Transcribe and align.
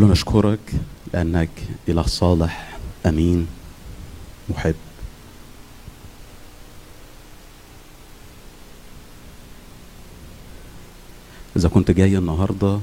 قل 0.00 0.06
له 0.06 0.12
نشكرك 0.12 0.72
لأنك 1.12 1.50
إله 1.88 2.02
صالح 2.02 2.78
أمين 3.06 3.46
محب. 4.48 4.74
إذا 11.56 11.68
كنت 11.68 11.90
جاي 11.90 12.18
النهاردة 12.18 12.80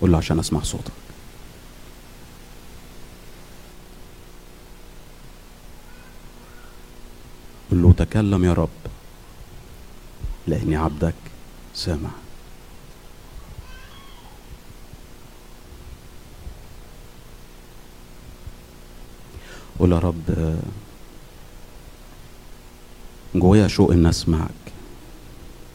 قل 0.00 0.12
له 0.12 0.18
عشان 0.18 0.38
أسمع 0.38 0.62
صوتك. 0.62 0.92
قل 7.70 7.82
له 7.82 7.92
تكلم 7.92 8.44
يا 8.44 8.52
رب 8.52 8.68
لأني 10.46 10.76
عبدك 10.76 11.14
سامع. 11.74 12.29
قول 19.80 19.92
يا 19.92 19.98
رب 19.98 20.56
جوايا 23.34 23.68
شوق 23.68 23.92
ان 23.92 24.06
أسمعك 24.06 24.50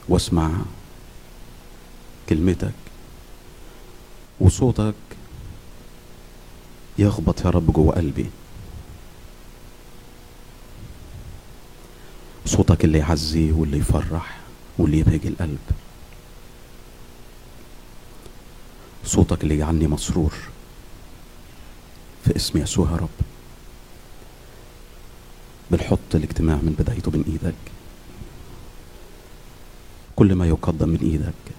وأسمع 0.10 0.52
كلمتك 2.30 2.74
وصوتك 4.40 4.94
يخبط 6.98 7.46
يا 7.46 7.50
رب 7.50 7.74
جوه 7.74 7.96
قلبي. 7.96 8.26
صوتك 12.46 12.86
اللي 12.86 12.98
يعزي 12.98 13.52
واللي 13.52 13.78
يفرح 13.78 14.38
واللي 14.78 15.00
يبهج 15.00 15.26
القلب. 15.26 15.60
صوتك 19.06 19.44
اللي 19.44 19.56
يجعلني 19.56 19.88
مسرور 19.88 20.34
في 22.26 22.36
اسم 22.36 22.58
يسوع 22.58 22.92
يا 22.92 22.96
رب. 22.96 23.35
بنحط 25.72 26.16
الاجتماع 26.16 26.56
من 26.56 26.76
بدايته 26.80 27.12
من 27.12 27.24
إيدك. 27.28 27.56
كل 30.16 30.36
ما 30.36 30.48
يقدم 30.48 30.90
من 30.90 31.00
إيدك. 31.00 31.56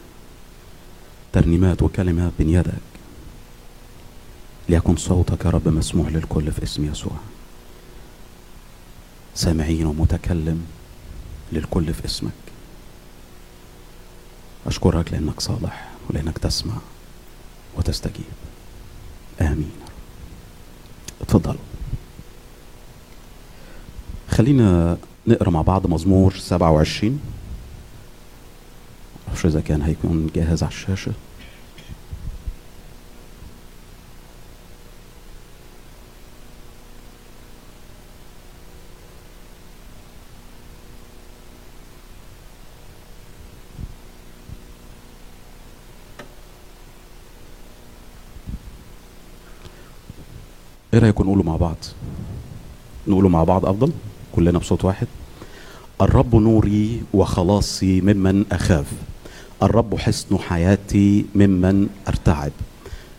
ترنيمات 1.33 1.83
وكلمات 1.83 2.33
من 2.39 2.51
يدك. 2.51 2.73
ليكن 4.69 4.97
صوتك 4.97 5.45
يا 5.45 5.51
رب 5.51 5.69
مسموع 5.69 6.09
للكل 6.09 6.53
في 6.53 6.63
اسم 6.63 6.85
يسوع. 6.85 7.17
سامعين 9.35 9.87
ومتكلم 9.87 10.67
للكل 11.53 11.95
في 11.95 12.05
اسمك. 12.05 12.33
أشكرك 14.67 15.13
لأنك 15.13 15.41
صالح 15.41 15.91
ولأنك 16.11 16.39
تسمع 16.39 16.75
وتستجيب. 17.77 18.25
آمين. 19.41 19.73
اتفضلوا 21.21 21.61
خلينا 24.37 24.97
نقرأ 25.27 25.51
مع 25.51 25.63
بعض 25.63 25.87
مزمور 25.87 26.33
27 26.33 27.21
معرفش 29.27 29.47
إذا 29.47 29.61
كان 29.61 29.83
هيكون 29.83 30.31
جاهز 30.35 30.63
على 30.63 30.73
الشاشة. 30.73 31.13
إيه 50.95 51.01
رأيكم 51.01 51.25
نقوله 51.25 51.43
مع 51.43 51.57
بعض؟ 51.57 51.77
نقوله 53.09 53.29
مع 53.29 53.45
بعض 53.45 53.67
أفضل؟ 53.67 53.93
كلنا 54.37 54.59
بصوت 54.59 54.85
واحد. 54.85 55.07
الرب 56.01 56.37
نوري 56.37 57.03
وخلاصي 57.15 58.01
ممن 58.01 58.45
أخاف. 58.53 58.87
الرب 59.63 59.95
حصن 59.95 60.39
حياتي 60.39 61.25
ممن 61.35 61.89
ارتعب 62.09 62.53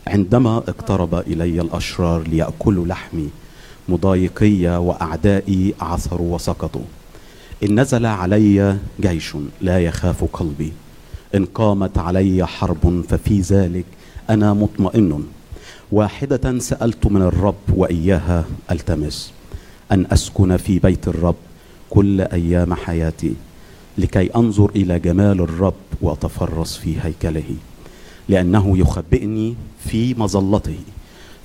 عندما 0.08 0.58
اقترب 0.58 1.16
إلي 1.16 1.62
الأشرار 1.62 2.28
ليأكلوا 2.28 2.86
لحمي 2.86 3.30
مضايقي 3.90 4.68
وأعدائي 4.68 5.74
عثروا 5.82 6.36
وسقطوا. 6.36 6.82
إن 7.64 7.80
نزل 7.80 8.06
علي 8.06 8.78
جيش 9.00 9.36
لا 9.62 9.80
يخاف 9.80 10.24
قلبي. 10.24 10.74
إن 11.36 11.46
قامت 11.46 11.98
علي 11.98 12.48
حرب 12.48 13.04
ففي 13.10 13.42
ذلك 13.42 13.86
أنا 14.30 14.54
مطمئن. 14.54 15.24
واحدة 15.92 16.60
سألت 16.60 17.08
من 17.08 17.22
الرب 17.22 17.66
وإياها 17.76 18.46
ألتمس. 18.72 19.37
أن 19.92 20.06
أسكن 20.12 20.58
في 20.58 20.80
بيت 20.80 21.08
الرب 21.08 21.36
كل 21.90 22.22
أيام 22.22 22.74
حياتي 22.74 23.34
لكي 23.98 24.36
أنظر 24.36 24.70
إلى 24.76 25.00
جمال 25.00 25.42
الرب 25.42 25.74
وأتفرس 26.02 26.78
في 26.78 26.96
هيكله 27.02 27.56
لأنه 28.30 28.78
يخبئني 28.78 29.56
في 29.86 30.14
مظلته 30.14 30.80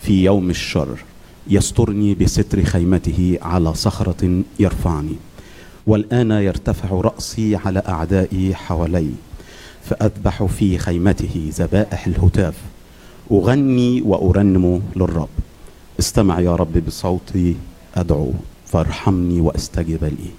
في 0.00 0.24
يوم 0.24 0.50
الشر 0.50 0.88
يسترني 1.46 2.14
بستر 2.14 2.64
خيمته 2.64 3.38
على 3.42 3.74
صخرة 3.74 4.42
يرفعني 4.60 5.16
والآن 5.86 6.30
يرتفع 6.30 6.88
رأسي 6.90 7.56
على 7.56 7.82
أعدائي 7.88 8.54
حوالي 8.54 9.10
فأذبح 9.84 10.44
في 10.44 10.78
خيمته 10.78 11.50
ذبائح 11.54 12.06
الهتاف 12.06 12.54
أغني 13.30 14.02
وأرنم 14.02 14.82
للرب. 14.96 15.28
استمع 16.00 16.40
يا 16.40 16.56
رب 16.56 16.86
بصوتي 16.86 17.56
أدعو 17.94 18.32
فارحمني 18.66 19.40
وأستجب 19.40 20.04
لي. 20.04 20.30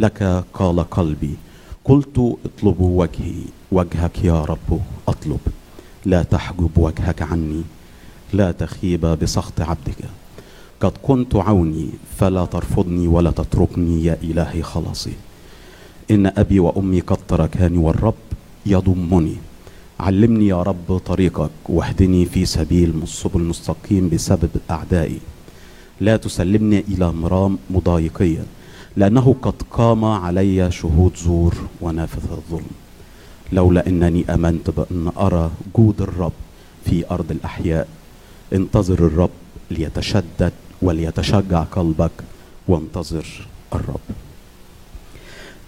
لك 0.00 0.44
قال 0.54 0.90
قلبي 0.90 1.34
قلت 1.84 2.36
اطلبوا 2.44 3.02
وجهي 3.02 3.34
وجهك 3.72 4.24
يا 4.24 4.44
رب 4.44 4.80
أطلب. 5.08 5.40
لا 6.06 6.22
تحجب 6.22 6.70
وجهك 6.76 7.22
عني 7.22 7.62
لا 8.32 8.52
تخيب 8.52 9.06
بسخط 9.06 9.60
عبدك. 9.60 10.04
قد 10.80 10.92
كنت 11.02 11.36
عوني 11.36 11.88
فلا 12.18 12.44
ترفضني 12.44 13.08
ولا 13.08 13.30
تتركني 13.30 14.04
يا 14.04 14.18
إلهي 14.22 14.62
خلاصي. 14.62 15.12
إن 16.10 16.26
أبي 16.26 16.60
وأمي 16.60 17.00
قد 17.00 17.18
تركاني 17.28 17.78
والرب 17.78 18.14
يضمني. 18.66 19.36
علمني 20.00 20.46
يا 20.48 20.62
رب 20.62 21.00
طريقك 21.06 21.50
واهدني 21.68 22.26
في 22.26 22.46
سبيل 22.46 22.92
السبل 23.02 23.40
المستقيم 23.40 24.08
بسبب 24.08 24.50
أعدائي. 24.70 25.18
لا 26.00 26.16
تسلمني 26.16 26.84
إلى 26.88 27.12
مرام 27.12 27.58
مضايقيا 27.70 28.44
لأنه 28.96 29.36
قد 29.42 29.54
قام 29.70 30.04
علي 30.04 30.70
شهود 30.70 31.16
زور 31.16 31.54
ونافذ 31.80 32.30
الظلم. 32.30 32.70
لولا 33.52 33.86
إنني 33.86 34.24
آمنت 34.34 34.70
بأن 34.70 35.10
أرى 35.18 35.50
جود 35.76 36.02
الرب 36.02 36.32
في 36.84 37.10
أرض 37.10 37.30
الأحياء 37.30 37.88
انتظر 38.52 38.98
الرب 39.06 39.30
ليتشدد 39.70 40.52
وليتشجع 40.82 41.62
قلبك 41.62 42.10
وانتظر 42.68 43.26
الرب. 43.74 44.06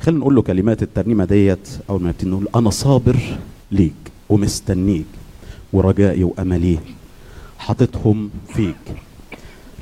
خلينا 0.02 0.20
نقول 0.20 0.34
له 0.34 0.42
كلمات 0.42 0.82
الترنيمة 0.82 1.24
ديت 1.24 1.68
أول 1.90 2.02
ما 2.02 2.08
نبتدي 2.08 2.30
نقول 2.30 2.48
أنا 2.54 2.70
صابر 2.70 3.16
ليك 3.72 4.02
ومستنيك 4.28 5.06
ورجائي 5.72 6.24
واملي 6.24 6.78
حاططهم 7.58 8.30
فيك. 8.54 9.09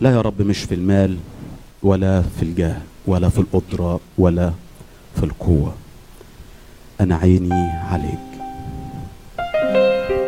لا 0.00 0.10
يا 0.10 0.20
رب 0.20 0.42
مش 0.42 0.58
في 0.62 0.74
المال 0.74 1.16
ولا 1.82 2.22
في 2.22 2.42
الجاه 2.42 2.76
ولا 3.06 3.28
في 3.28 3.38
القدرة 3.38 4.00
ولا 4.18 4.52
في 5.16 5.22
القوة. 5.24 5.74
أنا 7.00 7.16
عيني 7.16 7.70
عليك. 7.90 8.28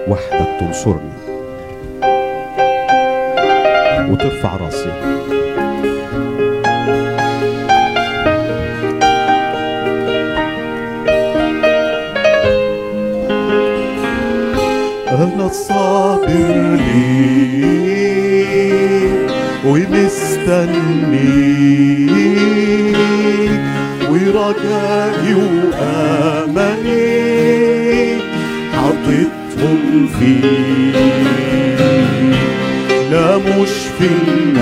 وحدك 0.09 0.61
تنصرني. 0.61 1.13
وترفع 4.13 4.57
راسي. 4.57 4.91
أنا 15.09 15.47
الصابر 15.47 16.77
ليك 16.77 17.90
ومستنيك 22.31 23.61
ورجائي 24.11 25.35
وأملي 26.55 27.11
حطيتهم 28.73 29.81
فيك 30.19 30.97
لا 33.11 33.29
مش 33.37 33.75
في 33.99 34.07
الناس 34.29 34.61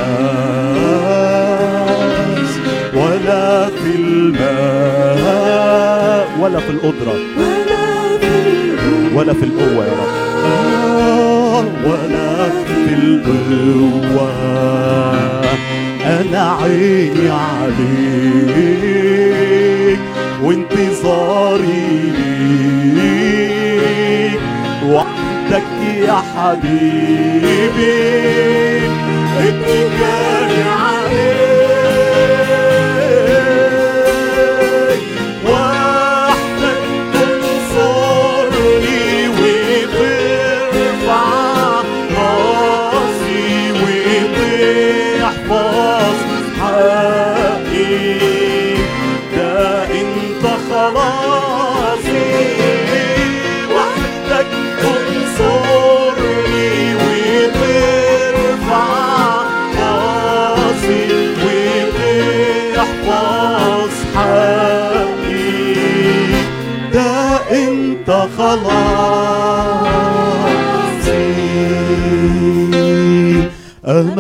ولا 2.94 3.66
في 3.66 3.90
الماء. 3.98 5.18
ولا 6.40 6.58
في 6.58 6.70
القدرة 6.70 7.14
ولا 9.14 9.32
في 9.34 9.44
القوة 9.44 9.84
يا 9.84 9.92
رب. 9.92 10.08
ولا 11.84 12.48
في 12.66 12.67
القوة 13.02 14.32
أنا 16.06 16.42
عيني 16.62 17.26
عليك 17.30 18.78
وانتظاري 20.42 22.12
ليك. 22.94 24.40
وحدك 24.86 25.70
يا 26.06 26.22
حبيبي 26.36 27.98
عليك 29.38 30.47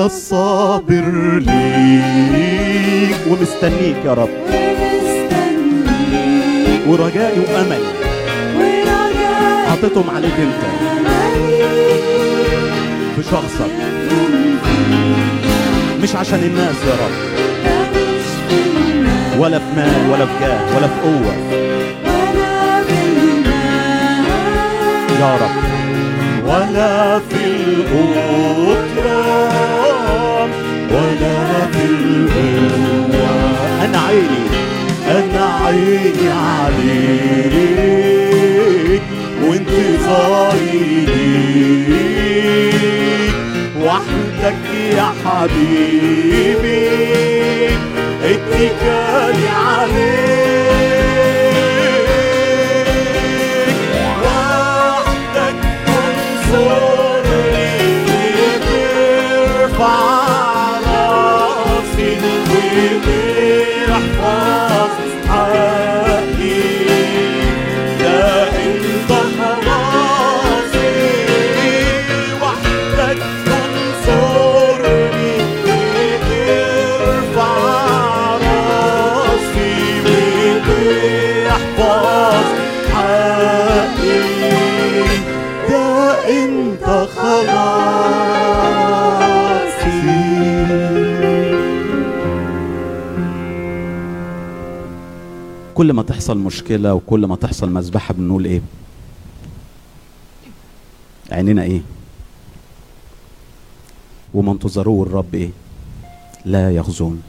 الصابر 0.08 1.38
ليك 1.38 3.16
ومستنيك 3.30 3.96
يا 4.04 4.14
رب. 4.14 4.28
ورجائي 6.86 7.40
واملي 7.40 7.88
حطيتهم 9.70 10.10
عليك 10.16 10.32
انت. 10.32 10.62
في 13.16 13.22
شخصك 13.22 13.70
مش 16.02 16.16
عشان 16.16 16.38
الناس 16.38 16.76
يا 16.86 16.94
رب. 17.04 17.16
ولا 19.40 19.58
في 19.58 19.64
مال 19.76 20.10
ولا 20.10 20.26
في 20.26 20.32
جاه 20.40 20.76
ولا 20.76 20.86
في 20.86 21.00
قوة. 21.02 21.34
يا 25.20 25.36
رب. 25.36 25.68
ولا 26.46 27.18
في 27.18 27.38
في 27.88 29.77
أنا 33.84 33.98
عيني 33.98 34.44
أنا 35.10 35.44
عيني 35.64 36.28
عليك 36.30 37.38
ليك. 41.06 42.22
وحدك 43.80 44.64
يا 44.96 45.08
حبيبي 45.24 46.88
اتكالي 48.24 49.48
عليك. 49.48 50.18
وحدك 54.24 55.60
كل 95.78 95.92
ما 95.92 96.02
تحصل 96.02 96.38
مشكلة 96.38 96.94
وكل 96.94 97.26
ما 97.26 97.36
تحصل 97.36 97.70
مذبحة 97.70 98.14
بنقول 98.14 98.44
إيه؟ 98.44 98.62
عيننا 101.32 101.62
إيه؟ 101.62 101.80
وما 104.34 104.52
انتظروه 104.52 105.06
الرب 105.06 105.34
إيه؟ 105.34 105.50
لا 106.44 106.70
يخزون. 106.74 107.22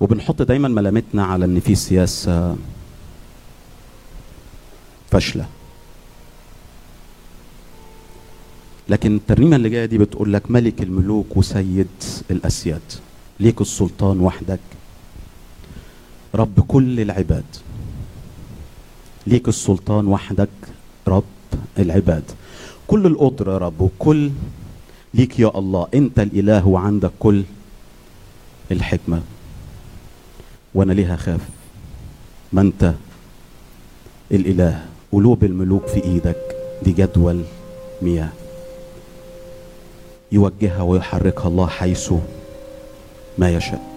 وبنحط 0.00 0.42
دايما 0.42 0.68
ملامتنا 0.68 1.24
على 1.24 1.44
إن 1.44 1.60
في 1.60 1.74
سياسة 1.74 2.56
فاشلة. 5.10 5.46
لكن 8.88 9.16
الترنيمة 9.16 9.56
اللي 9.56 9.68
جاية 9.68 9.86
دي 9.86 9.98
بتقول 9.98 10.32
لك 10.32 10.50
ملك 10.50 10.82
الملوك 10.82 11.36
وسيد 11.36 11.88
الأسياد. 12.30 12.92
ليك 13.40 13.60
السلطان 13.60 14.20
وحدك. 14.20 14.60
رب 16.34 16.60
كل 16.60 17.00
العباد. 17.00 17.44
ليك 19.26 19.48
السلطان 19.48 20.06
وحدك 20.06 20.48
رب 21.08 21.24
العباد. 21.78 22.24
كل 22.86 23.06
القدرة 23.06 23.52
يا 23.52 23.58
رب 23.58 23.80
وكل 23.80 24.30
ليك 25.14 25.40
يا 25.40 25.58
الله 25.58 25.88
أنت 25.94 26.18
الإله 26.18 26.68
وعندك 26.68 27.10
كل 27.18 27.42
الحكمة. 28.70 29.22
وأنا 30.74 30.92
ليه 30.92 31.14
اخاف 31.14 31.40
ما 32.52 32.60
أنت 32.60 32.94
الإله؟ 34.30 34.86
قلوب 35.12 35.44
الملوك 35.44 35.86
في 35.86 36.04
إيدك. 36.04 36.56
دي 36.82 36.92
جدول 36.92 37.44
مياه. 38.02 38.28
يوجهها 40.32 40.82
ويحركها 40.82 41.48
الله 41.48 41.66
حيث 41.66 42.12
ما 43.38 43.50
يشاء. 43.50 43.91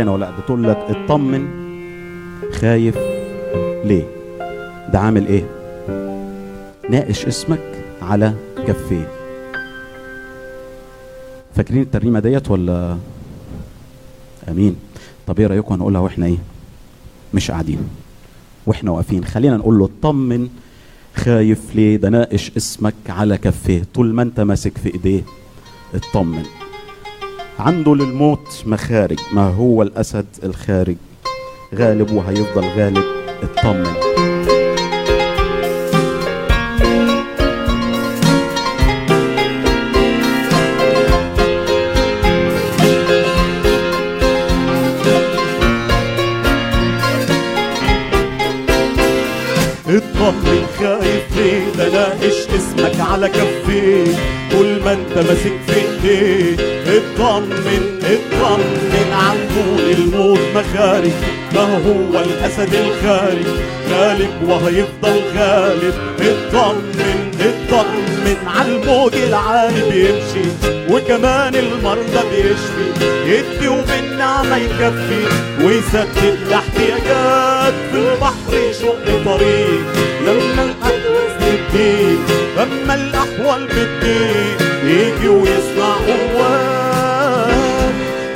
فاكرينها 0.00 0.14
ولا 0.14 0.24
لا 0.24 0.40
بتقول 0.40 0.64
لك 0.64 0.76
اطمن 0.76 1.48
خايف 2.52 2.96
ليه؟ 3.84 4.04
ده 4.92 4.98
عامل 4.98 5.26
إيه؟ 5.26 5.44
ناقش 6.90 7.26
اسمك 7.26 7.60
على 8.02 8.34
كفيه. 8.66 9.08
فاكرين 11.54 11.82
الترنيمة 11.82 12.20
ديت 12.20 12.50
ولا؟ 12.50 12.96
آمين. 14.48 14.76
طب 15.26 15.40
إيه 15.40 15.46
رأيكم 15.46 15.74
هنقولها 15.74 16.00
وإحنا 16.00 16.26
إيه؟ 16.26 16.38
مش 17.34 17.50
قاعدين. 17.50 17.88
وإحنا 18.66 18.90
واقفين. 18.90 19.24
خلينا 19.24 19.56
نقول 19.56 19.78
له 19.78 19.84
اطمن 19.84 20.48
خايف 21.16 21.74
ليه؟ 21.74 21.96
ده 21.96 22.08
ناقش 22.08 22.52
اسمك 22.56 22.94
على 23.08 23.38
كفيه. 23.38 23.82
طول 23.94 24.14
ما 24.14 24.22
أنت 24.22 24.40
ماسك 24.40 24.78
في 24.78 24.94
إيديه 24.94 25.22
اطمن. 25.94 26.44
عنده 27.60 27.94
للموت 27.94 28.62
مخارج 28.66 29.18
ما 29.32 29.48
هو 29.48 29.82
الأسد 29.82 30.26
الخارج؟ 30.44 30.96
غالب 31.74 32.12
وهيفضل 32.12 32.64
غالب 32.64 33.04
اطمن 33.42 34.09
اسمك 52.56 53.00
على 53.00 53.28
كفيه 53.28 54.14
طول 54.52 54.80
ما 54.84 54.92
انت 54.92 55.18
ماسك 55.18 55.52
في 55.66 55.74
ايديه 55.74 56.56
اطمن 56.86 58.00
اطمن 58.04 59.12
عن 59.12 59.36
طول 59.54 59.90
الموت 59.90 60.40
مخارج 60.54 61.12
ما 61.54 61.60
هو 61.60 62.20
الأسد 62.20 62.74
الخارج؟ 62.74 63.46
غالب 63.90 64.30
وهيفضل 64.48 65.20
غالب. 65.36 65.94
اطمن 66.20 67.30
اطمن 67.40 68.36
على 68.46 68.68
الموج 68.76 69.14
العالي 69.14 69.82
بيمشي. 69.90 70.48
وكمان 70.90 71.54
المرضى 71.54 72.22
بيشفي. 72.30 73.06
يدي 73.26 73.68
وبالنعمة 73.68 74.56
يكفي. 74.56 75.24
ويسدد 75.64 76.38
الاحتياجات 76.46 77.74
في 77.92 77.98
البحر 77.98 78.70
يشق 78.70 79.24
طريق. 79.24 79.84
لما 80.26 80.74
تديك 81.72 82.18
لما 82.56 82.94
الأحوال 82.94 83.66
بتضيق 83.66 84.60
يجي 84.84 85.28
ويصنع 85.28 85.94
قوات 86.06 87.50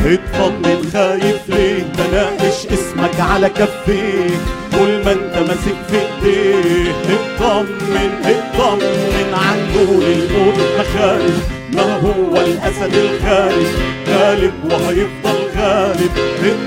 اطمن 0.06 0.90
خايف 0.92 1.40
ليه؟ 1.48 1.82
ده 1.82 2.06
ناقش 2.12 2.66
اسمك 2.66 3.20
على 3.20 3.48
كفيه 3.48 4.30
طول 4.72 5.04
ما 5.04 5.12
أنت 5.12 5.38
ماسك 5.48 5.76
في 5.90 5.96
إيديه. 5.96 6.92
اطمن 7.38 8.10
اطمن 8.24 9.34
عن 9.34 9.58
دول 9.74 10.04
الموت 10.04 10.58
مخارج 10.78 11.34
ما 11.72 11.96
هو 11.96 12.36
الأسد 12.36 12.94
الخارج 12.94 13.66
غالب 14.08 14.52
وهيفضل 14.64 15.38
غالب. 15.58 16.10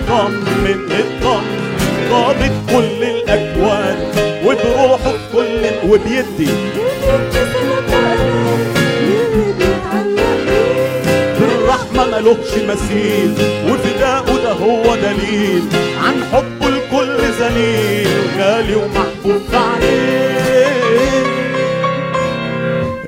اطمن 0.10 0.80
اطمن. 0.92 1.78
ضابط 2.10 2.52
كل 2.70 3.04
الأكوان. 3.04 4.12
وبروحه 4.46 5.14
وبيدي. 5.88 6.52
بالرحمة 11.40 12.06
ملوش 12.06 12.52
مثيل 12.70 13.34
وفداؤه 13.70 14.44
ده 14.44 14.52
هو 14.52 14.96
دليل 14.96 15.64
عن 16.04 16.24
حبه 16.34 16.68
الكل 16.68 17.18
ذليل 17.40 18.08
غالي 18.40 18.76
ومحبوب 18.76 19.42
عينيه. 19.54 20.68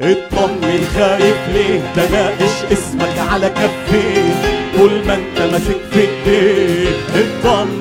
اطمن 0.01 0.88
خايف 0.95 1.38
ليه؟ 1.53 1.79
ده 1.95 2.09
ناقش 2.12 2.55
اسمك 2.71 3.19
على 3.31 3.50
كفيه 3.50 4.33
طول 4.77 4.91
ما 5.07 5.13
انت 5.13 5.41
ماسك 5.51 5.77
في 5.91 6.00
ايديه 6.00 6.89
اطمن 7.15 7.78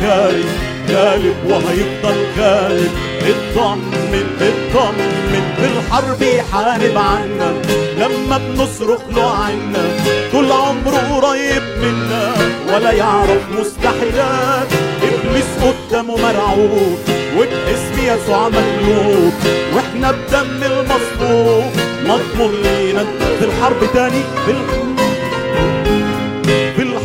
الخارج 0.00 0.44
غالب 0.90 1.36
وهيفضل 1.46 2.18
غالب 2.38 2.90
اطمن 3.22 4.26
اطمن 4.40 5.42
بالحرب 5.60 6.22
يحارب 6.22 6.98
عنا. 6.98 7.52
لما 7.98 8.38
بنصرخ 8.38 9.00
له 9.16 9.30
عنا. 9.30 9.84
طول 10.32 10.52
عمره 10.52 11.20
قريب 11.20 11.62
منا. 11.82 12.32
ولا 12.74 12.92
يعرف 12.92 13.42
مستحيلات. 13.58 14.68
ابليس 15.02 15.50
قدامه 15.62 16.16
مرعوب. 16.16 16.98
وباسم 17.36 17.98
يسوع 17.98 18.48
مغلوب 18.48 19.32
وإحنا 19.74 20.10
بدم 20.10 20.62
المصلوب 20.62 21.72
مضمون 22.04 22.54
لينا 22.62 23.04
في 23.38 23.44
الحرب 23.44 23.92
تاني 23.94 24.22
في 24.44 24.50
الحرب. 24.50 24.96
في 24.96 25.09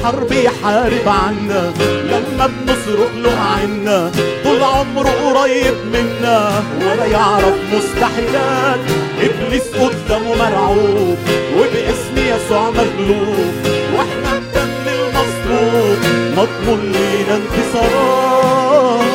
الحرب 0.06 0.32
يحارب 0.32 1.08
عنا. 1.08 1.74
لما 2.04 2.48
بنصرخ 2.48 3.12
له 3.16 3.40
عنا 3.40 4.12
طول 4.44 4.64
عمره 4.64 5.10
قريب 5.10 5.74
منا. 5.94 6.64
ولا 6.82 7.06
يعرف 7.06 7.56
مستحيلات. 7.74 8.80
إبليس 9.22 9.68
قدامه 9.68 10.36
مرعوب 10.36 11.18
وباسم 11.58 12.18
يسوع 12.18 12.70
مغلوب. 12.70 13.54
وإحنا 13.94 14.40
بدم 14.40 14.86
المصلوب 14.88 15.98
مضمون 16.38 16.92
لينا 16.92 17.36
انتصارات 17.36 19.06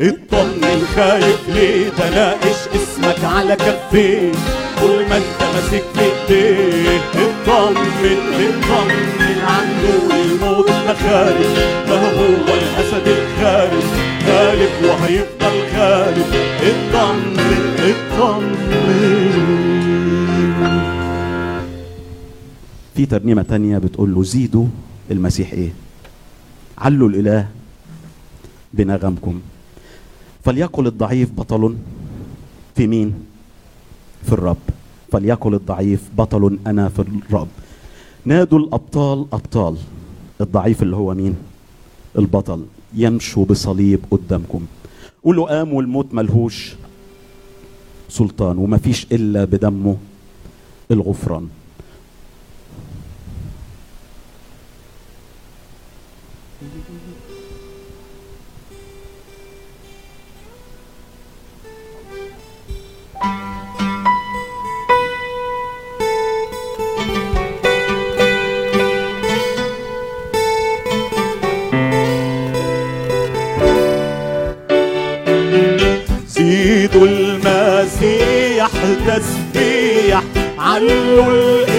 اطمن 0.00 0.86
خايف 0.96 1.40
ليه؟ 1.48 1.88
ده 1.88 2.10
ناقش 2.10 2.60
اسم 2.74 2.82
اسمك 3.02 3.24
على 3.24 3.56
كفيه 3.56 4.32
طول 4.80 5.06
ما 5.08 5.16
انت 5.16 5.42
ماسك 5.54 5.84
في 5.94 6.00
ايديه 6.32 7.00
اطمن 7.46 8.18
اطمن 8.46 9.38
عنده 9.42 10.22
الموت 10.24 10.70
مخارج 10.70 11.54
ما 11.88 11.98
هو 12.16 12.54
الاسد 12.54 13.08
الخارج؟ 13.08 13.84
غالب 14.26 14.70
وهيفضل 14.84 15.56
غالب 15.76 16.26
اطمن 16.62 17.62
اطمن 17.78 18.72
في 22.94 23.06
ترنيمة 23.06 23.42
تانية 23.42 23.78
بتقول 23.78 24.14
له 24.14 24.22
زيدوا 24.22 24.66
المسيح 25.10 25.52
إيه؟ 25.52 25.70
علوا 26.78 27.08
الإله 27.08 27.48
بنغمكم. 28.74 29.40
فليقل 30.44 30.86
الضعيف 30.86 31.30
بطل 31.30 31.76
في 32.76 32.86
مين؟ 32.86 33.14
في 34.26 34.32
الرب. 34.32 34.56
فليقل 35.12 35.54
الضعيف 35.54 36.00
بطل 36.18 36.58
أنا 36.66 36.88
في 36.88 36.98
الرب 36.98 37.48
نادوا 38.24 38.58
الأبطال 38.58 39.26
أبطال. 39.32 39.76
الضعيف 40.40 40.82
اللي 40.82 40.96
هو 40.96 41.14
مين؟ 41.14 41.36
البطل. 42.18 42.64
يمشوا 42.94 43.44
بصليب 43.44 44.00
قدامكم. 44.10 44.66
قولوا 45.24 45.48
قام 45.48 45.72
والموت 45.72 46.14
ملهوش 46.14 46.74
سلطان 48.08 48.58
ومفيش 48.58 49.06
إلا 49.12 49.44
بدمه 49.44 49.96
الغفران. 50.90 51.48
علوا 80.90 81.26
الإله 81.26 81.71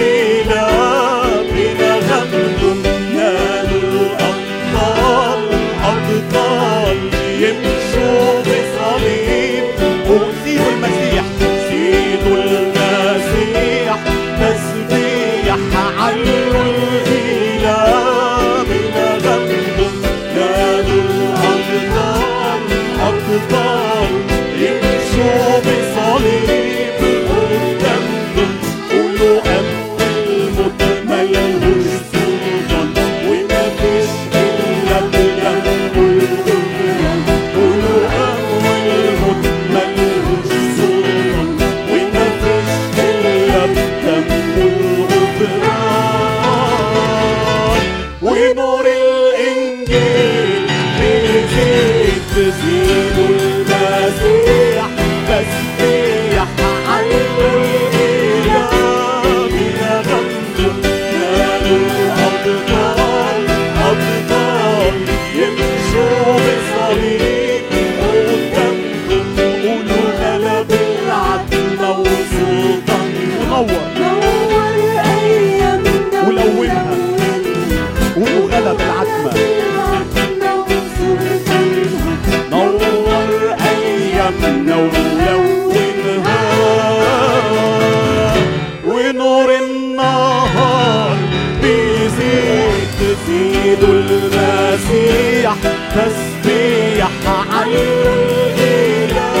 تزيدوا 93.34 93.88
المسيح 93.94 95.54
تسبيح 95.94 97.10
علوا 97.50 98.14
الإله 98.14 99.34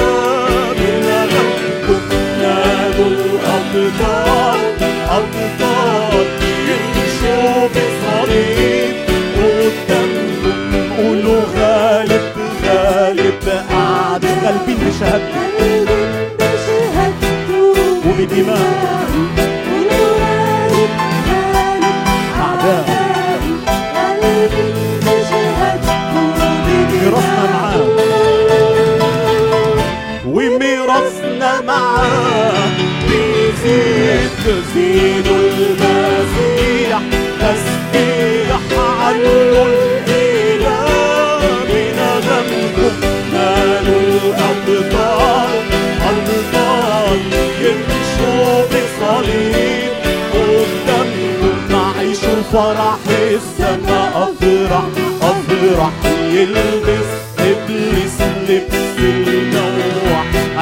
بنغمكم 0.78 2.02
نادوا 2.40 3.06
الابطال 3.06 4.60
أبطال 5.10 6.26
يمشوا 6.68 7.68
بصليب 7.68 8.94
قدامكم 9.36 10.58
قولوا 10.96 11.42
غالب 11.56 12.22
غالب 12.66 13.42
قاعد 13.70 14.24
غالبين 14.44 14.78
بشهادته 14.78 15.54
وبدماء. 18.06 18.58
أعداء. 18.58 19.43
بيزيد 33.08 34.30
تسبيح 37.40 38.60
الإله 39.10 39.94
الأبطال 43.88 45.60
أبطال 46.10 47.20
يمشوا 47.60 48.64
بصليب 48.66 49.94
فرح 52.52 52.98
السماء 53.08 54.34
أفرح 54.42 54.84
أفرح 55.22 55.90
يلبس 56.30 57.13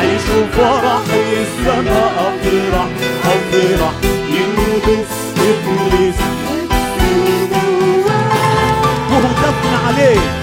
عيشوا 0.03 0.47
فرح 0.57 1.03
السماء 1.43 2.35
أفرح 2.43 2.88
أفرح 3.25 3.93
يلبس 4.29 5.12
إبليس. 5.38 6.15
وهتفنا 9.11 9.79
عليه. 9.87 10.41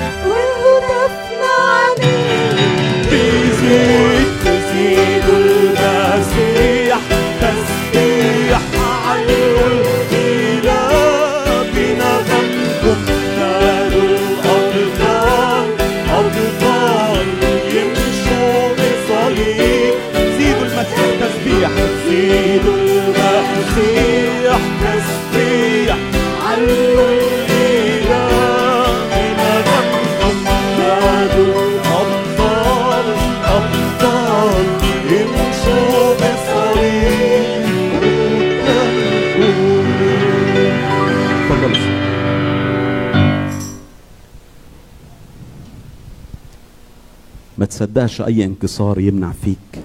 تصدقش 47.80 48.22
أي 48.22 48.46
انكسار 48.46 49.00
يمنع 49.00 49.32
فيك 49.32 49.84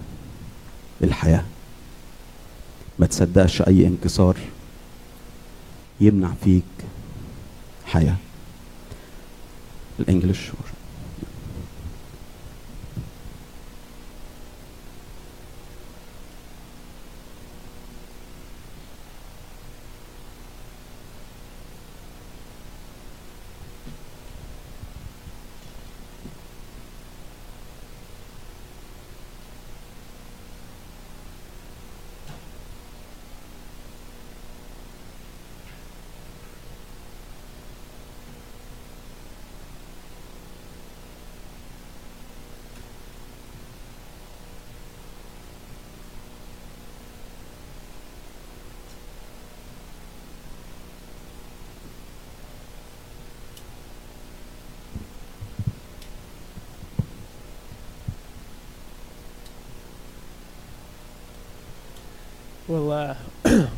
الحياة. 1.02 1.44
ما 2.98 3.06
تصدقش 3.06 3.62
أي 3.62 3.86
انكسار 3.86 4.36
يمنع 6.00 6.32
فيك 6.44 6.62
حياة. 7.86 8.16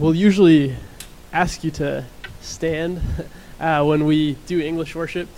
We'll 0.06 0.14
usually 0.14 0.72
ask 1.32 1.64
you 1.64 1.70
to 1.72 2.04
stand 2.40 3.00
uh, 3.60 3.82
when 3.82 4.04
we 4.04 4.34
do 4.46 4.60
English 4.60 4.94
worship 4.94 5.28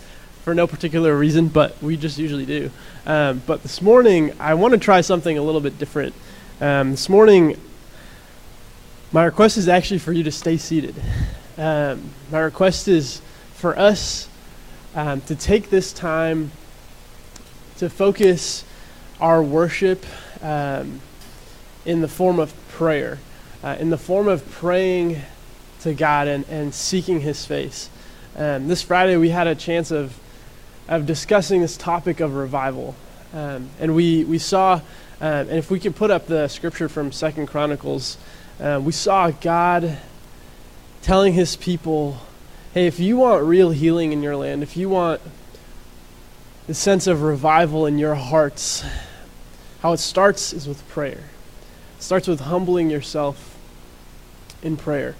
for 0.44 0.54
no 0.54 0.66
particular 0.66 1.16
reason, 1.16 1.48
but 1.48 1.82
we 1.82 1.96
just 1.96 2.18
usually 2.18 2.44
do. 2.44 2.70
Um, 3.06 3.40
but 3.46 3.62
this 3.62 3.80
morning, 3.80 4.36
I 4.38 4.52
want 4.52 4.72
to 4.72 4.78
try 4.78 5.00
something 5.00 5.38
a 5.38 5.40
little 5.40 5.62
bit 5.62 5.78
different. 5.78 6.14
Um, 6.60 6.90
this 6.90 7.08
morning, 7.08 7.58
my 9.10 9.24
request 9.24 9.56
is 9.56 9.70
actually 9.70 10.00
for 10.00 10.12
you 10.12 10.22
to 10.24 10.30
stay 10.30 10.58
seated. 10.58 10.94
Um, 11.56 12.10
my 12.30 12.40
request 12.40 12.88
is 12.88 13.22
for 13.54 13.78
us 13.78 14.28
um, 14.94 15.22
to 15.22 15.34
take 15.34 15.70
this 15.70 15.94
time 15.94 16.52
to 17.78 17.88
focus 17.88 18.66
our 19.18 19.42
worship 19.42 20.04
um, 20.42 21.00
in 21.86 22.02
the 22.02 22.08
form 22.08 22.38
of 22.38 22.52
prayer, 22.68 23.18
uh, 23.62 23.76
in 23.78 23.90
the 23.90 23.98
form 23.98 24.28
of 24.28 24.48
praying 24.50 25.20
to 25.80 25.94
God 25.94 26.28
and, 26.28 26.44
and 26.48 26.74
seeking 26.74 27.20
His 27.20 27.44
face. 27.44 27.90
Um, 28.36 28.68
this 28.68 28.82
Friday, 28.82 29.16
we 29.16 29.30
had 29.30 29.46
a 29.46 29.54
chance 29.54 29.90
of, 29.90 30.18
of 30.88 31.06
discussing 31.06 31.60
this 31.60 31.76
topic 31.76 32.20
of 32.20 32.34
revival. 32.34 32.94
Um, 33.32 33.70
and 33.80 33.94
we, 33.94 34.24
we 34.24 34.38
saw, 34.38 34.74
um, 34.74 34.82
and 35.20 35.52
if 35.52 35.70
we 35.70 35.80
could 35.80 35.96
put 35.96 36.10
up 36.10 36.26
the 36.26 36.48
scripture 36.48 36.88
from 36.88 37.12
Second 37.12 37.46
Chronicles, 37.46 38.16
uh, 38.60 38.80
we 38.82 38.92
saw 38.92 39.30
God 39.30 39.98
telling 41.02 41.32
His 41.34 41.56
people, 41.56 42.18
hey, 42.74 42.86
if 42.86 43.00
you 43.00 43.16
want 43.18 43.44
real 43.44 43.70
healing 43.70 44.12
in 44.12 44.22
your 44.22 44.36
land, 44.36 44.62
if 44.62 44.76
you 44.76 44.88
want 44.88 45.20
the 46.66 46.74
sense 46.74 47.06
of 47.06 47.22
revival 47.22 47.86
in 47.86 47.98
your 47.98 48.14
hearts, 48.14 48.84
how 49.80 49.92
it 49.92 49.98
starts 49.98 50.52
is 50.52 50.68
with 50.68 50.86
prayer. 50.88 51.24
It 51.96 52.02
starts 52.02 52.28
with 52.28 52.40
humbling 52.40 52.90
yourself 52.90 53.47
in 54.62 54.76
prayer. 54.76 55.14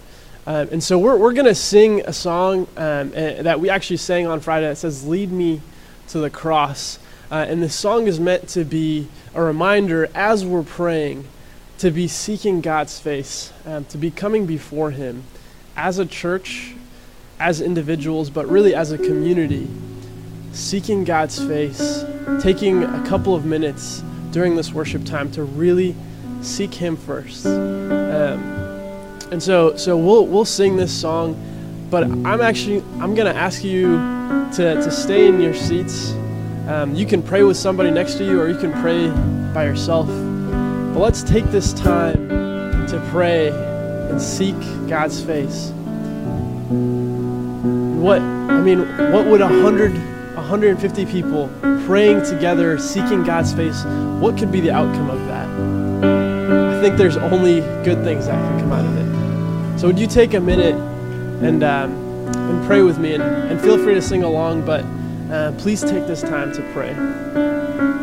Um, 0.47 0.69
and 0.73 0.83
so 0.83 0.99
we're, 0.99 1.17
we're 1.19 1.35
going 1.35 1.45
to 1.45 1.55
sing 1.55 2.01
a 2.07 2.13
song 2.13 2.67
um, 2.79 3.13
eh, 3.15 3.43
that 3.43 3.61
we 3.61 3.69
actually 3.69 3.99
sang 3.99 4.27
on 4.27 4.41
Friday 4.41 4.67
that 4.67 4.77
says, 4.77 5.07
Lead 5.07 5.31
Me 5.31 5.61
to 6.09 6.21
the 6.21 6.31
Cross. 6.31 6.99
Uh, 7.31 7.45
and 7.47 7.63
this 7.63 7.75
song 7.75 8.07
is 8.07 8.19
meant 8.19 8.49
to 8.49 8.65
be 8.65 9.09
a 9.35 9.43
reminder 9.43 10.09
as 10.15 10.47
we're 10.47 10.63
praying 10.63 11.27
to 11.77 11.91
be 11.91 12.09
seeking 12.09 12.63
God's 12.63 12.99
face, 12.99 13.53
um, 13.67 13.85
to 13.87 13.99
be 13.99 14.11
coming 14.11 14.47
before 14.47 14.91
Him 14.91 15.23
as 15.77 15.99
a 15.99 16.07
church, 16.07 16.75
as 17.39 17.61
individuals, 17.61 18.31
but 18.31 18.49
really 18.49 18.75
as 18.75 18.91
a 18.91 18.97
community, 18.97 19.69
seeking 20.53 21.05
God's 21.05 21.39
face, 21.39 22.05
taking 22.41 22.85
a 22.85 23.05
couple 23.07 23.35
of 23.35 23.45
minutes 23.45 24.03
during 24.31 24.57
this 24.57 24.73
worship 24.73 25.05
time 25.05 25.31
to 25.33 25.45
really 25.45 25.95
seek 26.41 26.73
Him 26.73 26.97
first. 26.97 27.45
Um, 27.45 28.68
and 29.31 29.43
so, 29.43 29.77
so 29.77 29.97
we'll 29.97 30.27
we'll 30.27 30.45
sing 30.45 30.77
this 30.77 30.93
song, 30.93 31.37
but 31.91 32.05
I'm 32.05 32.41
actually 32.41 32.83
I'm 33.01 33.15
gonna 33.15 33.31
ask 33.31 33.63
you 33.63 33.99
to 34.55 34.75
to 34.75 34.91
stay 34.91 35.29
in 35.29 35.41
your 35.41 35.55
seats. 35.55 36.13
Um, 36.67 36.95
you 36.95 37.07
can 37.07 37.23
pray 37.23 37.43
with 37.43 37.57
somebody 37.57 37.91
next 37.91 38.15
to 38.15 38.25
you, 38.25 38.41
or 38.41 38.49
you 38.49 38.59
can 38.59 38.73
pray 38.81 39.09
by 39.53 39.65
yourself. 39.65 40.07
But 40.07 41.01
let's 41.01 41.23
take 41.23 41.45
this 41.47 41.73
time 41.73 42.29
to 42.89 43.09
pray 43.11 43.49
and 43.49 44.21
seek 44.21 44.59
God's 44.89 45.23
face. 45.23 45.71
What 48.01 48.21
I 48.21 48.61
mean, 48.61 48.81
what 49.13 49.27
would 49.27 49.41
a 49.41 49.49
hundred, 49.49 49.93
150 50.37 51.07
people 51.07 51.51
praying 51.87 52.23
together, 52.25 52.79
seeking 52.79 53.25
God's 53.25 53.53
face? 53.53 53.85
What 54.21 54.39
could 54.39 54.51
be 54.51 54.61
the 54.61 54.71
outcome 54.71 55.11
of 55.11 55.19
that? 55.27 55.49
I 56.79 56.81
think 56.81 56.97
there's 56.97 57.17
only 57.17 57.61
good 57.85 58.05
things 58.05 58.27
that 58.27 58.35
can 58.35 58.61
come 58.61 58.73
out 58.73 58.85
of 58.85 58.97
it. 58.97 59.08
So 59.79 59.87
would 59.87 59.99
you 59.99 60.09
take 60.09 60.35
a 60.35 60.41
minute 60.41 60.75
and 60.75 61.63
um, 61.63 61.93
and 62.37 62.67
pray 62.67 62.83
with 62.83 62.99
me, 62.99 63.15
and, 63.15 63.23
and 63.23 63.61
feel 63.61 63.79
free 63.79 63.95
to 63.95 64.03
sing 64.03 64.25
along, 64.25 64.67
but 64.67 64.85
uh, 65.31 65.53
please 65.59 65.83
take 65.83 66.07
this 66.09 66.21
time 66.21 66.53
to 66.53 66.63
pray. 66.73 67.98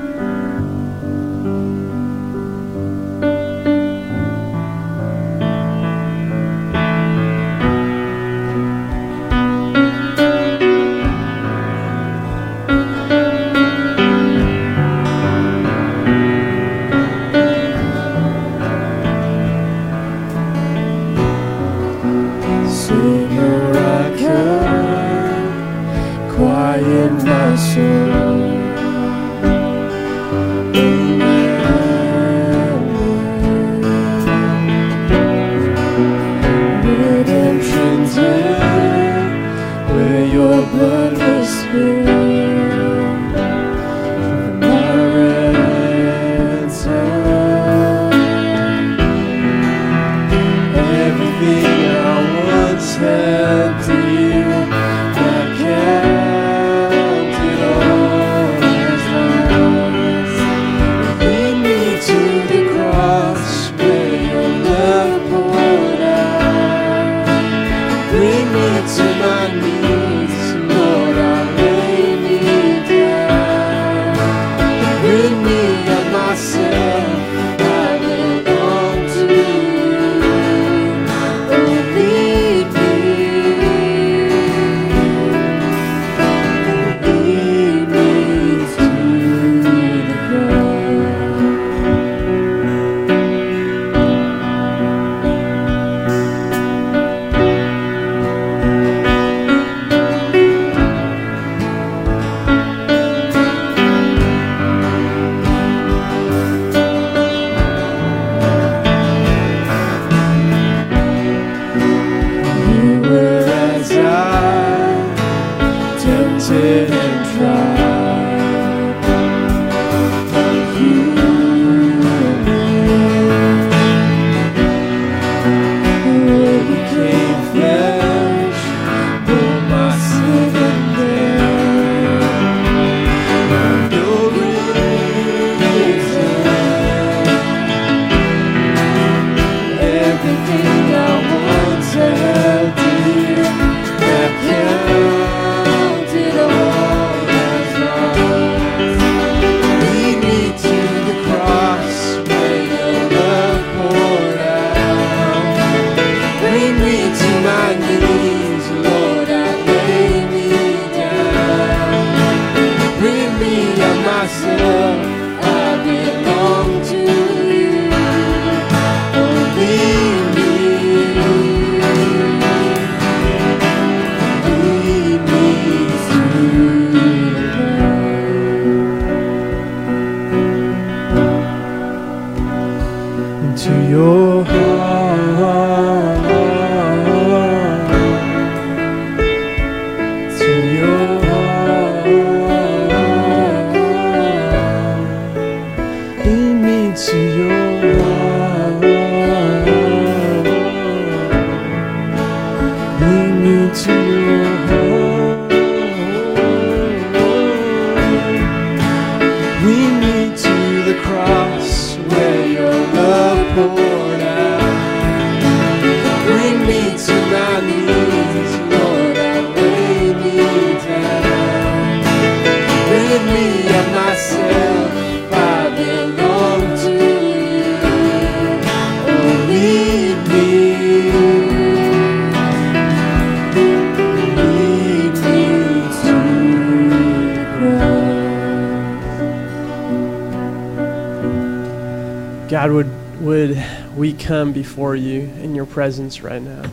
Before 244.75 244.93
you 244.93 245.21
in 245.21 245.55
your 245.55 245.65
presence 245.65 246.21
right 246.21 246.41
now? 246.41 246.69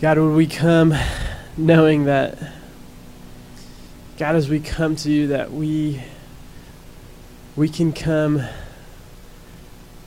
God, 0.00 0.16
would 0.16 0.34
we 0.34 0.46
come 0.46 0.94
knowing 1.54 2.04
that, 2.04 2.38
God, 4.16 4.36
as 4.36 4.48
we 4.48 4.58
come 4.58 4.96
to 4.96 5.10
you, 5.10 5.26
that 5.26 5.52
we, 5.52 6.02
we 7.56 7.68
can 7.68 7.92
come 7.92 8.42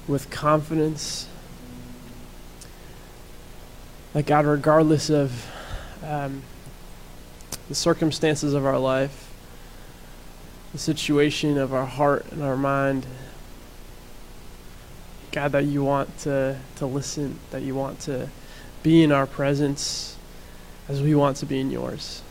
with 0.08 0.32
confidence. 0.32 1.28
That 4.14 4.26
God, 4.26 4.48
regardless 4.48 5.12
of 5.12 5.46
um, 6.04 6.42
the 7.70 7.76
circumstances 7.76 8.56
of 8.56 8.66
our 8.66 8.80
life, 8.80 9.32
the 10.72 10.80
situation 10.80 11.60
of 11.60 11.76
our 11.76 11.86
heart 11.86 12.26
and 12.32 12.42
our 12.42 12.58
mind, 12.58 13.06
God, 15.34 15.52
that 15.54 15.66
you 15.66 15.84
want 15.84 16.16
to, 16.20 16.60
to 16.76 16.86
listen, 16.86 17.40
that 17.50 17.64
you 17.64 17.74
want 17.74 18.00
to 18.02 18.30
be 18.84 19.02
in 19.02 19.12
our 19.12 19.26
presence 19.26 20.16
as 20.88 21.02
we 21.02 21.16
want 21.16 21.38
to 21.38 21.48
be 21.48 21.60
in 21.60 21.72
yours. 21.72 22.22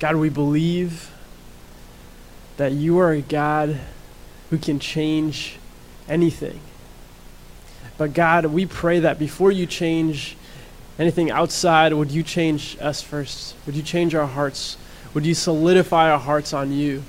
God, 0.00 0.16
we 0.16 0.30
believe 0.30 1.12
that 2.56 2.72
you 2.72 2.98
are 2.98 3.12
a 3.12 3.20
God 3.20 3.78
who 4.50 4.58
can 4.58 4.80
change 4.80 5.58
anything. 6.08 6.58
But 7.96 8.14
God, 8.14 8.46
we 8.46 8.66
pray 8.66 8.98
that 8.98 9.16
before 9.16 9.52
you 9.52 9.64
change 9.64 10.36
anything 10.98 11.30
outside, 11.30 11.92
would 11.92 12.10
you 12.10 12.24
change 12.24 12.76
us 12.80 13.00
first? 13.00 13.54
Would 13.64 13.76
you 13.76 13.82
change 13.82 14.12
our 14.16 14.26
hearts? 14.26 14.76
Would 15.14 15.24
you 15.24 15.34
solidify 15.34 16.10
our 16.10 16.18
hearts 16.18 16.52
on 16.52 16.72
you? 16.72 17.04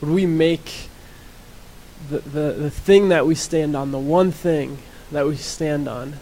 Would 0.00 0.10
we 0.10 0.26
make 0.26 0.87
the, 2.10 2.18
the, 2.18 2.52
the 2.52 2.70
thing 2.70 3.08
that 3.10 3.26
we 3.26 3.34
stand 3.34 3.76
on, 3.76 3.90
the 3.90 3.98
one 3.98 4.32
thing 4.32 4.78
that 5.12 5.26
we 5.26 5.36
stand 5.36 5.88
on, 5.88 6.14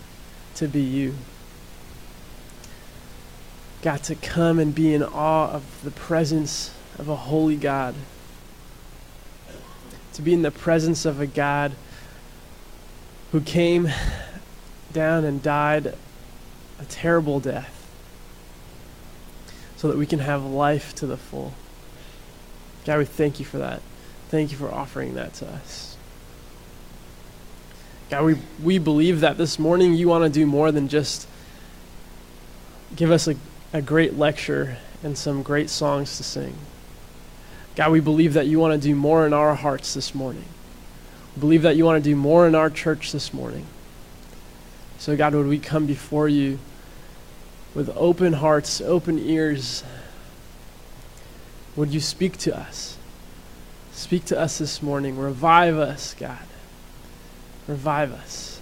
to 0.57 0.69
be 0.69 0.81
you? 0.81 1.15
God, 3.83 4.03
to 4.05 4.15
come 4.15 4.59
and 4.59 4.75
be 4.75 4.95
in 4.95 5.03
awe 5.03 5.51
of 5.51 5.83
the 5.85 5.91
presence 5.91 6.75
of 6.99 7.09
a 7.09 7.17
holy 7.17 7.57
God. 7.57 7.95
To 10.15 10.23
be 10.23 10.33
in 10.33 10.43
the 10.43 10.51
presence 10.51 11.05
of 11.05 11.21
a 11.21 11.27
God 11.27 11.73
who 13.33 13.41
came 13.41 13.91
down 14.93 15.25
and 15.25 15.43
died 15.43 15.95
a 16.81 16.85
terrible 16.89 17.39
death 17.39 17.73
so 19.77 19.89
that 19.89 19.97
we 19.97 20.07
can 20.07 20.21
have 20.21 20.43
life 20.43 20.95
to 20.97 21.07
the 21.07 21.17
full. 21.17 21.53
God, 22.87 22.99
we 22.99 23.05
thank 23.05 23.39
you 23.39 23.45
for 23.45 23.59
that. 23.59 23.83
Thank 24.29 24.51
you 24.51 24.59
for 24.59 24.73
offering 24.73 25.15
that 25.15 25.35
to 25.35 25.49
us. 25.49 25.97
God, 28.11 28.25
we, 28.25 28.37
we 28.63 28.79
believe 28.79 29.21
that 29.21 29.37
this 29.37 29.59
morning 29.59 29.95
you 29.95 30.09
want 30.09 30.25
to 30.25 30.31
do 30.31 30.47
more 30.47 30.71
than 30.71 30.89
just 30.89 31.29
give 32.95 33.11
us 33.11 33.27
a, 33.27 33.37
a 33.73 33.83
great 33.83 34.17
lecture 34.17 34.79
and 35.03 35.19
some 35.19 35.43
great 35.43 35.71
songs 35.71 36.17
to 36.17 36.23
sing. 36.23 36.57
God, 37.75 37.93
we 37.93 38.01
believe 38.01 38.35
that 38.35 38.47
you 38.47 38.59
want 38.59 38.81
to 38.81 38.89
do 38.89 38.95
more 38.95 39.27
in 39.27 39.33
our 39.33 39.55
hearts 39.55 39.93
this 39.95 40.15
morning. 40.15 40.45
We 41.35 41.41
believe 41.41 41.63
that 41.63 41.77
you 41.77 41.85
want 41.85 42.03
to 42.03 42.11
do 42.11 42.17
more 42.17 42.47
in 42.47 42.55
our 42.55 42.71
church 42.71 43.13
this 43.13 43.35
morning. 43.35 43.67
So, 44.99 45.17
God, 45.17 45.35
would 45.35 45.47
we 45.47 45.59
come 45.59 45.87
before 45.87 46.29
you 46.29 46.59
with 47.75 47.91
open 47.97 48.33
hearts, 48.33 48.81
open 48.81 49.19
ears? 49.19 49.85
Would 51.75 51.93
you 51.93 52.01
speak 52.01 52.39
to 52.39 52.57
us? 52.57 52.96
Speak 53.97 54.27
to 54.27 54.39
us 54.39 54.59
this 54.59 54.83
morning. 54.83 55.17
Revive 55.17 55.79
us, 55.79 56.15
God. 56.21 56.39
Revive 57.67 58.13
us. 58.13 58.61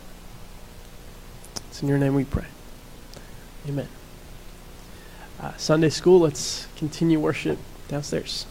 It's 1.69 1.83
in 1.83 1.89
your 1.89 1.99
name 1.99 2.15
we 2.15 2.25
pray. 2.25 2.47
Amen. 3.69 3.89
Uh, 5.41 5.53
Sunday 5.57 5.89
school, 5.89 6.21
let's 6.21 6.69
continue 6.77 7.19
worship 7.19 7.59
downstairs. 7.89 8.47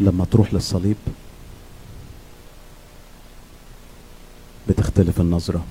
لما 0.00 0.24
تروح 0.24 0.54
للصليب 0.54 0.96
بتختلف 4.68 5.20
النظرة. 5.20 5.64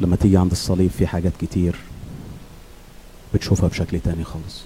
لما 0.00 0.16
تيجي 0.16 0.36
عند 0.36 0.50
الصليب 0.50 0.90
في 0.90 1.06
حاجات 1.06 1.32
كتير 1.40 1.76
بتشوفها 3.34 3.68
بشكل 3.68 4.00
تاني 4.00 4.24
خالص. 4.24 4.60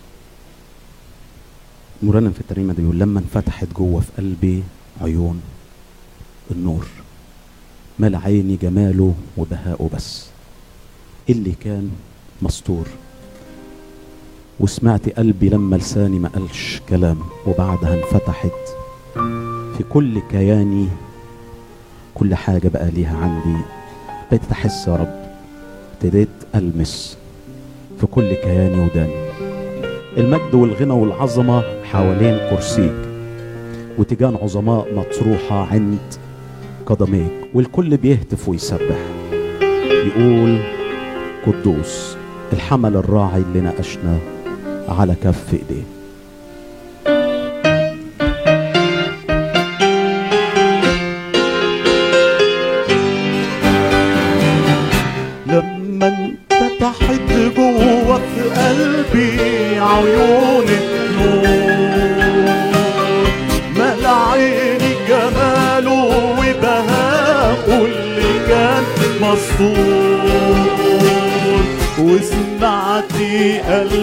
مرنم 2.03 2.33
في 2.33 2.41
الترنيمة 2.41 2.73
دي 2.75 2.83
بيقول 2.83 2.99
لما 2.99 3.21
انفتحت 3.21 3.69
جوه 3.77 4.01
في 4.01 4.09
قلبي 4.19 4.63
عيون 5.01 5.43
النور 6.51 6.87
مال 7.99 8.17
عيني 8.17 8.57
جماله 8.57 9.15
وبهاءه 9.37 9.91
بس 9.95 10.25
اللي 11.31 11.53
كان 11.53 11.91
مستور 12.43 12.87
وسمعت 14.61 15.09
قلبي 15.09 15.49
لما 15.49 15.77
لساني 15.77 16.19
ما 16.19 16.29
قالش 16.29 16.81
كلام 16.89 17.19
وبعدها 17.47 17.95
انفتحت 17.95 18.51
في 19.79 19.85
كل 19.91 20.21
كياني. 20.31 20.89
كل 22.15 22.35
حاجة 22.35 22.69
بقى 22.69 22.91
ليها 22.91 23.17
عندي. 23.19 23.59
بقيت 24.31 24.41
أحس 24.53 24.89
يا 24.89 24.97
رب 24.97 25.23
ابتديت 25.95 26.29
ألمس 26.55 27.19
في 28.01 28.07
كل 28.07 28.35
كياني 28.35 28.81
وداني. 28.85 29.29
المجد 30.17 30.55
والغنى 30.55 30.93
والعظمة 30.93 31.63
حوالين 31.85 32.39
كرسيك 32.51 32.95
وتيجان 33.99 34.37
عظماء 34.43 34.87
مطروحة 34.95 35.67
عند 35.73 35.99
قدميك 36.87 37.33
والكل 37.55 37.97
بيهتف 37.97 38.49
ويسبح. 38.49 38.99
يقول 40.07 40.59
قدوس 41.47 42.17
الحمل 42.53 42.97
الراعي 42.97 43.43
اللي 43.43 43.61
ناقشنا 43.61 44.19
على 44.89 45.15
كف 45.23 45.55
إيديه. 45.55 45.83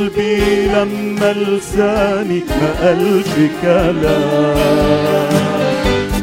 قلبي 0.09 0.65
لما 0.67 1.33
لساني 1.33 2.43
ما 2.49 2.69
قالش 2.81 3.29
كلام 3.61 5.29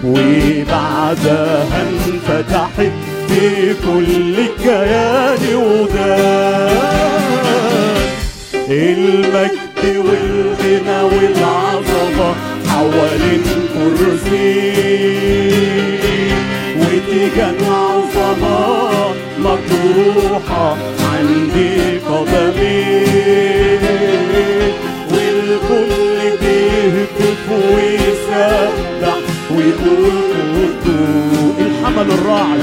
وبعدها 0.04 1.66
انفتحت 1.82 2.92
في 3.28 3.74
كل 3.74 4.34
كياني 4.62 5.54
ودان 5.54 6.76
المجد 8.70 9.82
والغنى 9.84 11.02
والعظمة 11.02 12.34
حوالين 12.68 13.42
كرسي. 13.74 14.72
وتيجان 16.80 17.56
عظمة 17.68 18.56
مطروحة 19.38 20.76
الحمل 31.96 32.10
الراعي. 32.12 32.60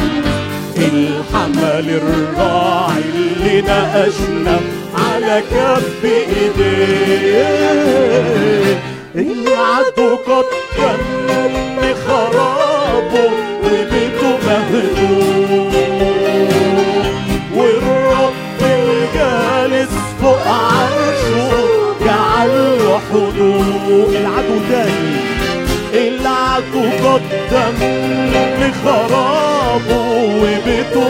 الحمل 0.77 1.87
الراعي 1.89 3.03
اللي 3.15 3.61
ناقشنا 3.61 4.59
على 4.95 5.35
كف 5.51 6.01
إيديه. 6.05 7.47
العدو 9.15 10.09
قد 10.15 10.49
كان 10.77 11.95
خرابه 12.07 13.31
وبيته 13.63 14.31
مهدوم 14.45 15.52
العدو 24.09 24.57
تاني 24.69 25.15
العدو 25.93 26.81
قدم 27.03 27.77
لخرابه 28.61 30.07
وبيته 30.41 31.03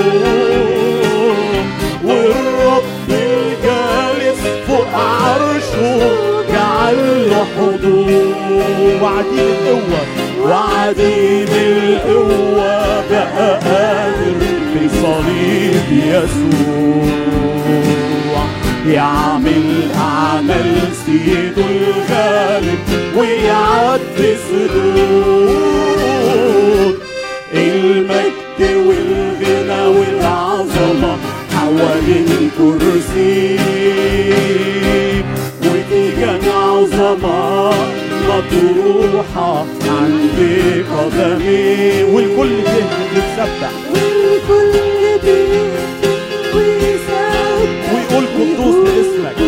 مهدوم 0.00 1.66
والرب 2.04 2.82
الجالس 3.10 4.40
فوق 4.68 4.94
عرشه 4.94 6.00
جعل 6.52 7.30
له 7.30 7.46
حدود 7.56 8.34
وعديم 9.02 9.56
القوة 9.68 10.02
وعديم 10.44 11.48
القوة 11.54 13.02
بقى 13.10 13.50
قادر 13.60 14.38
في 14.72 14.82
صليب 15.02 15.88
يسوع. 16.06 17.10
يعمل 18.94 19.88
أعمال 19.96 20.76
سيده 21.06 21.64
الغالب 21.70 22.78
ويعدي 23.16 24.36
سدود 24.50 25.90
المجد 27.54 28.60
والغنى 28.60 29.82
والعظمة 29.98 31.16
حوالين 31.56 32.50
كرسي 32.58 33.56
وتيجان 35.64 36.40
عظمة 36.56 37.70
مطروحة 38.28 39.52
عند 39.88 40.38
قدمي 40.92 42.02
والكل 42.02 42.50
يتسبح 43.16 43.70
والكل 43.92 44.89
ويقول 48.40 48.56
قدوس 48.56 48.88
لاسمك 48.88 49.38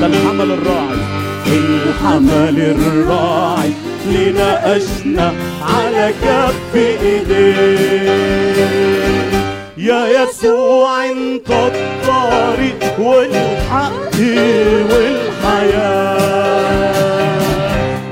ده 0.00 0.06
الحمل 0.06 0.50
الراعي. 0.50 0.98
الحمل 1.46 2.58
الراعي. 2.60 3.70
لناقشنا 4.06 5.32
على 5.62 6.12
كف 6.22 6.74
إيديه. 6.74 8.10
يا 9.76 10.06
يسوع 10.06 11.04
انت 11.04 11.50
الطريق 11.50 13.00
والحق 13.00 14.18
والحياة. 14.90 16.22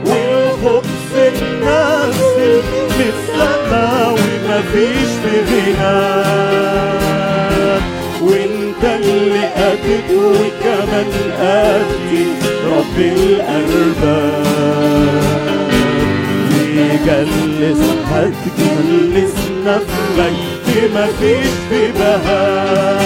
والخبز 0.07 1.12
النازل 1.16 2.62
للسما 2.98 4.09
ومفيش 4.09 5.11
في 5.24 5.34
غنى 5.51 6.20
وانت 8.83 9.05
اللي 9.05 9.45
قاتل 9.47 10.14
وكمان 10.16 11.11
قاتل 11.39 12.28
رب 12.66 12.97
الأرباب. 12.99 14.45
يجلس 16.76 17.83
هتجلسنا 18.11 19.78
في 19.78 20.01
مجد 20.18 20.91
مفيش 20.95 21.51
في 21.70 21.93
بهاء. 21.99 23.05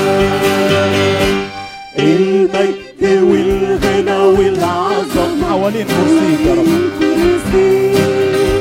المجد 1.99 3.03
والغنى 3.23 4.19
والعظم 4.19 5.45
حوالين 5.51 5.87
كرسيك 5.87 6.41
يا 6.47 6.55
رب. 6.55 6.69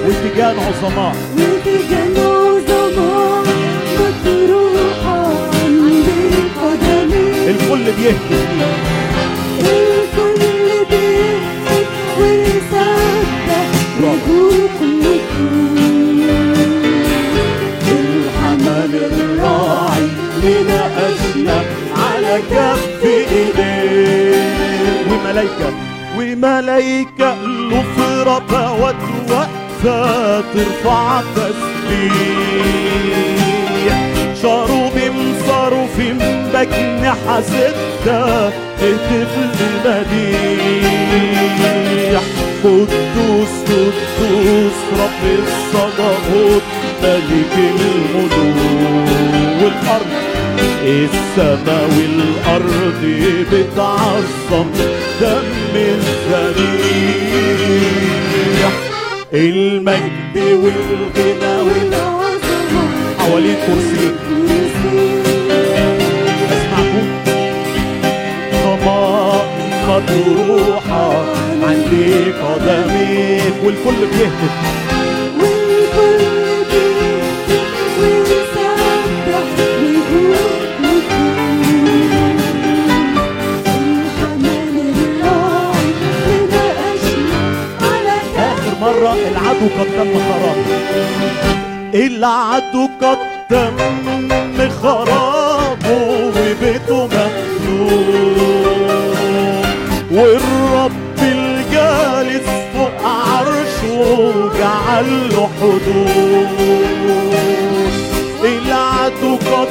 واتجاه 0.06 0.56
عظماء. 0.68 1.16
وتجان 1.38 2.14
عظماء 2.18 2.53
الكل 7.74 7.92
بيهتف 7.92 8.48
الكل 9.60 10.78
بيهتف 18.40 18.94
الراعي 18.96 20.08
لناقشنا 20.44 21.64
على 21.98 22.42
كف 22.52 23.04
إيديه. 23.04 24.38
وملايكة 25.12 25.70
وملايكة 26.18 27.34
ألوف 27.46 28.00
ربوات 28.28 28.96
واقفة 29.30 30.42
ترفع 30.42 31.22
تسبيح. 31.36 32.14
شاروبيم 34.42 35.33
صاروفيم 35.48 36.18
بجنحة 36.54 37.42
ستة 37.42 38.50
تهتف 38.50 39.32
للمديح 40.96 41.04
قدوس 42.64 43.54
قدوس 43.68 44.78
رب 45.00 45.24
الصدقات 45.40 46.62
ملك 47.04 47.54
الملوك 47.58 49.10
والأرض 49.62 50.12
السماء 50.86 51.90
والأرض 51.98 53.02
بتعظم 53.52 54.68
دم 55.22 55.76
الذبيح 57.44 58.72
المجد 59.34 60.36
والغنى 60.38 61.56
والعظمة 61.62 62.84
حوالين 63.20 63.56
كرسيك 63.68 64.20
سماء 69.84 70.02
مطروحة 70.02 71.14
عندي 71.64 72.32
قدميك 72.32 73.54
والكل 73.64 74.00
بيهتف. 74.12 74.54
والكل 75.40 76.24
ويسبح 78.00 78.84
مرة 88.82 89.14
العدو 89.32 89.68
قد 89.80 89.88
تم 89.98 90.12
خرابه 90.30 90.78
العدو 91.94 92.84
قد 93.02 93.18
تم 93.50 93.78
خرابه 94.82 96.02
وبيته 96.38 97.08
مهدوم 97.08 98.44
والرب 100.14 101.20
الجالس 101.22 102.48
فوق 102.74 103.02
عرشه 103.04 104.52
جعل 104.60 105.30
له 105.30 105.50
حدود. 105.62 106.60
العدو 108.44 109.36
قد 109.36 109.68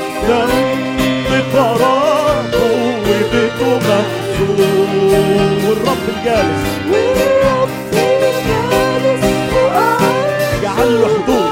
خرابه 1.53 2.64
وبيته 3.07 3.70
مهدوم 3.86 4.93
والرب 5.68 6.05
الجالس. 6.09 6.64
والرب 6.90 7.68
الجالس 7.93 9.24
فوق 9.51 9.76
عرشه 9.76 10.62
جعل 10.62 10.90
له 11.01 11.09
حدود. 11.09 11.51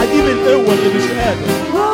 عديم 0.00 0.26
القوة 0.26 0.74
اللي 0.74 0.90
مش 0.94 1.06
قادر. 1.18 1.89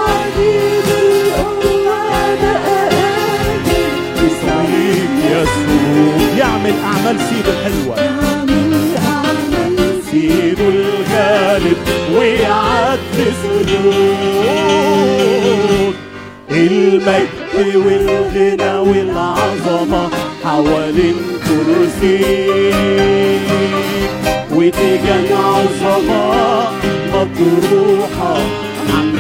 يعمل 6.47 6.74
أعمال 6.84 7.16
سيد 7.28 7.47
الحلوة. 7.55 7.97
سيد 10.11 10.61
الغالب 10.61 11.78
ويعدي 12.16 13.26
سجود 13.42 14.86
المجد 16.51 17.76
والغنى 17.76 18.72
والعظمة 18.78 20.05
حوالين 20.44 21.18
كرسي 21.47 22.20
وتيجان 24.51 25.28
عظمة 25.32 26.24
مطروحة 27.12 28.34
عند 28.94 29.18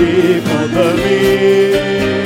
قدمي. 0.48 2.25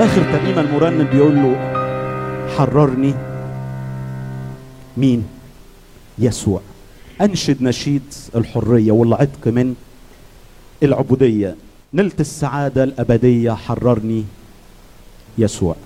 آخر 0.00 0.22
ترنيمه 0.32 0.60
المرنم 0.60 1.08
بيقول 1.12 1.34
له 1.34 1.56
حررني. 2.58 3.14
مين؟ 4.96 5.24
يسوع. 6.18 6.60
أنشد 7.20 7.62
نشيد 7.62 8.02
الحرية 8.36 8.92
والعتق 8.92 9.46
من 9.46 9.74
العبودية. 10.82 11.56
نلت 11.94 12.20
السعادة 12.20 12.84
الأبدية 12.84 13.52
حررني. 13.52 14.24
يسوع. 15.38 15.76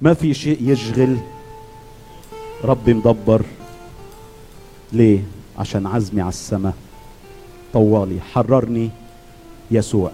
ما 0.00 0.14
في 0.14 0.34
شيء 0.34 0.58
يشغل 0.60 1.16
ربي 2.64 2.94
مدبر 2.94 3.42
ليه؟ 4.92 5.20
عشان 5.58 5.86
عزمي 5.86 6.20
على 6.20 6.28
السماء. 6.28 6.74
طوالي 7.72 8.20
حررني 8.32 8.90
يسوع. 9.70 10.10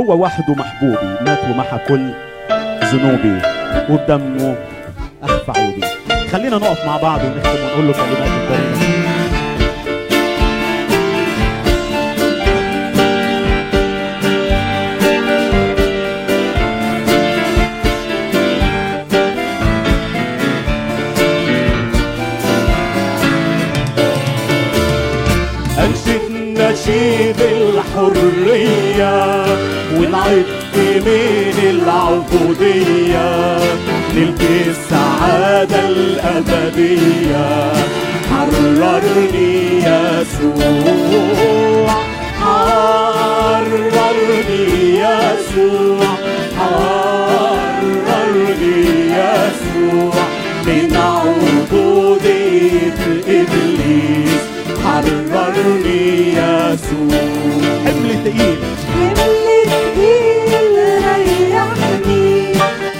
هو 0.00 0.22
وحده 0.22 0.54
محبوبي 0.54 1.24
مات 1.24 1.44
ومحى 1.44 1.78
كل 1.88 2.12
ذنوبي 2.92 3.42
وبدمه 3.90 4.56
أخفى 5.22 5.52
عيوبي. 5.60 5.86
خلينا 6.30 6.58
نقف 6.58 6.86
مع 6.86 6.96
بعض 6.96 7.20
ونختم 7.24 7.64
ونقول 7.64 7.86
له 7.86 7.92
كلمات 7.92 8.42
الكريمه 8.42 8.67
ونعد 30.28 30.76
من 31.06 31.58
العبودية 31.70 33.30
نلقي 34.14 34.58
السعادة 34.70 35.88
الأبدية 35.88 37.72
حررني 38.30 39.52
يسوع 39.78 41.08
حررني 42.40 43.78
يسوع 44.98 46.10
حررني 46.58 47.98
يسوع. 49.10 50.16
من 50.66 50.88
عبودية 50.96 52.20
إبليس 53.28 54.42
حررني 54.84 56.02
يسوع. 56.32 57.22
حمل 57.84 58.10
تقيل 58.24 58.58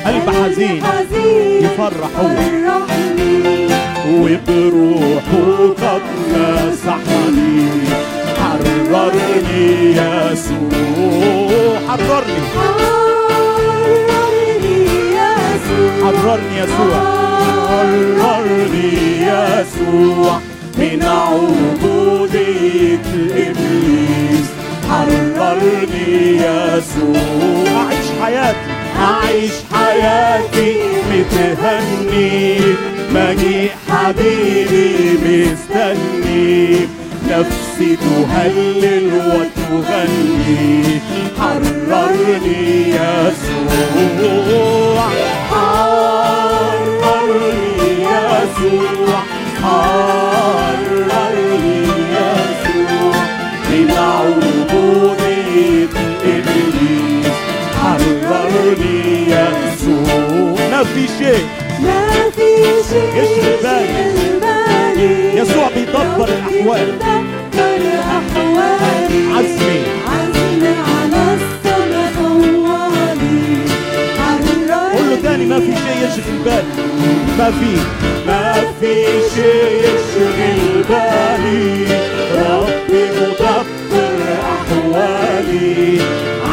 قلب 0.07 0.31
حزين 0.31 0.83
يفرح 1.65 2.13
هو. 2.19 2.29
وبروحه 4.13 5.47
قد 5.83 6.03
مسحني 6.33 7.69
حررني 8.39 9.67
يسوع. 9.91 10.71
حررني. 11.89 12.39
حررني 13.75 14.77
يسوع. 15.19 15.91
حررني 16.05 16.55
يسوع. 16.59 17.01
حررني 17.69 18.89
يسوع 19.23 20.35
من 20.79 21.01
عبودية 21.03 21.98
يسوع. 26.49 27.83
أعيش 27.83 28.07
حياتي. 28.23 28.59
أعيش 29.01 29.53
حياتي 29.73 30.73
متهني. 31.11 32.61
مجيء 33.15 33.71
حبيبي 33.91 35.19
مستني. 35.25 36.81
نفسي 37.31 37.91
تهلل 37.97 39.07
وتغني. 39.15 41.01
حررني 41.39 42.89
يسوع. 42.89 44.19
حررني 45.51 46.83
يسوع. 48.03 49.21
حررني 49.63 51.09
يسوع. 52.13 53.17
من 53.71 53.91
ما 60.79 60.85
في 60.85 61.09
شيء 61.19 61.47
ما 61.83 62.31
في 62.37 62.49
شيء 62.91 63.11
يشغل 63.17 63.57
بالي. 63.63 65.41
يسوع 65.41 65.69
بيدبر 65.75 66.29
الأحوال. 66.29 66.87
بيدبر 67.53 68.01
أحوالي 68.01 69.21
عزمي 69.35 69.81
عزمي 70.07 70.75
على 70.89 71.23
السما 71.39 72.03
طوالي 72.19 73.43
قول 74.93 75.11
له 75.11 75.17
تاني 75.23 75.45
ما 75.47 75.59
في 75.61 75.67
شيء 75.67 75.99
يشغل 76.09 76.39
بالي 76.45 76.63
ما 77.39 77.51
في. 77.51 77.73
ما 78.27 78.55
في 78.81 78.95
شيء 79.35 79.81
يشغل 79.81 80.83
بالي 80.89 81.67
ربي 82.35 83.05
مدبر 83.17 84.19
أحوالي. 84.55 86.01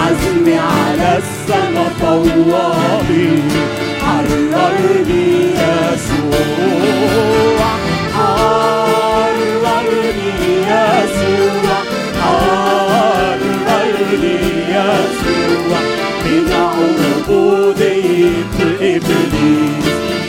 عزمي 0.02 0.58
على 0.58 1.10
السما 1.18 1.86
طوالي. 2.02 3.30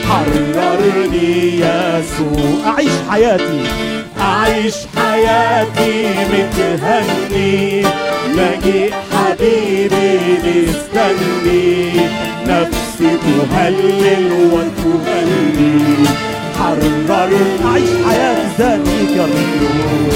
حررني 0.09 1.61
يسوع 1.61 2.67
أعيش 2.67 2.91
حياتي 3.11 3.63
أعيش 4.21 4.75
حياتي 4.97 6.15
متهني 6.33 7.83
مجيء 8.29 8.95
حبيبي 9.27 10.19
مستني 10.45 11.91
نفسي 12.47 13.11
تهلل 13.51 14.33
وتغني 14.53 15.75
حررني 16.59 17.45
أعيش 17.65 17.91
حياتي 18.09 19.17
يا 19.17 19.25
رب 19.25 20.13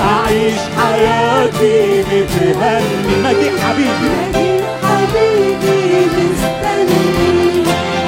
أعيش 0.00 0.60
حياتي 0.78 2.02
متهني 2.02 3.14
مجيء 3.24 3.52
حبيبي. 3.62 4.10
مجيء 4.34 4.64
حبيبي 4.82 5.76
مستني 6.16 7.04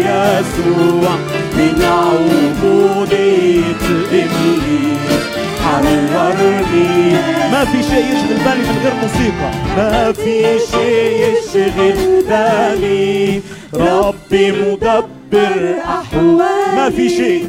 يسوع 0.00 1.14
من 1.56 1.82
عبودية 1.82 3.64
إبليس. 4.12 5.22
حررني. 5.64 7.12
ما 7.52 7.64
في 7.64 7.82
شيء 7.82 8.04
يشغل 8.04 8.38
بالي 8.44 8.62
من 8.68 8.78
غير 8.82 8.94
موسيقى. 9.02 9.50
ما 9.76 10.12
في 10.12 10.36
شيء 10.70 11.18
يشغل 11.26 11.98
بالي. 12.28 13.40
ربي 13.74 14.52
مدبر 14.52 15.74
أحوالي. 15.84 16.76
ما 16.76 16.90
في 16.90 17.08
شيء. 17.08 17.48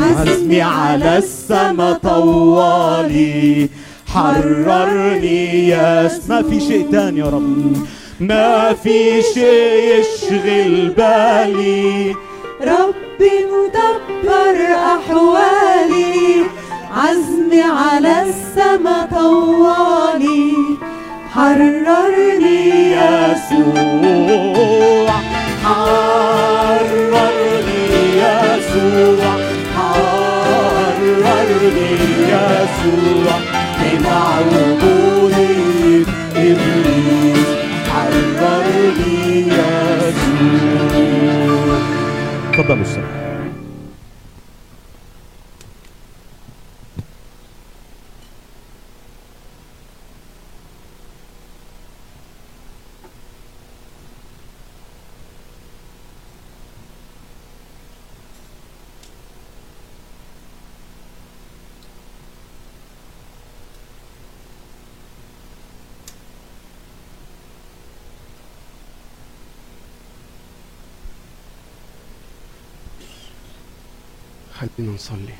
عزمي 0.00 0.62
على 0.62 1.18
السما 1.18 1.92
طوالي. 1.92 3.68
حررني 4.06 5.68
يا 5.68 6.10
ما 6.28 6.42
في 6.42 6.60
شيء 6.60 6.86
تاني 6.92 7.20
يا 7.20 7.24
رب. 7.24 7.76
ما 8.20 8.74
في 8.82 9.22
شيء 9.22 10.00
يشغل 10.00 10.94
بالي. 10.96 12.14
ربي 12.62 13.46
مدبر 13.52 14.56
أحوالي. 14.74 16.44
عزمي 16.96 17.62
على 17.62 18.22
السما 18.22 19.08
طوالي. 19.12 20.56
حررني 21.34 22.92
يسوع. 22.92 24.10
حررني 25.64 27.02
يسوع. 28.16 29.34
حررني 29.76 31.10
يسوع. 32.28 33.38
من 33.80 34.06
خلينا 74.80 74.94
نصلي. 74.94 75.34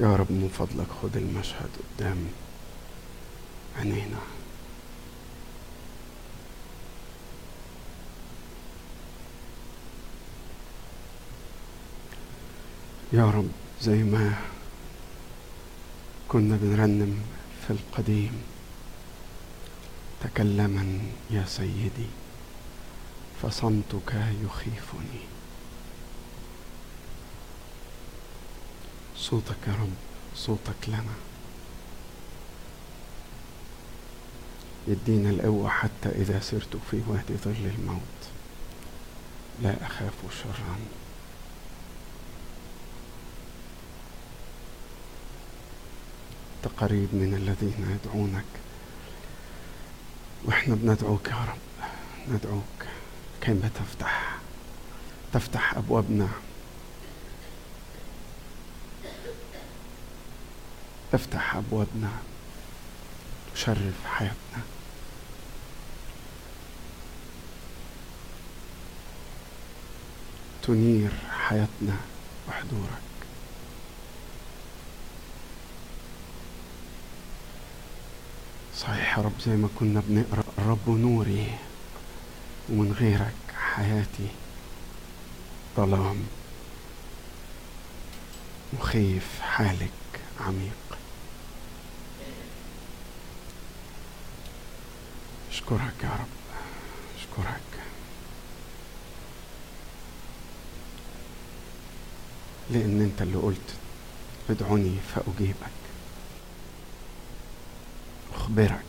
يا 0.00 0.16
رب 0.16 0.32
من 0.32 0.48
فضلك 0.58 0.86
خد 1.02 1.16
المشهد 1.16 1.70
قدام 1.98 2.26
عينينا. 3.78 4.18
يا 13.12 13.30
رب 13.30 13.48
زي 13.82 14.02
ما 14.02 14.34
كنا 16.28 16.56
بنرنم 16.62 17.22
في 17.66 17.70
القديم 17.70 18.32
تكلما 20.20 20.98
يا 21.30 21.44
سيدي 21.44 22.06
فصمتك 23.42 24.14
يخيفني. 24.44 25.20
صوتك 29.16 29.56
يا 29.66 29.72
رب 29.72 29.94
صوتك 30.36 30.88
لنا. 30.88 31.14
يدينا 34.88 35.30
القوة 35.30 35.68
حتى 35.68 36.08
إذا 36.08 36.40
سرت 36.40 36.76
في 36.90 37.02
وادي 37.06 37.36
ظل 37.36 37.70
الموت. 37.78 38.20
لا 39.62 39.86
أخاف 39.86 40.42
شرا. 40.42 40.76
أنت 46.56 46.72
قريب 46.76 47.08
من 47.12 47.34
الذين 47.34 47.98
يدعونك. 48.04 48.44
وإحنا 50.44 50.74
بندعوك 50.74 51.28
يا 51.28 51.34
رب 51.34 51.88
ندعوك 52.28 52.86
كيما 53.40 53.70
تفتح 53.74 54.36
تفتح 55.32 55.76
أبوابنا. 55.76 56.28
تفتح 61.12 61.54
أبوابنا 61.56 62.10
تشرف 63.54 64.06
حياتنا. 64.06 64.62
تنير 70.62 71.10
حياتنا 71.48 71.96
بحضورك 72.48 73.09
صحيح 78.80 79.18
يا 79.18 79.22
رب 79.22 79.40
زي 79.46 79.56
ما 79.56 79.68
كنا 79.78 80.02
بنقرأ 80.08 80.44
الرب 80.58 80.88
نوري 80.88 81.46
ومن 82.70 82.92
غيرك 82.92 83.34
حياتي. 83.74 84.28
ظلام 85.76 86.26
مخيف 88.72 89.40
حالك 89.40 89.90
عميق. 90.40 90.98
أشكرك 95.50 96.04
يا 96.04 96.08
رب 96.08 96.34
أشكرك. 97.18 97.60
لأن 102.70 103.00
أنت 103.00 103.22
اللي 103.22 103.36
قلت 103.38 103.74
ادعوني 104.50 104.96
فأجيبك. 105.14 105.80
أخبرك. 108.50 108.84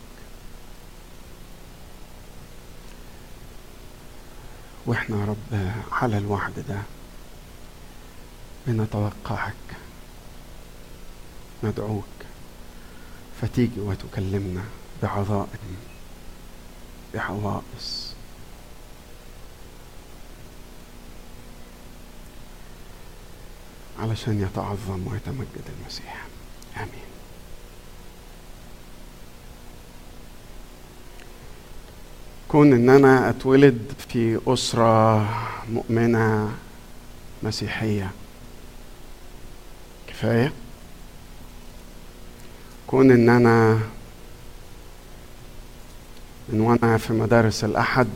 وإحنا 4.86 5.26
رب 5.26 5.72
على 5.92 6.18
الوعد 6.18 6.60
ده 6.70 6.82
بنتوقعك 8.68 9.54
ندعوك. 11.64 12.06
فتيجي 13.42 13.80
وتكلمنا 13.80 14.64
بعظائم 15.04 15.78
بعوائص 17.14 18.14
علشان 24.00 24.42
يتعظم 24.42 25.08
ويتمجد 25.08 25.70
المسيح. 25.80 26.26
آمين. 26.78 27.11
كون 32.52 32.74
إن 32.74 32.90
أنا 32.90 33.30
أتولد 33.30 33.94
في 34.10 34.40
أسرة 34.48 35.28
مؤمنة 35.70 36.52
مسيحية. 37.44 38.12
كفاية؟ 40.08 40.54
كون 42.88 43.12
إن 43.12 43.30
أنا 43.30 43.80
من 46.50 46.62
وأنا 46.62 46.98
في 46.98 47.14
مدارس 47.14 47.64
الأحد 47.64 48.08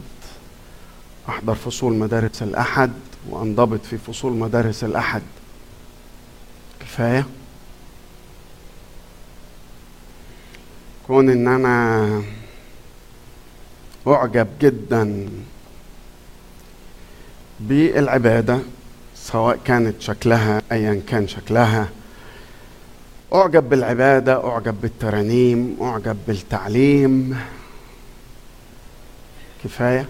أحضر 1.29 1.55
فصول 1.55 1.93
مدارس 1.93 2.43
الأحد 2.43 2.93
وأنضبط 3.29 3.85
في 3.85 3.97
فصول 3.97 4.33
مدارس 4.33 4.83
الأحد. 4.83 5.23
كفاية؟ 6.79 7.25
كون 11.07 11.29
إن 11.29 11.47
أنا 11.47 12.23
اعجب 14.07 14.47
جدا 14.61 15.29
بالعبادة 17.59 18.59
سواء 19.15 19.59
كانت 19.65 20.01
شكلها 20.01 20.61
ايا 20.71 21.01
كان 21.07 21.27
شكلها. 21.27 21.89
أعجب 23.33 23.69
بالعبادة 23.69 24.47
أعجب 24.49 24.81
بالترانيم 24.81 25.77
أعجب 25.81 26.17
بالتعليم. 26.27 27.37
كفاية. 29.63 30.05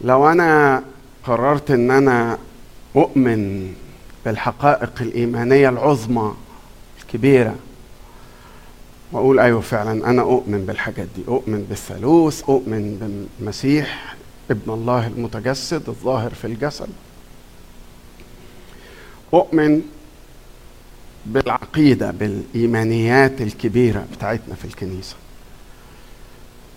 لو 0.00 0.30
أنا 0.30 0.82
قررت 1.24 1.70
إن 1.70 1.90
أنا 1.90 2.38
أؤمن 2.96 3.74
بالحقائق 4.24 4.92
الإيمانية 5.00 5.68
العظمى 5.68 6.34
الكبيرة 7.00 7.54
وأقول 9.12 9.40
أيوه 9.40 9.60
فعلا 9.60 10.10
أنا 10.10 10.22
أؤمن 10.22 10.64
بالحاجات 10.66 11.06
دي 11.16 11.22
أؤمن 11.28 11.66
بالثالوث 11.68 12.42
أؤمن 12.42 13.26
بالمسيح 13.40 14.14
ابن 14.50 14.72
الله 14.72 15.06
المتجسد 15.06 15.88
الظاهر 15.88 16.34
في 16.34 16.46
الجسد. 16.46 16.88
أؤمن 19.34 19.82
بالعقيدة 21.26 22.10
بالإيمانيات 22.10 23.40
الكبيرة 23.40 24.06
بتاعتنا 24.16 24.54
في 24.54 24.64
الكنيسة. 24.64 25.16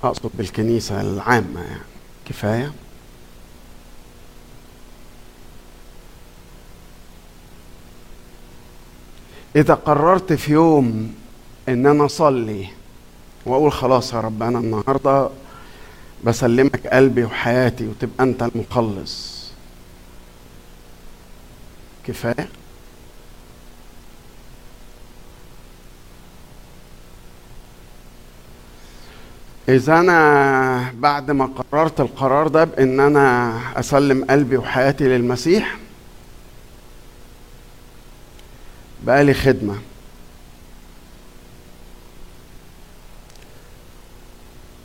أقصد 0.03 0.32
بالكنيسة 0.34 1.01
العامة 1.01 1.61
يعني. 1.61 1.82
كفاية؟ 2.29 2.71
إذا 9.55 9.73
قررت 9.73 10.34
في 10.34 10.51
يوم 10.51 11.15
إن 11.70 11.86
أنا 11.88 12.05
أصلي 12.05 12.68
وأقول 13.45 13.72
خلاص 13.72 14.14
يا 14.14 14.20
رب 14.20 14.43
أنا 14.43 14.59
النهارده 14.59 15.30
بسلمك 16.24 16.88
قلبي 16.88 17.24
وحياتي 17.24 17.88
وتبقى 17.88 18.24
أنت 18.24 18.43
المخلص. 18.43 19.41
كفاية؟ 22.07 22.47
إذا 29.70 29.99
أنا 29.99 30.93
بعد 30.93 31.32
ما 31.32 31.45
قررت 31.45 31.99
القرار 32.01 32.47
ده 32.47 32.64
بإن 32.64 32.99
أنا 32.99 33.57
أسلم 33.80 34.26
قلبي 34.26 34.57
وحياتي 34.57 35.03
للمسيح 35.03 35.78
بقالي 39.03 39.34
خدمة. 39.34 39.76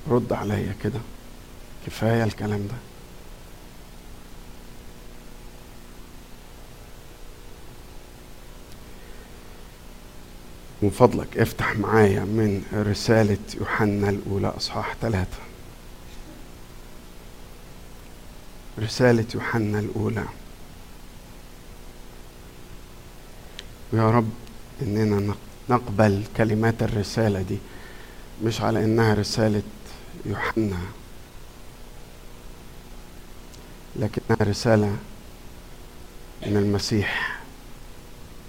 رد 0.09 0.33
عليا 0.33 0.75
كده. 0.85 1.01
كفاية 1.87 2.25
الكلام 2.25 2.67
ده. 2.67 2.75
من 10.83 10.91
فضلك 10.91 11.39
افتح 11.39 11.79
معايا 11.79 12.21
من 12.21 12.63
رسالة 12.73 13.39
يوحنا 13.61 14.09
الأولى 14.09 14.49
أصحاح 14.57 14.97
ثلاثة 15.03 15.39
رسالة 18.79 19.25
يوحنا 19.35 19.79
الأولى. 19.79 20.25
ويا 23.93 24.11
رب 24.11 24.31
إننا 24.83 25.35
نقبل 25.69 26.25
كلمات 26.37 26.83
الرسالة 26.83 27.43
دي. 27.43 27.59
مش 28.45 28.61
على 28.61 28.85
إنها 28.85 29.15
رسالة 29.15 29.63
يوحنا. 30.27 30.79
لكنها 33.97 34.39
رسالة 34.51 34.97
من 36.47 36.57
المسيح 36.57 37.41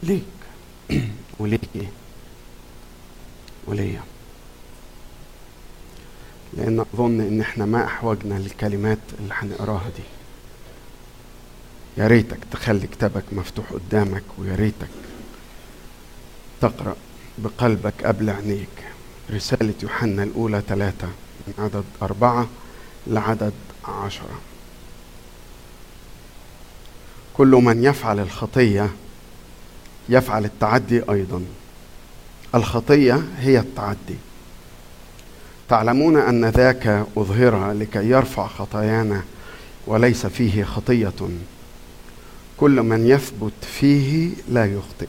ليك 0.03 0.23
وليكي 1.39 1.87
وليا. 3.67 4.01
لأن 6.53 6.79
أظن 6.93 7.21
إن 7.21 7.41
إحنا 7.41 7.65
ما 7.65 7.85
أحوجنا 7.85 8.33
للكلمات 8.33 8.97
اللي 9.19 9.33
هنقراها 9.33 9.89
دي. 9.97 10.03
يا 11.97 12.07
ريتك 12.07 12.37
تخلي 12.51 12.87
كتابك 12.87 13.23
مفتوح 13.31 13.65
قدامك 13.73 14.23
ويا 14.37 14.55
ريتك 14.55 14.89
تقرأ 16.61 16.95
بقلبك 17.37 18.05
قبل 18.05 18.29
عينيك. 18.29 18.67
رسالة 19.31 19.73
يوحنا 19.83 20.23
الأولى 20.23 20.61
ثلاثة. 20.67 21.07
من 21.47 21.53
عدد 21.63 21.83
أربعة 22.01 22.47
لعدد 23.07 23.53
عشرة. 23.85 24.39
كل 27.33 27.47
من 27.47 27.83
يفعل 27.83 28.19
الخطية 28.19 28.89
يفعل 30.09 30.45
التعدي 30.45 31.03
أيضا. 31.11 31.45
الخطية 32.55 33.23
هي 33.37 33.59
التعدي. 33.59 34.15
تعلمون 35.69 36.17
أن 36.17 36.45
ذاك 36.45 37.05
أظهر 37.17 37.71
لكي 37.71 38.09
يرفع 38.09 38.47
خطايانا 38.47 39.23
وليس 39.87 40.25
فيه 40.25 40.63
خطية. 40.63 41.29
كل 42.57 42.81
من 42.81 43.07
يثبت 43.07 43.65
فيه 43.79 44.29
لا 44.49 44.65
يخطئ. 44.65 45.07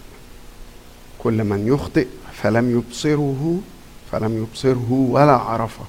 كل 1.18 1.44
من 1.44 1.66
يخطئ 1.66 2.06
فلم 2.42 2.78
يبصره 2.78 3.60
فلم 4.12 4.42
يبصره 4.42 4.92
ولا 4.92 5.32
عرفه. 5.32 5.84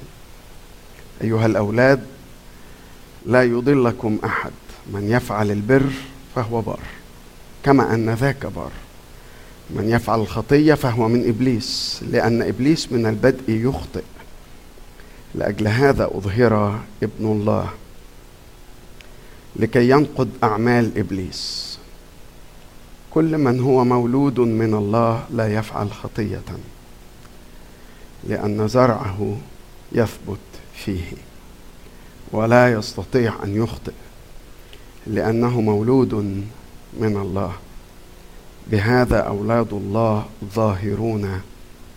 أيها 1.21 1.45
الأولاد 1.45 2.05
لا 3.25 3.43
يضلكم 3.43 4.19
أحد. 4.25 4.51
من 4.93 5.11
يفعل 5.11 5.51
البر 5.51 5.89
فهو 6.35 6.61
بار 6.61 6.79
كما 7.63 7.93
أن 7.93 8.09
ذاك 8.09 8.45
بار. 8.45 8.71
من 9.69 9.89
يفعل 9.89 10.19
الخطية 10.19 10.73
فهو 10.73 11.07
من 11.07 11.27
إبليس 11.27 12.03
لأن 12.11 12.41
إبليس 12.41 12.91
من 12.91 13.05
البدء 13.05 13.43
يخطئ. 13.47 14.03
لأجل 15.35 15.67
هذا 15.67 16.05
أظهر 16.05 16.79
ابن 17.03 17.25
الله 17.25 17.69
لكي 19.55 19.89
ينقض 19.89 20.29
أعمال 20.43 20.97
إبليس. 20.97 21.69
كل 23.11 23.37
من 23.37 23.59
هو 23.59 23.83
مولود 23.83 24.39
من 24.39 24.73
الله 24.73 25.25
لا 25.31 25.53
يفعل 25.53 25.91
خطية 25.91 26.41
لأن 28.27 28.67
زرعه 28.67 29.37
يثبت. 29.91 30.48
فيه. 30.85 31.11
ولا 32.31 32.73
يستطيع 32.73 33.33
أن 33.43 33.63
يخطئ 33.63 33.93
لأنه 35.07 35.61
مولود 35.61 36.13
من 36.93 37.17
الله. 37.17 37.53
بهذا 38.67 39.19
أولاد 39.19 39.73
الله 39.73 40.25
ظاهرون 40.53 41.41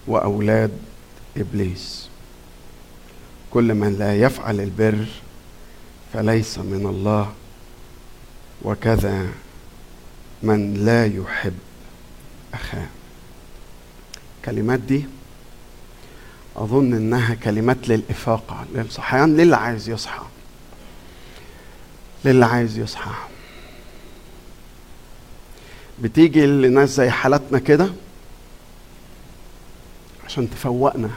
وأولاد 0.06 0.70
إبليس. 1.36 2.08
كل 3.50 3.74
من 3.74 3.98
لا 3.98 4.16
يفعل 4.16 4.60
البر 4.60 5.06
فليس 6.12 6.58
من 6.58 6.86
الله. 6.86 7.32
وكذا 8.62 9.28
من 10.42 10.74
لا 10.74 11.06
يحب 11.06 11.54
أخاه. 12.54 12.86
كلمات 14.44 14.80
دي 14.80 15.04
أظن 16.56 16.92
إنها 16.94 17.34
كلمات 17.34 17.88
للإفاقة 17.88 18.64
للصحيان 18.74 19.36
للي 19.36 19.56
عايز 19.56 19.88
يصحى. 19.88 20.22
للي 22.24 22.44
عايز 22.46 22.78
يصحى. 22.78 23.10
بتيجي 25.98 26.46
لناس 26.46 26.90
زي 26.90 27.10
حالتنا 27.10 27.58
كده 27.58 27.90
عشان 30.24 30.50
تفوقنا. 30.50 31.10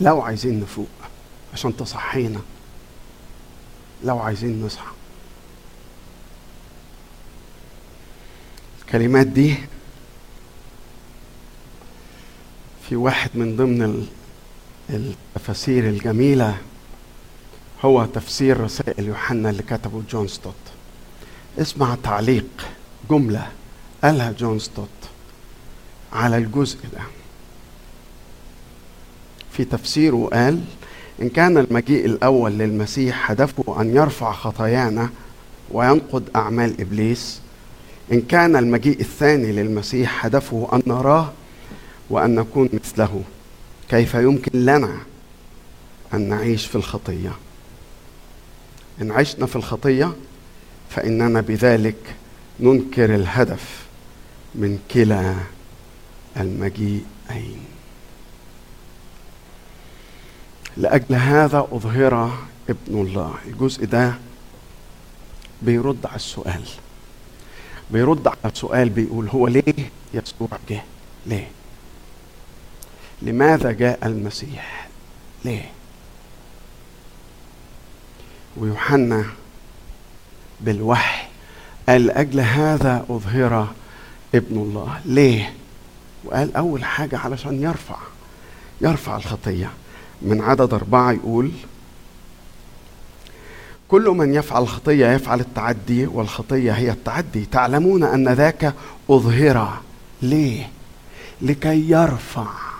لو 0.00 0.20
عايزين 0.20 0.60
نفوق 0.60 0.88
عشان 1.52 1.76
تصحينا. 1.76 2.40
لو 4.04 4.18
عايزين 4.18 4.64
نصحى. 4.64 4.92
الكلمات 8.82 9.26
دي 9.26 9.56
في 12.92 12.96
واحد 12.96 13.30
من 13.34 13.56
ضمن 13.56 14.06
التفاسير 14.90 15.88
الجميلة 15.88 16.56
هو 17.82 18.04
تفسير 18.04 18.60
رسائل 18.60 19.06
يوحنا 19.06 19.50
اللي 19.50 19.62
كتبه 19.62 20.02
جون 20.10 20.28
ستوت. 20.28 20.54
اسمع 21.58 21.96
تعليق 22.02 22.46
جملة 23.10 23.46
قالها 24.04 24.32
جون 24.32 24.58
ستوت 24.58 24.88
على 26.12 26.36
الجزء 26.36 26.78
ده. 26.92 27.00
في 29.52 29.64
تفسيره 29.64 30.28
قال 30.32 30.60
إن 31.22 31.28
كان 31.28 31.58
المجيء 31.58 32.06
الأول 32.06 32.52
للمسيح 32.52 33.30
هدفه 33.30 33.80
أن 33.80 33.96
يرفع 33.96 34.32
خطايانا 34.32 35.10
وينقض 35.70 36.22
أعمال 36.36 36.80
إبليس 36.80 37.40
إن 38.12 38.20
كان 38.20 38.56
المجيء 38.56 39.00
الثاني 39.00 39.52
للمسيح 39.52 40.26
هدفه 40.26 40.68
أن 40.72 40.82
نراه 40.86 41.32
وأن 42.12 42.34
نكون 42.34 42.68
مثله. 42.72 43.22
كيف 43.88 44.14
يمكن 44.14 44.64
لنا 44.64 44.98
أن 46.14 46.28
نعيش 46.28 46.66
في 46.66 46.74
الخطية؟ 46.74 47.32
إن 49.02 49.10
عشنا 49.12 49.46
في 49.46 49.56
الخطية 49.56 50.12
فإننا 50.90 51.40
بذلك 51.40 51.96
ننكر 52.60 53.14
الهدف 53.14 53.86
من 54.54 54.78
كلا 54.90 55.34
المجيئين. 56.36 57.60
لأجل 60.76 61.14
هذا 61.14 61.68
أظهر 61.72 62.38
ابن 62.68 63.00
الله 63.00 63.34
الجزء 63.46 63.84
ده 63.84 64.14
بيرد 65.62 66.06
على 66.06 66.16
السؤال. 66.16 66.62
بيرد 67.90 68.26
على 68.26 68.36
السؤال 68.52 68.88
بيقول 68.88 69.28
هو 69.28 69.46
ليه 69.48 69.90
يسوع 70.14 70.48
جه؟ 70.70 70.82
ليه؟ 71.26 71.50
لماذا 73.22 73.72
جاء 73.72 73.98
المسيح؟ 74.06 74.88
ليه؟ 75.44 75.70
ويوحنا 78.56 79.24
بالوحي 80.60 81.26
قال 81.88 82.06
لأجل 82.06 82.40
هذا 82.40 83.04
أظهر 83.10 83.68
ابن 84.34 84.56
الله. 84.56 85.00
ليه؟ 85.04 85.54
وقال 86.24 86.56
أول 86.56 86.84
حاجة 86.84 87.18
علشان 87.18 87.62
يرفع 87.62 87.96
يرفع 88.80 89.16
الخطية. 89.16 89.70
من 90.22 90.40
عدد 90.40 90.74
أربعة 90.74 91.12
يقول 91.12 91.50
كل 93.88 94.08
من 94.08 94.34
يفعل 94.34 94.62
الخطية 94.62 95.06
يفعل 95.06 95.40
التعدي 95.40 96.06
والخطية 96.06 96.72
هي 96.72 96.90
التعدي. 96.90 97.44
تعلمون 97.44 98.04
أن 98.04 98.28
ذاك 98.28 98.74
أظهر. 99.10 99.80
ليه؟ 100.22 100.70
لكي 101.42 101.90
يرفع. 101.90 102.71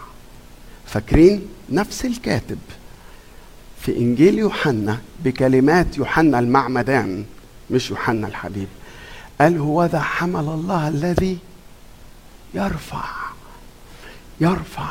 فاكرين 0.92 1.48
نفس 1.70 2.04
الكاتب 2.04 2.58
في 3.80 3.96
إنجيل 3.98 4.38
يوحنا 4.38 5.00
بكلمات 5.24 5.98
يوحنا 5.98 6.38
المعمدان 6.38 7.24
مش 7.70 7.90
يوحنا 7.90 8.28
الحبيب. 8.28 8.68
قال 9.40 9.58
هو 9.58 9.84
ذا 9.84 10.00
حمل 10.00 10.40
الله 10.40 10.88
الذي 10.88 11.38
يرفع 12.54 13.04
يرفع. 14.40 14.88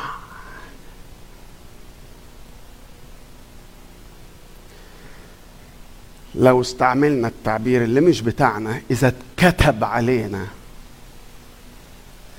لو 6.34 6.60
استعملنا 6.60 7.28
التعبير 7.28 7.84
اللي 7.84 8.00
مش 8.00 8.20
بتاعنا 8.20 8.82
إذا 8.90 9.14
اتكتب 9.38 9.84
علينا 9.84 10.46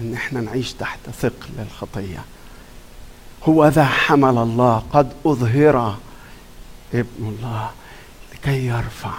إن 0.02 0.14
إحنا 0.14 0.42
نعيش 0.42 0.74
تحت 0.74 1.00
ثقل 1.10 1.50
الخطية. 1.60 2.26
هو 3.46 3.68
ذا 3.68 3.86
حمل 3.86 4.38
الله 4.38 4.84
قد 4.94 5.14
أظهر 5.26 5.98
ابن 6.94 7.08
الله 7.20 7.72
لكي 8.34 8.66
يرفع. 8.66 9.14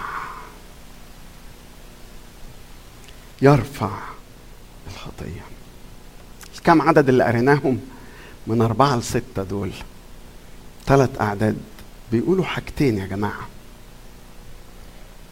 يرفع 3.41 3.91
الخطية. 4.87 5.41
كم 6.63 6.81
عدد 6.81 7.09
اللي 7.09 7.23
قريناهم؟ 7.23 7.79
من 8.47 8.61
أربعة 8.61 8.95
لستة 8.95 9.43
دول. 9.43 9.71
ثلاث 10.85 11.21
أعداد. 11.21 11.57
بيقولوا 12.11 12.45
حاجتين 12.45 12.97
يا 12.97 13.05
جماعة. 13.05 13.47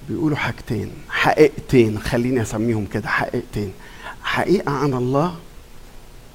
بيقولوا 0.10 0.38
حاجتين. 0.38 0.92
حقيقتين. 1.10 2.00
خليني 2.00 2.42
أسميهم 2.42 2.86
كده. 2.86 3.10
حقيقتين. 3.10 3.74
حقيقة 4.24 4.72
عن 4.72 4.94
الله 4.94 5.36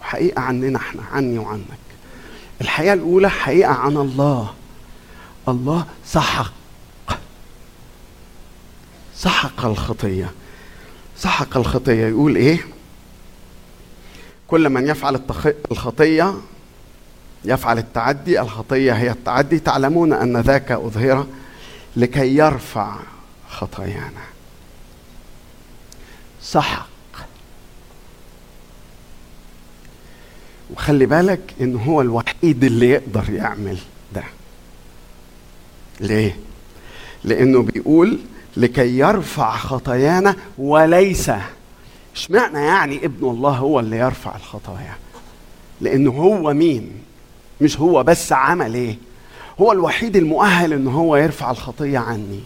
وحقيقة 0.00 0.40
عننا 0.40 0.78
إحنا. 0.78 1.02
عني 1.12 1.38
وعنك. 1.38 1.87
الحقيقة 2.60 2.92
الأولى 2.92 3.30
حقيقة 3.30 3.72
عن 3.72 3.96
الله. 3.96 4.54
الله 5.48 5.86
سحق. 6.06 6.52
سحق 9.16 9.64
الخطية. 9.64 10.32
سحق 11.16 11.56
الخطية. 11.56 12.06
يقول 12.06 12.36
إيه؟ 12.36 12.66
كل 14.48 14.68
من 14.68 14.88
يفعل 14.88 15.14
التخ... 15.14 15.48
الخطية 15.70 16.34
يفعل 17.44 17.78
التعدي. 17.78 18.40
الخطية 18.40 18.92
هي 18.92 19.10
التعدي. 19.10 19.58
تعلمون 19.58 20.12
أن 20.12 20.36
ذاك 20.36 20.72
أظهر 20.72 21.26
لكي 21.96 22.36
يرفع 22.36 22.96
خطايانا. 23.50 24.22
سحق. 26.42 26.88
وخلي 30.74 31.06
بالك 31.06 31.54
إن 31.60 31.76
هو 31.76 32.00
الوحيد 32.00 32.64
اللي 32.64 32.88
يقدر 32.90 33.30
يعمل 33.30 33.78
ده. 34.14 34.22
ليه؟ 36.00 36.36
لأنه 37.24 37.62
بيقول 37.62 38.18
لكي 38.56 38.98
يرفع 38.98 39.56
خطايانا 39.56 40.36
وليس. 40.58 41.30
اشمعنى 42.16 42.58
يعني 42.58 43.04
ابن 43.04 43.30
الله 43.30 43.50
هو 43.50 43.80
اللي 43.80 43.96
يرفع 43.98 44.36
الخطايا؟ 44.36 44.94
لأنه 45.80 46.10
هو 46.10 46.54
مين؟ 46.54 46.90
مش 47.60 47.78
هو 47.80 48.02
بس 48.02 48.32
عمل 48.32 48.74
إيه؟ 48.74 48.96
هو 49.60 49.72
الوحيد 49.72 50.16
المؤهل 50.16 50.72
إن 50.72 50.86
هو 50.88 51.16
يرفع 51.16 51.50
الخطية 51.50 51.98
عني 51.98 52.40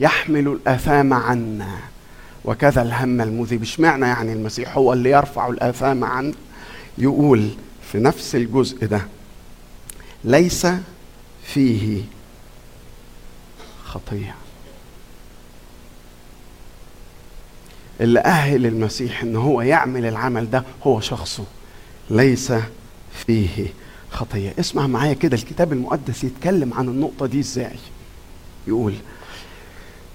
يحمل 0.00 0.48
الآثام 0.48 1.12
عنا. 1.12 1.78
وكذا 2.44 2.82
الهم 2.82 3.20
المذيب. 3.20 3.62
اشمعنى 3.62 4.06
يعني 4.06 4.32
المسيح 4.32 4.76
هو 4.76 4.92
اللي 4.92 5.10
يرفع 5.10 5.48
الآثام 5.48 6.04
عنا 6.04 6.32
يقول 6.98 7.48
في 7.92 7.98
نفس 7.98 8.34
الجزء 8.34 8.86
ده 8.86 9.06
ليس 10.24 10.66
فيه 11.44 12.02
خطية. 13.84 14.34
اللي 18.00 18.20
أهل 18.20 18.66
المسيح 18.66 19.22
إن 19.22 19.36
هو 19.36 19.60
يعمل 19.62 20.06
العمل 20.06 20.50
ده 20.50 20.64
هو 20.82 21.00
شخصه 21.00 21.44
ليس 22.10 22.52
فيه 23.26 23.66
خطية. 24.10 24.54
اسمع 24.60 24.86
معايا 24.86 25.12
كده 25.12 25.36
الكتاب 25.36 25.72
المقدس 25.72 26.24
يتكلم 26.24 26.74
عن 26.74 26.88
النقطة 26.88 27.26
دي 27.26 27.40
إزاي؟ 27.40 27.76
يقول 28.66 28.94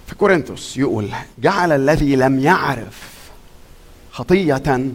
في 0.07 0.15
كورنثوس 0.15 0.77
يقول 0.77 1.09
جعل 1.39 1.71
الذي 1.71 2.15
لم 2.15 2.39
يعرف 2.39 3.11
خطية 4.11 4.88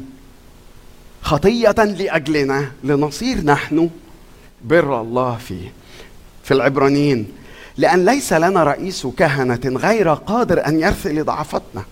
خطية 1.26 1.70
لأجلنا 1.70 2.70
لنصير 2.84 3.44
نحن 3.44 3.90
بر 4.64 5.00
الله 5.00 5.36
فيه. 5.36 5.72
في 6.44 6.54
العبرانيين 6.54 7.28
لأن 7.76 8.04
ليس 8.04 8.32
لنا 8.32 8.64
رئيس 8.64 9.06
كهنة 9.06 9.60
غير 9.64 10.14
قادر 10.14 10.66
أن 10.66 10.80
يرثي 10.80 11.08
لضعفتنا 11.08 11.84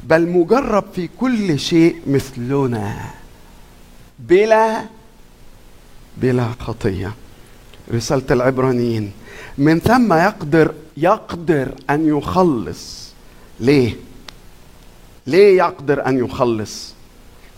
بل 0.00 0.28
مجرب 0.28 0.84
في 0.94 1.08
كل 1.20 1.58
شيء 1.58 1.96
مثلنا 2.06 3.10
بلا 4.18 4.84
بلا 6.16 6.48
خطية. 6.60 7.12
رسالة 7.94 8.26
العبرانيين 8.30 9.12
من 9.58 9.78
ثم 9.80 10.12
يقدر 10.12 10.74
يقدر 10.96 11.74
أن 11.90 12.18
يخلص. 12.18 13.12
ليه؟ 13.60 13.96
ليه 15.26 15.56
يقدر 15.58 16.06
أن 16.06 16.18
يخلص؟ 16.24 16.94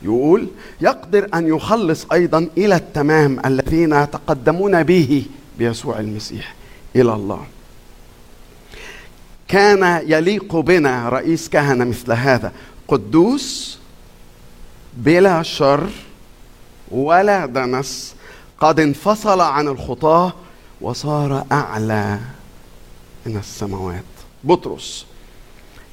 يقول 0.02 0.48
يقدر 0.80 1.28
أن 1.34 1.48
يخلص 1.48 2.06
أيضا 2.12 2.48
إلى 2.58 2.76
التمام 2.76 3.40
الذين 3.46 3.92
يتقدمون 3.92 4.82
به 4.82 5.26
بيسوع 5.58 6.00
المسيح 6.00 6.54
إلى 6.96 7.14
الله. 7.14 7.46
كان 9.48 10.02
يليق 10.06 10.56
بنا 10.56 11.08
رئيس 11.08 11.48
كهنة 11.48 11.84
مثل 11.84 12.12
هذا 12.12 12.52
قدوس 12.88 13.78
بلا 14.96 15.42
شر 15.42 15.90
ولا 16.90 17.46
دنس 17.46 18.14
قد 18.60 18.80
انفصل 18.80 19.40
عن 19.40 19.68
الخطاة 19.68 20.32
وصار 20.80 21.46
أعلى 21.52 22.18
من 23.26 23.36
السماوات. 23.36 24.04
بطرس 24.44 25.06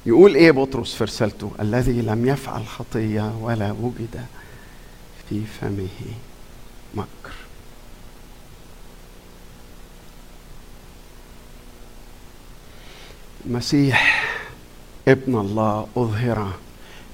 يقول 0.06 0.34
إيه 0.34 0.50
بطرس 0.50 0.94
في 0.94 1.04
رسالته؟ 1.04 1.52
الذي 1.60 2.02
لم 2.02 2.26
يفعل 2.28 2.66
خطية 2.66 3.34
ولا 3.40 3.72
وجد 3.72 4.26
في 5.28 5.44
فمه 5.60 5.88
مكر. 6.94 7.32
المسيح 13.46 14.26
ابن 15.08 15.38
الله 15.38 15.88
أظهر 15.96 16.52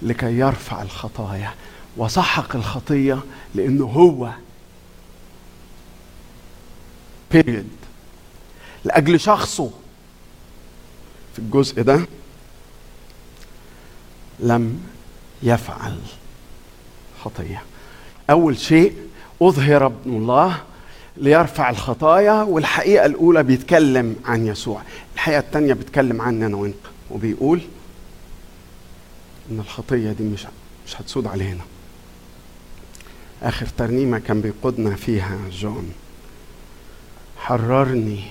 لكي 0.02 0.38
يرفع 0.38 0.82
الخطايا 0.82 1.54
وسحق 1.96 2.56
الخطية 2.56 3.18
لأنه 3.54 3.84
هو. 3.84 4.30
بيريد 7.32 7.68
لأجل 8.84 9.20
شخصه. 9.20 9.70
في 11.32 11.38
الجزء 11.38 11.82
ده 11.82 12.06
لم 14.40 14.80
يفعل 15.42 15.98
خطيه 17.24 17.62
أول 18.30 18.58
شيء 18.58 18.96
أظهر 19.42 19.86
ابن 19.86 20.16
الله 20.16 20.62
ليرفع 21.16 21.70
الخطايا 21.70 22.42
والحقيقة 22.42 23.06
الأولى 23.06 23.42
بيتكلم 23.42 24.16
عن 24.24 24.46
يسوع. 24.46 24.82
الحقيقة 25.14 25.38
الثانية 25.38 25.72
بيتكلم 25.74 26.20
عني 26.22 26.46
أنا 26.46 26.56
وأنت 26.56 26.74
وبيقول 27.10 27.60
إن 29.50 29.60
الخطية 29.60 30.12
دي 30.12 30.24
مش 30.24 30.46
مش 30.86 31.00
هتسود 31.00 31.26
علينا. 31.26 31.62
آخر 33.42 33.66
ترنيمة 33.66 34.18
كان 34.18 34.40
بيقودنا 34.40 34.96
فيها 34.96 35.38
جون. 35.50 35.92
حررني 37.38 38.24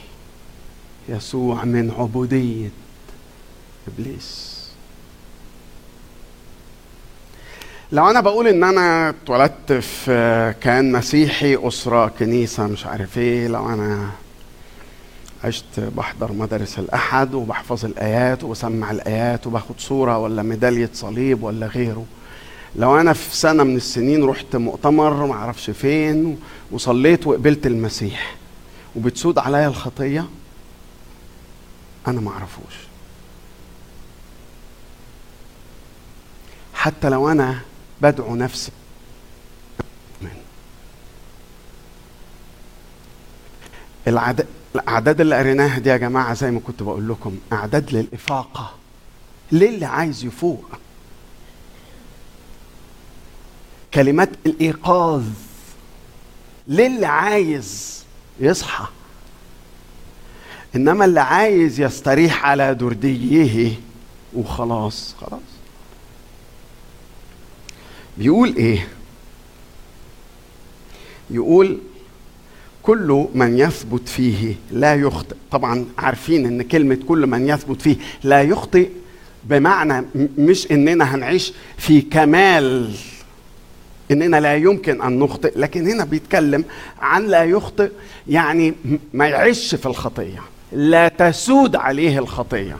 يسوع 1.09 1.65
من 1.65 1.91
عبودية 1.91 2.69
إبليس. 3.87 4.54
لو 7.91 8.09
أنا 8.09 8.21
بقول 8.21 8.47
إن 8.47 8.63
أنا 8.63 9.09
اتولدت 9.09 9.73
في 9.73 10.53
كان 10.61 10.91
مسيحي 10.91 11.67
أسرة 11.67 12.07
كنيسة 12.07 12.67
مش 12.67 12.85
عارف 12.85 13.17
إيه 13.17 13.47
لو 13.47 13.69
أنا 13.69 14.09
عشت 15.43 15.79
بحضر 15.79 16.31
مدارس 16.31 16.79
الأحد 16.79 17.33
وبحفظ 17.33 17.85
الآيات 17.85 18.43
وبسمع 18.43 18.91
الآيات 18.91 19.47
وباخد 19.47 19.75
صورة 19.79 20.17
ولا 20.17 20.43
ميدالية 20.43 20.89
صليب 20.93 21.43
ولا 21.43 21.67
غيره. 21.67 22.05
لو 22.75 22.99
أنا 22.99 23.13
في 23.13 23.35
سنة 23.35 23.63
من 23.63 23.75
السنين 23.75 24.23
رحت 24.23 24.55
مؤتمر 24.55 25.25
ما 25.25 25.33
أعرفش 25.33 25.69
فين 25.69 26.39
وصليت 26.71 27.27
وقبلت 27.27 27.65
المسيح 27.67 28.35
وبتسود 28.95 29.39
عليا 29.39 29.67
الخطية 29.67 30.25
أنا 32.07 32.21
ما 32.21 32.31
أعرفوش. 32.31 32.75
حتى 36.73 37.09
لو 37.09 37.31
أنا 37.31 37.59
بدعو 38.01 38.35
نفسي. 38.35 38.71
العدد 44.07 44.47
الأعداد 44.75 45.21
اللي 45.21 45.37
قريناها 45.37 45.79
دي 45.79 45.89
يا 45.89 45.97
جماعة 45.97 46.33
زي 46.33 46.51
ما 46.51 46.59
كنت 46.59 46.83
بقول 46.83 47.09
لكم 47.09 47.37
أعداد 47.53 47.91
للإفاقة. 47.91 48.71
للي 49.51 49.85
عايز 49.85 50.25
يفوق؟ 50.25 50.65
كلمات 53.93 54.29
الإيقاظ. 54.45 55.23
للي 56.67 57.05
عايز 57.05 58.03
يصحى؟ 58.39 58.85
إنما 60.75 61.05
اللي 61.05 61.19
عايز 61.21 61.79
يستريح 61.79 62.45
على 62.45 62.75
درديه 62.75 63.73
وخلاص 64.33 65.15
خلاص. 65.21 65.54
بيقول 68.17 68.55
إيه؟ 68.55 68.87
يقول 71.31 71.77
كل 72.83 73.27
من 73.35 73.57
يثبت 73.57 74.09
فيه 74.09 74.55
لا 74.71 74.95
يخطئ. 74.95 75.35
طبعا 75.51 75.85
عارفين 75.97 76.45
إن 76.45 76.61
كلمة 76.61 76.97
كل 77.07 77.27
من 77.27 77.47
يثبت 77.49 77.81
فيه 77.81 77.95
لا 78.23 78.41
يخطئ 78.41 78.89
بمعنى 79.43 80.05
مش 80.37 80.71
إننا 80.71 81.15
هنعيش 81.15 81.53
في 81.77 82.01
كمال 82.01 82.93
إننا 84.11 84.37
لا 84.39 84.55
يمكن 84.55 85.01
أن 85.01 85.19
نخطئ. 85.19 85.59
لكن 85.59 85.87
هنا 85.87 86.05
بيتكلم 86.05 86.65
عن 86.99 87.25
لا 87.27 87.43
يخطئ 87.43 87.91
يعني 88.27 88.73
ما 89.13 89.27
يعيش 89.27 89.75
في 89.75 89.85
الخطية 89.85 90.39
لا 90.71 91.07
تسود 91.07 91.75
عليه 91.75 92.19
الخطية. 92.19 92.77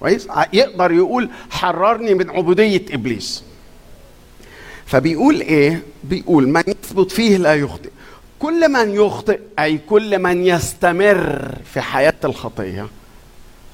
كويس؟ 0.00 0.28
يقدر 0.52 0.92
يقول 0.92 1.28
حررني 1.50 2.14
من 2.14 2.30
عبودية 2.30 2.82
إبليس. 2.90 3.42
فبيقول 4.92 5.40
إيه؟ 5.40 5.82
بيقول 6.04 6.48
من 6.48 6.62
يثبت 6.66 7.12
فيه 7.12 7.36
لا 7.36 7.54
يخطئ. 7.54 7.90
كل 8.38 8.68
من 8.72 8.94
يخطئ 8.94 9.40
أي 9.58 9.78
كل 9.78 10.18
من 10.18 10.46
يستمر 10.46 11.54
في 11.72 11.80
حياة 11.80 12.14
الخطيه 12.24 12.86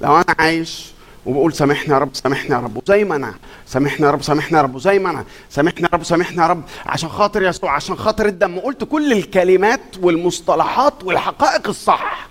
لو 0.00 0.16
أنا 0.16 0.34
عايش 0.38 0.86
وبقول 1.26 1.52
سامحني 1.52 1.94
يا 1.94 1.98
رب 1.98 2.10
سامحني 2.12 2.50
يا 2.50 2.60
رب 2.60 2.76
وزي 2.76 3.04
ما 3.04 3.16
أنا 3.16 3.34
سامحني 3.66 4.06
يا 4.06 4.10
رب 4.10 4.22
سامحني 4.22 4.58
يا 4.58 4.62
رب 4.62 4.74
وزي 4.74 4.98
ما 4.98 5.10
أنا 5.10 5.24
سامحني 5.50 5.82
يا 5.82 5.88
رب 5.92 6.02
سامحني 6.02 6.42
يا 6.42 6.46
رب 6.46 6.62
عشان 6.86 7.08
خاطر 7.08 7.42
يسوع 7.42 7.72
عشان 7.72 7.96
خاطر 7.96 8.26
الدم. 8.26 8.58
قلت 8.58 8.84
كل 8.84 9.12
الكلمات 9.12 9.80
والمصطلحات 10.02 11.04
والحقائق 11.04 11.68
الصح. 11.68 12.28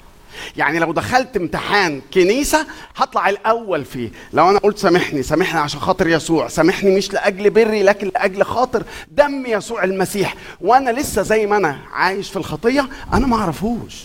يعني 0.58 0.80
لو 0.80 0.92
دخلت 0.94 1.38
امتحان 1.38 2.02
كنيسة 2.14 2.66
هطلع 2.96 3.30
الأول 3.30 3.86
فيه. 3.86 4.12
لو 4.34 4.50
أنا 4.50 4.60
قلت 4.60 4.78
سامحني 4.78 5.24
سامحني 5.24 5.60
عشان 5.60 5.80
خاطر 5.80 6.08
يسوع 6.08 6.48
سامحني 6.48 6.96
مش 6.96 7.14
لأجل 7.14 7.50
بري 7.50 7.84
لكن 7.84 8.08
لأجل 8.08 8.44
خاطر 8.44 8.84
دم 9.12 9.46
يسوع 9.46 9.84
المسيح. 9.84 10.36
وأنا 10.62 10.90
لسه 10.90 11.22
زي 11.22 11.46
ما 11.46 11.58
أنا 11.58 11.80
عايش 11.94 12.30
في 12.30 12.36
الخطية 12.38 12.90
أنا 13.14 13.28
ما 13.28 13.36
أعرفوش. 13.36 13.96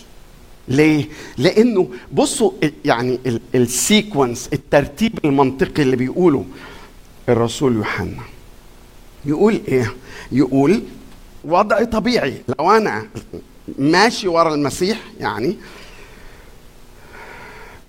ليه؟ 0.67 1.05
لأنه 1.37 1.89
بصوا 2.11 2.51
يعني 2.85 3.19
ال- 3.25 3.41
السيكونس 3.55 4.49
الترتيب 4.53 5.19
المنطقي 5.25 5.81
اللي 5.83 5.95
بيقوله 5.95 6.45
الرسول 7.29 7.75
يوحنا. 7.75 8.23
يقول 9.25 9.61
إيه؟ 9.67 9.93
يقول 10.31 10.83
وضع 11.45 11.83
طبيعي. 11.83 12.41
لو 12.59 12.71
أنا 12.71 13.07
ماشي 13.79 14.27
ورا 14.27 14.55
المسيح 14.55 14.97
يعني 15.19 15.57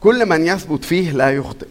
كل 0.05 0.27
من 0.27 0.47
يثبت 0.47 0.85
فيه 0.85 1.11
لا 1.11 1.31
يخطئ. 1.31 1.67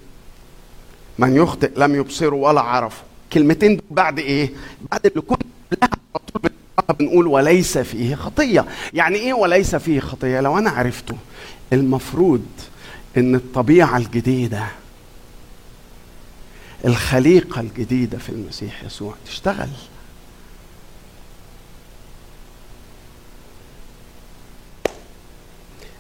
من 1.19 1.36
يخطئ 1.36 1.71
لم 1.77 1.95
يبصره 1.95 2.36
ولا 2.36 2.61
عرفه. 2.61 3.03
كلمتين 3.34 3.81
بعد 3.91 4.19
إيه؟ 4.19 4.49
بعد 4.91 5.05
اللي 5.05 5.21
بنقراها 5.21 6.93
بنقول 6.99 7.27
وليس 7.27 7.77
فيه 7.77 8.15
خطية. 8.15 8.65
يعني 8.93 9.15
إيه 9.15 9.34
وليس 9.34 9.75
فيه 9.75 9.99
خطية؟ 9.99 10.39
لو 10.41 10.57
أنا 10.57 10.69
عرفته 10.69 11.15
المفروض 11.73 12.45
إن 13.17 13.36
الطبيعة 13.36 13.97
الجديدة 13.97 14.63
الخليقة 16.86 17.61
الجديدة 17.61 18.17
في 18.17 18.29
المسيح 18.29 18.84
يسوع 18.84 19.15
تشتغل. 19.25 19.69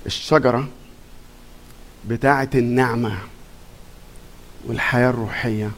الشجرة 0.05 0.67
بتاعة 2.07 2.49
النعمة 2.55 3.17
والحياة 4.67 5.09
الروحية. 5.09 5.71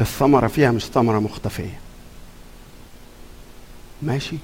الثمرة 0.00 0.46
فيها 0.46 0.70
مش 0.70 0.84
ثمرة 0.84 1.18
مختفية. 1.18 1.80
ماشي؟ 4.02 4.36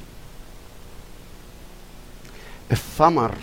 الثمر 2.72 3.34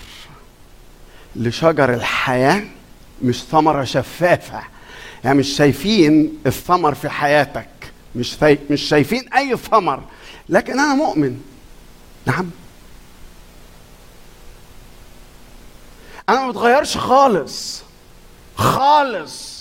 لشجر 1.36 1.93
الحياة 1.93 2.64
مش 3.22 3.43
ثمرة 3.43 3.84
شفافة. 3.84 4.64
يعني 5.24 5.39
مش 5.39 5.47
شايفين 5.47 6.38
الثمر 6.45 6.93
في 6.93 7.09
حياتك. 7.09 7.70
مش 8.16 8.38
مش 8.70 8.82
شايفين 8.82 9.34
أي 9.34 9.57
ثمر. 9.57 10.03
لكن 10.49 10.80
أنا 10.80 10.95
مؤمن. 10.95 11.41
نعم؟ 12.26 12.49
أنا 16.30 16.45
ما 16.45 16.51
بتغيرش 16.51 16.97
خالص. 16.97 17.82
خالص. 18.55 19.53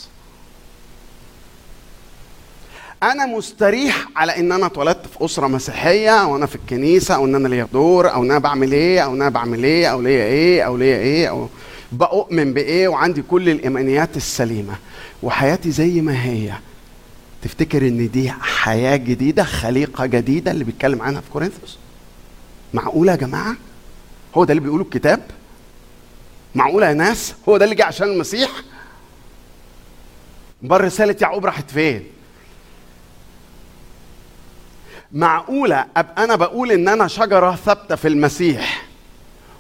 أنا 3.03 3.27
مستريح 3.27 4.09
على 4.17 4.37
ان 4.39 4.53
أنا 4.53 4.67
اتولدت 4.67 5.07
في 5.07 5.25
اسره 5.25 5.47
مسيحيه 5.47 6.11
أو 6.11 6.37
أنا 6.37 6.47
في 6.47 6.55
الكنيسه 6.57 7.15
أو 7.15 7.25
ان 7.27 7.35
أنا 7.35 7.49
ليا 7.49 7.69
دور 7.73 8.13
أو 8.13 8.23
ان 8.23 8.31
أنا 8.31 8.39
بعمل 8.39 8.73
إيه 8.73 9.01
أو 9.01 9.11
ان 9.15 9.21
أنا 9.23 9.31
بعمل 9.31 9.65
إيه 9.65 9.87
أو 9.93 10.01
ليا 10.03 10.25
إيه 10.25 10.63
أو 10.63 10.77
ليا 10.77 10.97
إيه 10.97 11.29
أو 11.31 11.49
بؤمن 11.93 12.53
بإيه 12.55 12.89
وعندي 12.89 13.23
كل 13.23 13.49
الإيمانيات 13.49 14.17
السليمة. 14.17 14.75
وحياتي 15.23 15.71
زي 15.71 16.01
ما 16.01 16.25
هي. 16.25 16.53
تفتكر 17.43 17.83
إن 17.89 18.11
دي 18.11 18.31
حياة 18.41 18.97
جديدة 18.97 19.45
خليقة 19.45 20.07
جديدة 20.07 20.51
اللي 20.51 20.65
بيتكلم 20.65 21.03
عنها 21.03 21.21
في 21.21 21.31
كورنثوس؟ 21.31 21.79
معقولة 22.75 23.13
يا 23.13 23.17
جماعة؟ 23.17 23.57
هو 24.35 24.45
ده 24.45 24.53
اللي 24.53 24.61
بيقوله 24.63 24.83
الكتاب؟ 24.85 25.21
معقولة 26.55 26.87
يا 26.89 26.95
ناس؟ 26.95 27.35
هو 27.49 27.57
ده 27.57 27.65
اللي 27.65 27.75
جه 27.75 27.85
عشان 27.85 28.09
المسيح؟ 28.09 28.51
بر 30.63 30.81
رسالة 30.85 31.17
يعقوب 31.21 31.47
راحت 31.47 31.71
فين؟ 31.71 32.05
معقولة 35.13 35.87
أبقى 35.97 36.25
أنا 36.25 36.37
بقول 36.37 36.73
إن 36.73 36.89
أنا 36.89 37.09
شجرة 37.09 37.55
ثابتة 37.57 37.97
في 37.97 38.09
المسيح 38.09 38.87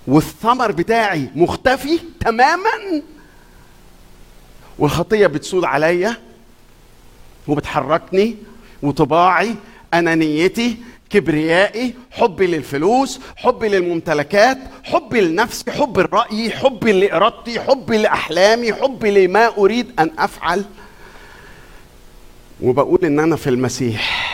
والثمر 0.07 0.73
بتاعي 0.73 1.29
مختفي 1.35 2.01
تماما؟ 2.21 3.03
والخطية 4.79 5.27
بتسود 5.27 5.65
عليا 5.65 6.17
وبتحركني 7.49 8.37
وطباعي 8.83 9.55
أنانيتي 9.95 10.77
كبريائي 11.13 11.95
حبي 12.11 12.47
للفلوس 12.47 13.21
حبي 13.37 13.69
للممتلكات 13.69 14.59
حبي 14.85 15.21
لنفسي 15.21 15.73
حبي 15.73 16.01
الرأي 16.01 16.51
حبي 16.51 16.93
لإرادتي 16.93 17.61
حبي 17.61 17.99
لأحلامي 17.99 18.73
حبي 18.73 19.27
لما 19.27 19.57
أريد 19.59 20.01
أن 20.01 20.11
أفعل. 20.19 20.65
وبقول 22.63 23.05
إن 23.05 23.21
أنا 23.21 23.37
في 23.37 23.51
المسيح. 23.51 24.33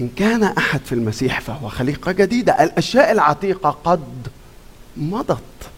إن 0.00 0.08
كان 0.08 0.42
أحد 0.42 0.80
في 0.84 0.92
المسيح 0.92 1.40
فهو 1.40 1.68
خليقة 1.68 2.12
جديدة. 2.12 2.64
الأشياء 2.64 3.12
العتيقة 3.12 3.70
قد 3.70 4.28
مضت. 4.96 5.70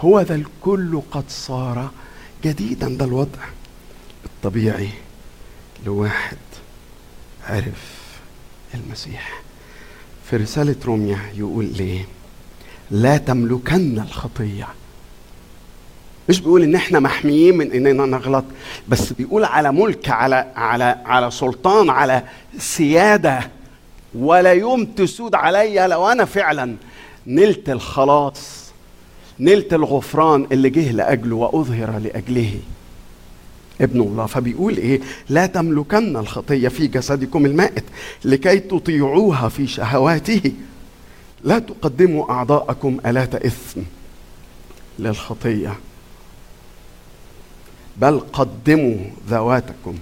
هو 0.00 0.20
ذا 0.20 0.34
الكل 0.34 1.02
قد 1.10 1.24
صار 1.28 1.90
جديدا. 2.44 2.88
ده 2.88 3.04
الوضع 3.04 3.44
الطبيعي 4.24 4.88
لواحد. 5.86 6.36
عرف 7.48 8.00
المسيح. 8.74 9.42
في 10.30 10.36
رسالة 10.36 10.76
روميا 10.84 11.18
يقول 11.34 11.64
ليه؟ 11.64 12.06
لا 12.90 13.16
تملكن 13.16 13.98
الخطية. 13.98 14.68
مش 16.28 16.40
بيقول 16.40 16.62
إن 16.62 16.74
إحنا 16.74 17.00
محميين 17.00 17.56
من 17.56 17.72
إننا 17.72 18.06
نغلط 18.06 18.44
بس 18.88 19.12
بيقول 19.12 19.44
على 19.44 19.72
ملك 19.72 20.08
على 20.08 20.52
على 20.56 20.98
على 21.04 21.30
سلطان 21.30 21.90
على 21.90 22.22
سيادة. 22.58 23.50
ولا 24.14 24.52
يوم 24.52 24.84
تسود 24.84 25.34
عليا 25.34 25.86
لو 25.86 26.08
أنا 26.08 26.24
فعلا 26.24 26.76
نلت 27.26 27.70
الخلاص 27.70 28.70
نلت 29.40 29.74
الغفران 29.74 30.46
اللي 30.52 30.70
جه 30.70 30.92
لأجله 30.92 31.36
وأظهر 31.36 31.98
لأجله. 31.98 32.60
ابن 33.80 34.00
الله. 34.00 34.26
فبيقول 34.26 34.76
إيه؟ 34.76 35.00
لا 35.28 35.46
تملكن 35.46 36.16
الخطية 36.16 36.68
في 36.68 36.86
جسدكم 36.86 37.46
المائت 37.46 37.84
لكي 38.24 38.58
تطيعوها 38.58 39.48
في 39.48 39.66
شهواته. 39.66 40.52
لا 41.44 41.58
تقدموا 41.58 42.30
أعضاءكم 42.30 42.98
الات 43.06 43.34
اثم 43.34 43.80
للخطية. 44.98 45.74
بل 47.96 48.20
قدموا 48.32 48.96
ذواتكم 49.28 49.94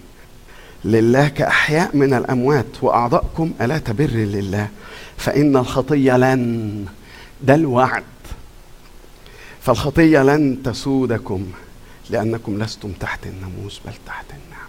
لله 0.84 1.28
كأحياء 1.28 1.96
من 1.96 2.14
الأموات 2.14 2.82
وأعضاءكم 2.82 3.52
الات 3.60 3.90
بر 3.90 4.04
لله. 4.06 4.68
فإن 5.16 5.56
الخطية 5.56 6.16
لن 6.16 6.84
ده 7.42 7.54
الوعد 7.54 8.02
فالخطية 9.60 10.22
لن 10.22 10.62
تسودكم. 10.64 11.46
لأنكم 12.10 12.62
لستم 12.62 12.92
تحت 12.92 13.26
الناموس 13.26 13.80
بل 13.86 13.92
تحت 14.06 14.26
النعمة. 14.30 14.68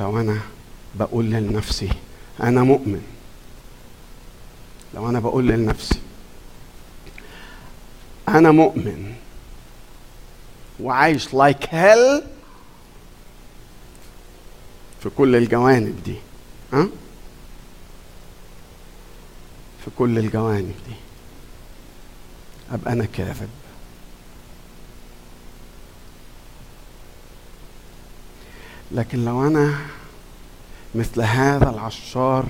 لو 0.00 0.20
أنا 0.20 0.40
بقول 0.94 1.24
لنفسي 1.30 1.88
أنا 2.42 2.62
مؤمن. 2.62 3.02
لو 4.94 5.08
أنا 5.08 5.20
بقول 5.20 5.48
لنفسي 5.48 6.00
أنا 8.28 8.50
مؤمن. 8.50 9.14
وعايش 10.80 11.34
لايك 11.34 11.64
like 11.64 11.74
هيل 11.74 12.22
في 15.02 15.10
كل 15.10 15.36
الجوانب 15.36 16.02
دي. 16.04 16.16
ها 16.72 16.88
في 19.84 19.90
كل 19.98 20.18
الجوانب 20.18 20.74
دي. 20.88 20.94
أبقى 22.74 22.92
أنا 22.92 23.04
كاذب. 23.04 23.48
لكن 28.92 29.24
لو 29.24 29.46
أنا 29.46 29.78
مثل 30.94 31.20
هذا 31.20 31.70
العشار 31.70 32.46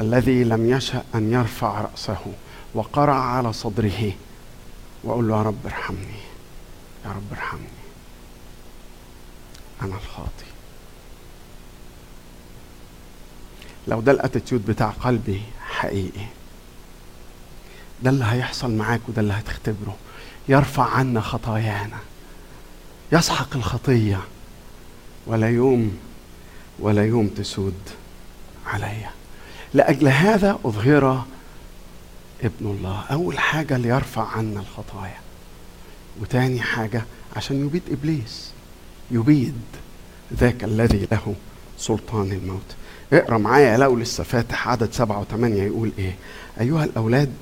الذي 0.00 0.44
لم 0.44 0.70
يشأ 0.70 1.04
أن 1.14 1.32
يرفع 1.32 1.80
رأسه 1.80 2.18
وقرع 2.74 3.14
على 3.14 3.52
صدره 3.52 4.12
وأقول 5.04 5.28
له 5.28 5.36
يا 5.36 5.42
رب 5.42 5.66
ارحمني 5.66 6.20
يا 7.04 7.10
رب 7.10 7.32
ارحمني. 7.32 7.68
أنا 9.82 9.94
الخاطي 9.94 10.46
لو 13.88 14.00
ده 14.00 14.12
الأتيتيود 14.12 14.66
بتاع 14.66 14.90
قلبي 14.90 15.42
حقيقي. 15.68 16.26
ده 18.02 18.10
اللي 18.10 18.24
هيحصل 18.24 18.70
معاك 18.70 19.00
وده 19.08 19.20
اللي 19.22 19.32
هتختبره. 19.32 19.96
يرفع 20.48 20.84
عنا 20.84 21.20
خطايانا. 21.20 21.98
يسحق 23.12 23.56
الخطية. 23.56 24.20
ولا 25.26 25.50
يوم 25.50 25.98
ولا 26.78 27.04
يوم 27.04 27.28
تسود 27.28 27.74
عليا 28.66 29.10
لأجل 29.74 30.08
هذا 30.08 30.58
أظهر 30.64 31.24
ابن 32.42 32.66
الله. 32.66 33.04
أول 33.10 33.38
حاجة 33.38 33.76
ليرفع 33.76 34.26
عنا 34.28 34.60
الخطايا. 34.60 35.18
وتاني 36.20 36.60
حاجة 36.60 37.02
عشان 37.36 37.66
يبيد 37.66 37.82
إبليس. 37.90 38.50
يبيد 39.10 39.60
ذاك 40.34 40.64
الذي 40.64 41.08
له 41.12 41.34
سلطان 41.78 42.32
الموت. 42.32 42.74
اقرأ 43.12 43.38
معايا 43.38 43.76
لو 43.76 43.96
لسه 43.96 44.24
فاتح 44.24 44.68
عدد 44.68 44.92
سبعة 44.92 45.20
وثمانية 45.20 45.62
يقول 45.62 45.92
إيه. 45.98 46.16
أيها 46.60 46.84
الأولاد 46.84 47.32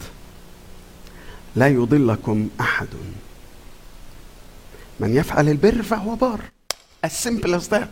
لا 1.57 1.69
يضلكم 1.69 2.49
أحد. 2.61 2.89
من 5.01 5.17
يفعل 5.17 5.49
البر 5.49 5.83
فهو 5.83 6.15
بار 6.15 6.41
as 7.05 7.19
simple 7.19 7.61
as 7.61 7.65
that. 7.65 7.89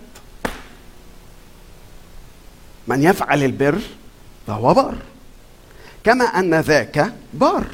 من 2.88 3.02
يفعل 3.02 3.42
البر 3.44 3.78
فهو 4.46 4.74
بار 4.74 4.94
كما 6.04 6.24
أن 6.24 6.54
ذاك 6.60 7.12
بار 7.34 7.64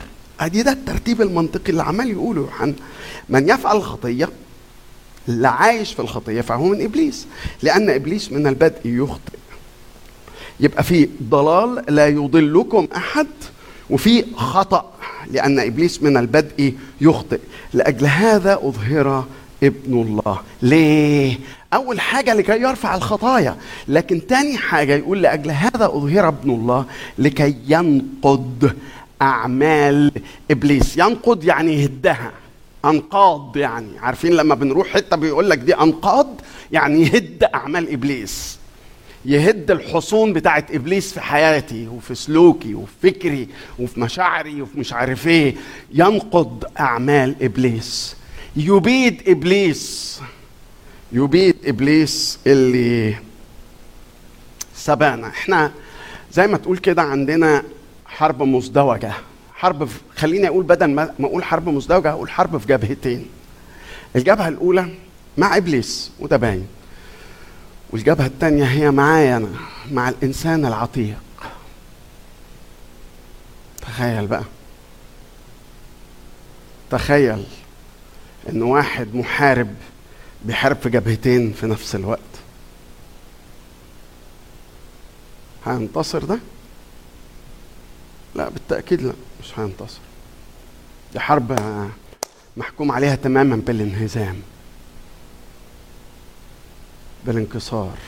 ادي 0.41 0.63
ده 0.63 0.73
الترتيب 0.73 1.23
المنطقي 1.23 1.71
اللي 1.71 1.83
عمال 1.83 2.11
يقوله 2.11 2.41
يوحنا 2.41 2.75
من 3.29 3.49
يفعل 3.49 3.77
الخطيه 3.77 4.29
اللي 5.29 5.49
عايش 5.49 5.93
في 5.93 6.01
الخطية 6.01 6.41
فهو 6.41 6.65
من 6.65 6.83
إبليس. 6.85 7.27
لأن 7.63 7.91
إبليس 7.91 8.33
من 8.33 8.47
البدء 8.47 8.81
يخطئ. 8.85 9.39
يبقى 10.61 10.83
في 10.85 11.09
ضلال 11.23 11.85
لا 11.95 12.09
يضلكم 12.09 12.89
أحد 12.97 13.27
وفي 13.91 14.25
خطأ. 14.37 14.93
لأن 15.31 15.59
إبليس 15.59 16.03
من 16.03 16.17
البدء 16.17 16.75
يخطئ. 17.01 17.41
لأجل 17.73 18.07
هذا 18.07 18.55
أظهر 18.63 19.25
ابن 19.63 20.03
الله. 20.03 20.41
ليه؟ 20.63 21.39
أول 21.75 22.01
حاجة 22.01 22.35
لكي 22.35 22.61
يرفع 22.61 22.95
الخطايا. 22.95 23.57
لكن 23.89 24.27
تاني 24.27 24.59
حاجة 24.59 24.95
يقول 24.95 25.23
لأجل 25.23 25.51
هذا 25.51 25.87
أظهر 25.87 26.29
ابن 26.29 26.51
الله 26.51 26.85
لكي 27.19 27.57
ينقض 27.69 28.71
أعمال 29.23 30.13
إبليس. 30.51 30.97
ينقض 30.97 31.45
يعني 31.45 31.83
يهدها. 31.83 32.33
أنقاض 32.85 33.57
يعني. 33.57 33.99
عارفين 33.99 34.33
لما 34.33 34.55
بنروح 34.55 34.89
حتة 34.89 35.17
بيقول 35.17 35.51
لك 35.51 35.59
دي 35.59 35.75
أنقاض؟ 35.75 36.41
يعني 36.73 37.03
يهد 37.03 37.45
أعمال 37.55 37.93
إبليس. 37.93 38.58
يهد 39.25 39.71
الحصون 39.71 40.33
بتاعت 40.33 40.71
إبليس 40.75 41.13
في 41.13 41.21
حياتي 41.21 41.89
وفي 41.89 42.15
سلوكي 42.15 42.75
وفي 42.75 42.93
فكري 43.03 43.49
وفي 43.79 44.01
مشاعري 44.01 44.63
وفي 44.63 44.79
مش 44.81 44.93
عارف 44.93 45.27
إيه. 45.27 45.55
ينقض 45.95 46.65
أعمال 46.81 47.35
إبليس. 47.43 48.17
يبيد 48.57 49.23
إبليس. 49.29 50.21
يبيد 51.13 51.57
إبليس 51.65 52.39
اللي 52.47 53.15
سبقنا 54.75 55.27
إحنا 55.29 55.73
زي 56.33 56.47
ما 56.47 56.59
تقول 56.59 56.79
كده 56.79 57.03
عندنا 57.03 57.63
حرب 58.07 58.43
مزدوجة. 58.43 59.13
حرب 59.55 59.85
في 59.85 59.99
خليني 60.17 60.49
أقول 60.49 60.65
بدل 60.65 60.87
ما 60.91 61.13
أقول 61.21 61.45
حرب 61.45 61.69
مزدوجة 61.69 62.11
أقول 62.11 62.31
حرب 62.31 62.59
في 62.59 62.67
جبهتين. 62.67 63.27
الجبهة 64.17 64.49
الأولى 64.49 64.89
مع 65.39 65.57
إبليس 65.57 66.11
وده 66.21 66.37
باين. 66.37 66.67
والجبهة 67.91 68.27
الثانية 68.27 68.65
هي 68.65 68.91
معايا 68.91 69.37
أنا 69.37 69.49
مع 69.91 70.09
الإنسان 70.09 70.67
العتيق. 70.67 71.19
تخيل 73.81 74.27
بقى. 74.27 74.45
تخيل 76.91 77.45
إن 78.49 78.63
واحد 78.63 79.15
محارب 79.15 79.75
بيحارب 80.45 80.77
في 80.77 80.91
جبهتين 80.91 81.53
في 81.53 81.67
نفس 81.67 81.95
الوقت. 81.95 82.21
هينتصر 85.67 86.25
ده؟ 86.25 86.39
لا 88.35 88.49
بالتأكيد 88.49 89.03
لا 89.03 89.13
مش 89.43 89.59
هينتصر. 89.59 89.99
دي 91.13 91.21
حرب 91.21 91.61
محكوم 92.57 92.93
عليها 92.93 93.15
تماما 93.15 93.57
بالانهزام. 93.57 94.43
بالانكسار. 97.29 97.99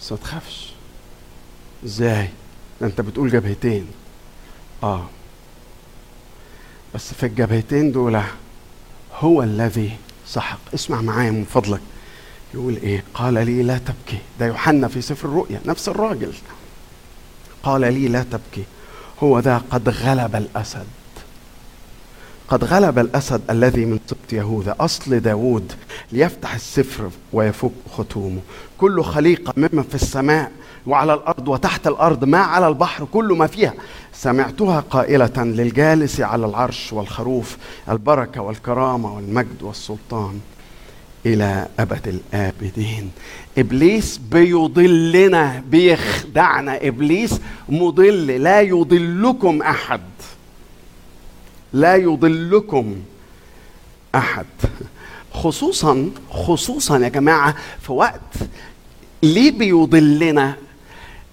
بس 0.00 0.12
ما 0.12 0.18
تخافش. 0.18 0.72
إزاي؟ 1.84 2.28
ده 2.80 2.86
أنت 2.86 3.00
بتقول 3.00 3.30
جبهتين. 3.30 3.86
آه. 4.82 5.06
بس 6.94 7.14
في 7.14 7.26
الجبهتين 7.26 7.92
دول 7.92 8.20
هو 9.14 9.42
الذي 9.42 9.96
سحق. 10.26 10.58
اسمع 10.74 11.00
معايا 11.00 11.30
من 11.30 11.44
فضلك. 11.44 11.80
يقول 12.54 12.76
إيه؟ 12.76 13.04
قال 13.14 13.34
لي 13.34 13.62
لا 13.62 13.78
تبكي. 13.78 14.18
ده 14.40 14.46
يوحنا 14.46 14.88
في 14.88 15.00
سفر 15.00 15.28
الرؤيا 15.28 15.60
نفس 15.66 15.88
الراجل. 15.88 16.32
قال 17.62 17.80
لي 17.80 18.08
لا 18.08 18.22
تبكي. 18.22 18.64
هو 19.22 19.38
ذا 19.38 19.62
قد 19.70 19.88
غلب 19.88 20.36
الأسد. 20.36 20.86
قد 22.48 22.64
غلب 22.64 22.98
الأسد 22.98 23.40
الذي 23.50 23.84
من 23.84 23.98
سبط 24.06 24.32
يهوذا. 24.32 24.76
أصل 24.80 25.20
داود 25.20 25.72
ليفتح 26.12 26.54
السفر 26.54 27.10
ويفك 27.32 27.70
ختومه 27.92 28.40
كل 28.78 29.02
خليقة 29.02 29.52
مما 29.56 29.82
في 29.82 29.94
السماء 29.94 30.52
وعلى 30.86 31.14
الأرض 31.14 31.48
وتحت 31.48 31.86
الأرض 31.86 32.24
ما 32.24 32.38
على 32.38 32.68
البحر 32.68 33.04
كل 33.04 33.24
ما 33.24 33.46
فيها. 33.46 33.74
سمعتها 34.12 34.80
قائلة 34.80 35.32
للجالس 35.36 36.20
على 36.20 36.46
العرش 36.46 36.92
والخروف 36.92 37.56
البركة 37.90 38.40
والكرامة 38.40 39.16
والمجد 39.16 39.62
والسلطان 39.62 40.40
إلى 41.26 41.66
أبد 41.78 42.08
الآبدين. 42.08 43.10
إبليس 43.58 44.20
بيضلنا 44.32 45.62
بيخدعنا. 45.70 46.86
إبليس 46.86 47.40
مضل 47.68 48.26
لا 48.26 48.60
يضلكم 48.60 49.62
أحد. 49.62 50.00
لا 51.72 51.96
يضلكم 51.96 52.96
أحد. 54.14 54.46
خصوصا 55.32 56.10
خصوصا 56.30 56.98
يا 56.98 57.08
جماعة 57.08 57.56
في 57.82 57.92
وقت 57.92 58.20
ليه 59.22 59.50
بيضلنا؟ 59.50 60.56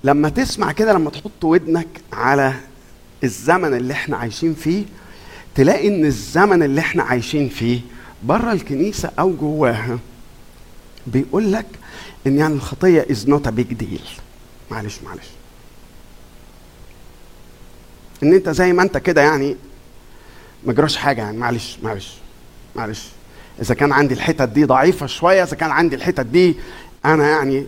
لما 0.03 0.29
تسمع 0.29 0.71
كده 0.71 0.93
لما 0.93 1.09
تحط 1.09 1.43
ودنك 1.43 1.87
على 2.13 2.53
الزمن 3.23 3.73
اللي 3.73 3.93
إحنا 3.93 4.17
عايشين 4.17 4.53
فيه 4.53 4.85
تلاقي 5.55 5.87
إن 5.87 6.05
الزمن 6.05 6.63
اللي 6.63 6.81
إحنا 6.81 7.03
عايشين 7.03 7.49
فيه 7.49 7.79
بره 8.23 8.51
الكنيسة 8.51 9.11
أو 9.19 9.33
جواها 9.33 9.99
بيقول 11.07 11.51
لك 11.51 11.65
إن 12.27 12.37
يعني 12.37 12.53
الخطية 12.53 13.05
is 13.11 13.27
not 13.29 13.47
a 13.47 13.49
big 13.49 13.73
deal 13.73 14.01
معلش 14.71 14.99
معلش. 15.05 15.27
إن 18.23 18.33
أنت 18.33 18.49
زي 18.49 18.73
ما 18.73 18.83
أنت 18.83 18.97
كده 18.97 19.21
يعني 19.21 19.55
ما 20.65 20.73
جراش 20.73 20.97
حاجة 20.97 21.21
يعني 21.21 21.37
معلش 21.37 21.77
معلش 21.83 22.13
معلش. 22.75 23.03
إذا 23.61 23.75
كان 23.75 23.91
عندي 23.91 24.13
الحتت 24.13 24.49
دي 24.49 24.63
ضعيفة 24.63 25.05
شوية 25.05 25.43
إذا 25.43 25.55
كان 25.55 25.71
عندي 25.71 25.95
الحتت 25.95 26.25
دي 26.25 26.55
أنا 27.05 27.29
يعني 27.29 27.67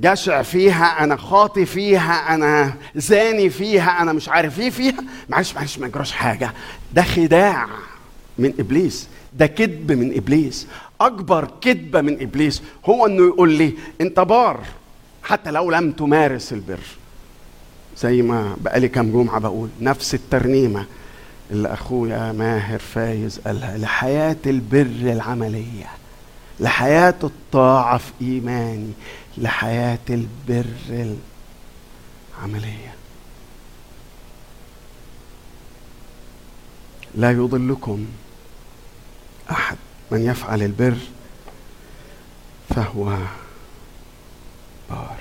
جشع 0.00 0.42
فيها 0.42 1.04
أنا 1.04 1.16
خاطي 1.16 1.66
فيها 1.66 2.34
أنا 2.34 2.74
زاني 2.94 3.50
فيها 3.50 4.02
أنا 4.02 4.12
مش 4.12 4.28
عارف 4.28 4.60
إيه 4.60 4.70
فيها. 4.70 5.04
معلش 5.28 5.54
معلش 5.54 5.78
ما 5.78 5.86
يجراش 5.86 6.12
حاجة. 6.12 6.52
ده 6.94 7.02
خداع 7.02 7.66
من 8.38 8.54
إبليس. 8.58 9.08
ده 9.32 9.46
كذب 9.46 9.92
من 9.92 10.16
إبليس. 10.16 10.66
أكبر 11.00 11.50
كذبة 11.60 12.00
من 12.00 12.22
إبليس 12.22 12.62
هو 12.86 13.06
إنه 13.06 13.26
يقول 13.26 13.52
لي 13.52 13.72
أنت 14.00 14.20
بار. 14.20 14.60
حتى 15.22 15.50
لو 15.50 15.70
لم 15.70 15.92
تمارس 15.92 16.52
البر. 16.52 16.80
زي 17.98 18.22
ما 18.22 18.56
بقالي 18.60 18.88
كام 18.88 19.12
جمعة 19.12 19.38
بقول 19.38 19.68
نفس 19.80 20.14
الترنيمة. 20.14 20.86
اللي 21.50 21.72
أخويا 21.72 22.32
ماهر 22.32 22.78
فايز 22.78 23.38
قالها 23.38 23.78
لحياة 23.78 24.36
البر 24.46 25.12
العملية 25.12 25.90
لحياة 26.60 27.14
الطاعة 27.24 27.98
في 27.98 28.12
إيماني 28.20 28.92
لحياة 29.38 29.98
البر 30.10 31.14
العملية. 32.38 32.94
لا 37.14 37.30
يضلكم 37.30 38.06
أحد 39.50 39.76
من 40.10 40.20
يفعل 40.26 40.62
البر 40.62 40.96
فهو 42.68 43.16
بار. 44.90 45.16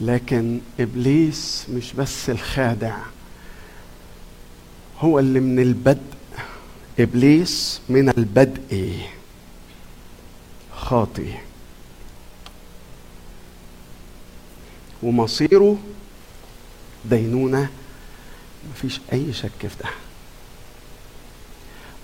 لكن 0.00 0.60
إبليس 0.80 1.66
مش 1.70 1.92
بس 1.92 2.30
الخادع 2.30 2.96
هو 5.00 5.18
اللي 5.18 5.40
من 5.40 5.58
البدء. 5.58 6.00
إبليس 7.00 7.80
من 7.88 8.08
البدء. 8.08 8.98
خاطي 10.76 11.34
ومصيره 15.02 15.76
دينونة. 17.04 17.68
مفيش 18.70 19.00
أي 19.12 19.32
شك 19.32 19.50
في 19.60 19.76
ده. 19.82 19.88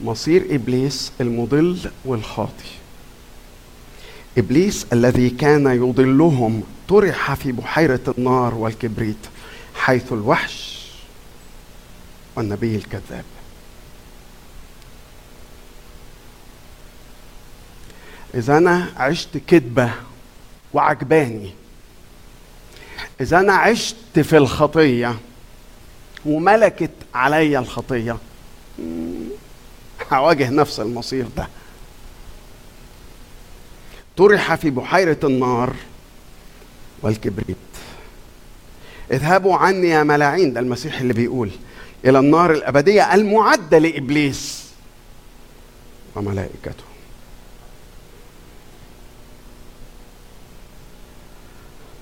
مصير 0.00 0.54
إبليس 0.54 1.12
المضل 1.20 1.78
والخاطي 2.04 2.70
إبليس 4.38 4.86
الذي 4.92 5.30
كان 5.30 5.66
يضلهم 5.66 6.62
طرح 6.88 7.34
في 7.34 7.52
بحيرة 7.52 8.14
النار 8.18 8.54
والكبريت 8.54 9.16
حيث 9.74 10.12
الوحش 10.12 10.71
والنبي 12.36 12.76
الكذاب. 12.76 13.24
إذا 18.34 18.58
أنا 18.58 18.92
عشت 18.96 19.38
كذبه 19.46 19.90
وعجباني. 20.72 21.54
إذا 23.20 23.40
أنا 23.40 23.52
عشت 23.52 24.18
في 24.18 24.36
الخطية 24.36 25.18
وملكت 26.26 26.90
عليا 27.14 27.58
الخطية. 27.58 28.16
هواجه 30.12 30.50
نفس 30.50 30.80
المصير 30.80 31.26
ده. 31.36 31.48
طرح 34.16 34.54
في 34.54 34.70
بحيرة 34.70 35.18
النار 35.24 35.74
والكبريت. 37.02 37.56
اذهبوا 39.10 39.56
عني 39.56 39.88
يا 39.88 40.02
ملاعين 40.02 40.52
ده 40.52 40.60
المسيح 40.60 41.00
اللي 41.00 41.12
بيقول. 41.12 41.50
إلى 42.04 42.18
النار 42.18 42.52
الأبدية 42.52 43.14
المعدة 43.14 43.78
لإبليس 43.78 44.72
وملائكته. 46.14 46.84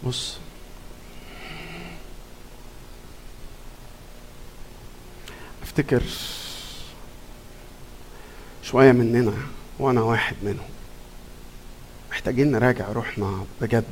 بص. 0.07 0.37
أفتكر 5.63 6.03
شوية 8.63 8.93
مننا 8.93 9.33
وأنا 9.79 10.03
واحد 10.03 10.37
منهم. 10.43 10.69
محتاجين 12.11 12.51
نراجع 12.51 12.93
روحنا 12.93 13.45
بجد. 13.61 13.85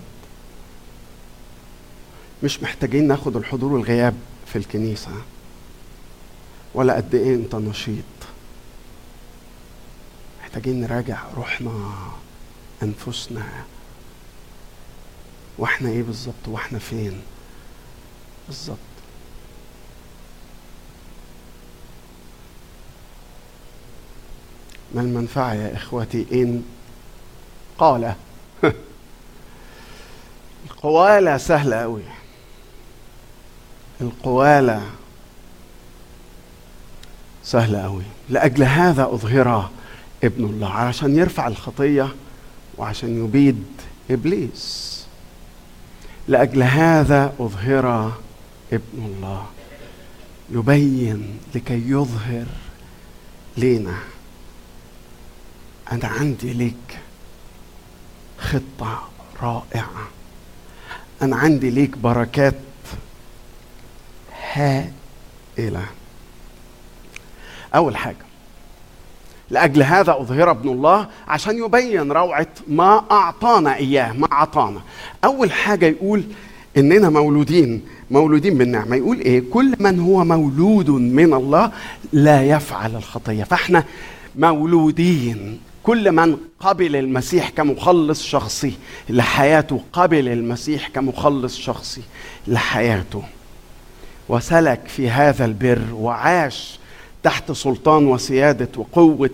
مش 2.43 2.62
محتاجين 2.62 3.09
ناخد 3.09 3.36
الحضور 3.36 3.72
والغياب 3.72 4.14
في 4.47 4.56
الكنيسة. 4.56 5.10
ولا 6.74 6.95
قد 6.97 7.15
إيه 7.15 7.35
أنت 7.35 7.55
نشيط. 7.55 8.05
محتاجين 10.40 10.81
نراجع 10.81 11.23
روحنا 11.36 11.93
أنفسنا. 12.82 13.47
وإحنا 15.59 15.89
إيه 15.89 16.03
بالظبط؟ 16.03 16.49
وإحنا 16.49 16.78
فين؟ 16.78 17.20
بالظبط. 18.47 18.78
ما 24.95 25.01
المنفعة 25.01 25.55
يا 25.55 25.77
إخوتي 25.77 26.27
إن 26.32 26.62
قال؟ 27.78 28.15
القوالة 30.70 31.36
سهلة 31.36 31.77
أوي. 31.77 32.03
القوالة 34.01 34.90
سهلة 37.49 37.79
أوي. 37.79 38.03
لأجل 38.29 38.62
هذا 38.62 39.03
أظهر 39.03 39.70
ابن 40.25 40.45
الله. 40.45 40.73
عشان 40.73 41.16
يرفع 41.16 41.47
الخطية 41.47 42.15
وعشان 42.79 43.25
يبيد 43.25 43.65
إبليس. 44.11 45.07
لأجل 46.29 46.62
هذا 46.62 47.35
أظهر 47.41 48.12
ابن 48.73 49.05
الله. 49.05 49.47
يبين 50.51 51.39
لكي 51.55 51.91
يظهر 51.91 52.47
لينا. 53.57 53.97
أنا 55.93 56.09
عندي 56.09 56.53
ليك 56.53 56.99
خطة 58.39 59.09
رائعة. 59.43 60.09
أنا 61.23 61.37
عندي 61.37 61.70
ليك 61.70 61.99
بركات 61.99 62.55
هائلة. 64.53 65.87
أول 67.74 67.97
حاجة 67.97 68.28
لأجل 69.51 69.82
هذا 69.82 70.12
أظهر 70.20 70.51
ابن 70.51 70.69
الله 70.69 71.09
عشان 71.28 71.65
يبين 71.65 72.12
روعة 72.12 72.47
ما 72.69 73.05
أعطانا 73.11 73.77
إياه 73.77 74.12
ما 74.12 74.32
أعطانا. 74.32 74.81
أول 75.24 75.53
حاجة 75.53 75.86
يقول 75.86 76.24
إننا 76.77 77.09
مولودين 77.09 77.82
مولودين 78.11 78.59
بالنعمة. 78.59 78.97
يقول 78.97 79.20
إيه؟ 79.20 79.43
كل 79.51 79.74
من 79.81 80.01
هو 80.01 80.24
مولود 80.24 80.90
من 80.90 81.35
الله 81.35 81.73
لا 82.12 82.45
يفعل 82.45 82.97
الخطية. 82.97 83.45
فإحنا 83.45 83.85
مولودين. 84.36 85.61
كل 85.82 86.12
من 86.12 86.36
قبل 86.61 86.97
المسيح 86.97 87.49
كمخلص 87.51 88.23
شخصي 88.23 88.73
لحياته 89.09 89.81
قبل 89.93 90.28
المسيح 90.28 90.89
كمخلص 90.89 91.59
شخصي 91.59 92.03
لحياته. 92.47 93.23
وسلك 94.28 94.81
في 94.89 95.11
هذا 95.11 95.45
البر 95.45 95.82
وعاش 95.93 96.77
تحت 97.23 97.53
سلطان 97.53 98.07
وسيادة 98.07 98.69
وقوة 98.77 99.31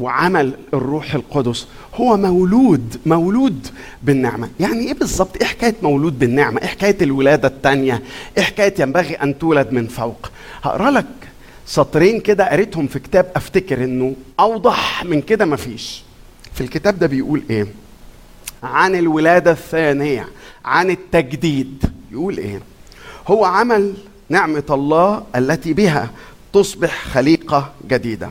وعمل 0.00 0.52
الروح 0.74 1.14
القدس 1.14 1.66
هو 1.94 2.16
مولود 2.16 3.00
مولود 3.06 3.66
بالنعمة. 4.02 4.48
يعني 4.60 4.86
إيه 4.86 4.94
بالظبط؟ 4.94 5.36
إيه 5.36 5.46
حكاية 5.46 5.74
مولود 5.82 6.18
بالنعمة؟ 6.18 6.60
إيه 6.60 6.66
حكاية 6.66 6.96
الولادة 7.02 7.48
التانية؟ 7.48 8.02
إيه 8.38 8.42
حكاية 8.44 8.74
ينبغي 8.78 9.14
أن 9.14 9.38
تولد 9.38 9.72
من 9.72 9.86
فوق؟ 9.86 10.30
هقرأ 10.62 10.90
لك 10.90 11.06
سطرين 11.66 12.20
كده 12.20 12.48
قريتهم 12.50 12.86
في 12.86 12.98
كتاب 12.98 13.32
أفتكر 13.36 13.84
إنه 13.84 14.14
أوضح 14.40 15.04
من 15.04 15.20
كده 15.22 15.44
مفيش. 15.44 16.02
في 16.54 16.60
الكتاب 16.60 16.98
ده 16.98 17.06
بيقول 17.06 17.42
إيه؟ 17.50 17.66
عن 18.62 18.94
الولادة 18.94 19.50
الثانية 19.50 20.28
عن 20.64 20.90
التجديد. 20.90 21.84
يقول 22.12 22.38
إيه؟ 22.38 22.60
هو 23.28 23.44
عمل 23.44 23.94
نعمة 24.28 24.64
الله 24.70 25.22
التي 25.36 25.72
بها 25.72 26.10
تصبح 26.52 27.04
خليقة 27.04 27.72
جديدة. 27.88 28.30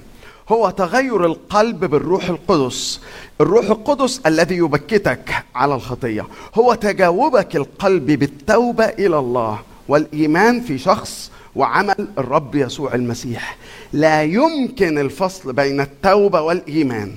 هو 0.49 0.69
تغير 0.69 1.25
القلب 1.25 1.85
بالروح 1.85 2.29
القدس. 2.29 3.01
الروح 3.41 3.65
القدس 3.65 4.21
الذي 4.25 4.55
يبكتك 4.55 5.43
على 5.55 5.75
الخطية. 5.75 6.27
هو 6.55 6.73
تجاوبك 6.73 7.55
القلب 7.55 8.05
بالتوبة 8.05 8.85
إلى 8.85 9.19
الله 9.19 9.59
والإيمان 9.87 10.61
في 10.61 10.77
شخص 10.77 11.31
وعمل 11.55 12.07
الرب 12.17 12.55
يسوع 12.55 12.93
المسيح. 12.93 13.57
لا 13.93 14.23
يمكن 14.23 14.97
الفصل 14.97 15.53
بين 15.53 15.81
التوبة 15.81 16.41
والإيمان. 16.41 17.11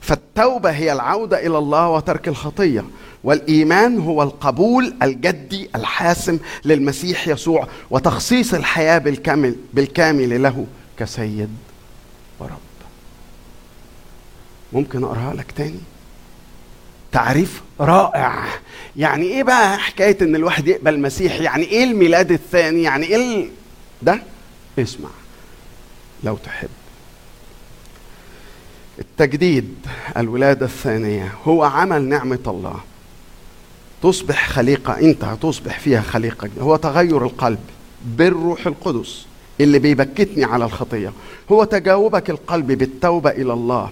فالتوبة 0.00 0.70
هي 0.70 0.92
العودة 0.92 1.46
إلى 1.46 1.58
الله 1.58 1.88
وترك 1.88 2.28
الخطية. 2.28 2.84
والإيمان 3.24 3.98
هو 3.98 4.22
القبول 4.22 4.94
الجدي 5.02 5.68
الحاسم 5.74 6.38
للمسيح 6.64 7.28
يسوع 7.28 7.68
وتخصيص 7.90 8.54
الحياة 8.54 8.98
بالكامل 8.98 9.56
بالكامل 9.74 10.42
له 10.42 10.66
كسيد 10.98 11.48
ورب. 12.40 12.50
ممكن 14.72 15.04
أقراها 15.04 15.34
لك 15.34 15.52
تاني؟ 15.52 15.80
تعريف 17.12 17.62
رائع. 17.80 18.44
يعني 18.96 19.26
إيه 19.26 19.42
بقى 19.42 19.78
حكاية 19.78 20.18
إن 20.22 20.36
الواحد 20.36 20.68
يقبل 20.68 20.94
المسيح؟ 20.94 21.40
يعني 21.40 21.64
إيه 21.64 21.84
الميلاد 21.84 22.32
الثاني؟ 22.32 22.82
يعني 22.82 23.06
إيه 23.06 23.16
ال... 23.16 23.50
ده؟ 24.02 24.22
اسمع. 24.78 25.08
لو 26.24 26.36
تحب. 26.36 26.68
التجديد 28.98 29.74
الولادة 30.16 30.66
الثانية. 30.66 31.32
هو 31.44 31.62
عمل 31.64 32.02
نعمة 32.02 32.38
الله. 32.46 32.80
تصبح 34.04 34.48
خليقة 34.48 35.00
انت 35.00 35.24
هتصبح 35.24 35.78
فيها 35.78 36.00
خليقة. 36.00 36.48
هو 36.60 36.76
تغير 36.76 37.24
القلب 37.24 37.58
بالروح 38.04 38.66
القدس 38.66 39.26
اللي 39.60 39.78
بيبكتني 39.78 40.44
على 40.44 40.64
الخطية. 40.64 41.12
هو 41.52 41.64
تجاوبك 41.64 42.30
القلب 42.30 42.72
بالتوبة 42.72 43.30
إلى 43.30 43.52
الله. 43.52 43.90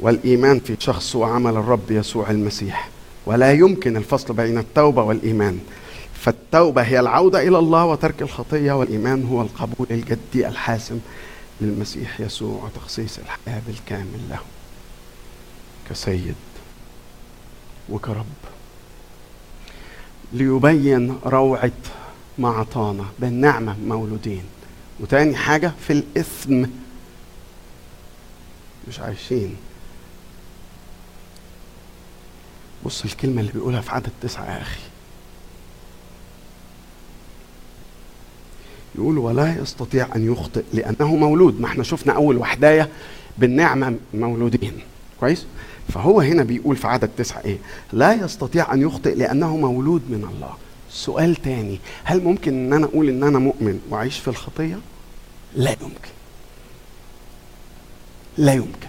والإيمان 0.00 0.60
في 0.60 0.76
شخص 0.78 1.16
وعمل 1.16 1.50
الرب 1.50 1.90
يسوع 1.90 2.30
المسيح. 2.30 2.88
ولا 3.26 3.52
يمكن 3.52 3.96
الفصل 3.96 4.34
بين 4.34 4.58
التوبة 4.58 5.02
والإيمان. 5.02 5.58
فالتوبة 6.14 6.82
هي 6.82 7.00
العودة 7.00 7.42
إلى 7.48 7.58
الله 7.58 7.84
وترك 7.84 8.22
الخطية 8.22 8.72
والإيمان 8.72 9.24
هو 9.24 9.42
القبول 9.42 9.86
الجدي 9.90 10.48
الحاسم 10.48 11.00
للمسيح 11.60 12.20
يسوع 12.20 12.64
وتخصيص 12.64 13.18
الحياة 13.18 13.62
بالكامل 13.66 14.20
له. 14.30 14.38
كسيد 15.90 16.34
وكرب. 17.88 18.26
ليبين 20.32 21.18
روعة 21.26 21.72
ما 22.38 22.48
اعطانا 22.48 23.04
بالنعمة 23.18 23.76
مولودين. 23.86 24.42
وتاني 25.00 25.36
حاجة 25.36 25.72
في 25.86 25.92
الاثم 25.92 26.64
مش 28.88 29.00
عايشين. 29.00 29.56
بص 32.84 33.04
الكلمة 33.04 33.40
اللي 33.40 33.52
بيقولها 33.52 33.80
في 33.80 33.90
عدد 33.90 34.10
تسعة 34.22 34.44
يا 34.44 34.62
أخي. 34.62 34.80
يقول 38.94 39.18
ولا 39.18 39.56
يستطيع 39.62 40.08
أن 40.16 40.32
يخطئ 40.32 40.64
لأنه 40.72 41.16
مولود. 41.16 41.60
ما 41.60 41.66
إحنا 41.66 41.82
شفنا 41.84 42.12
أول 42.12 42.36
وحداية 42.36 42.88
بالنعمة 43.38 43.98
مولودين. 44.14 44.80
كويس؟ 45.20 45.46
فهو 45.90 46.20
هنا 46.20 46.42
بيقول 46.44 46.76
في 46.76 46.86
عدد 46.86 47.10
تسعة 47.16 47.40
إيه؟ 47.44 47.58
لا 47.92 48.12
يستطيع 48.12 48.74
أن 48.74 48.82
يخطئ 48.82 49.14
لأنه 49.14 49.56
مولود 49.56 50.02
من 50.08 50.24
الله. 50.34 50.54
سؤال 50.90 51.36
تاني 51.36 51.80
هل 52.04 52.22
ممكن 52.24 52.52
أن 52.52 52.72
أنا 52.72 52.86
أقول 52.86 53.08
أن 53.08 53.22
أنا 53.22 53.38
مؤمن 53.38 53.80
وأعيش 53.90 54.18
في 54.18 54.28
الخطية؟ 54.28 54.78
لا 55.56 55.70
يمكن. 55.70 56.10
لا 58.38 58.52
يمكن. 58.52 58.88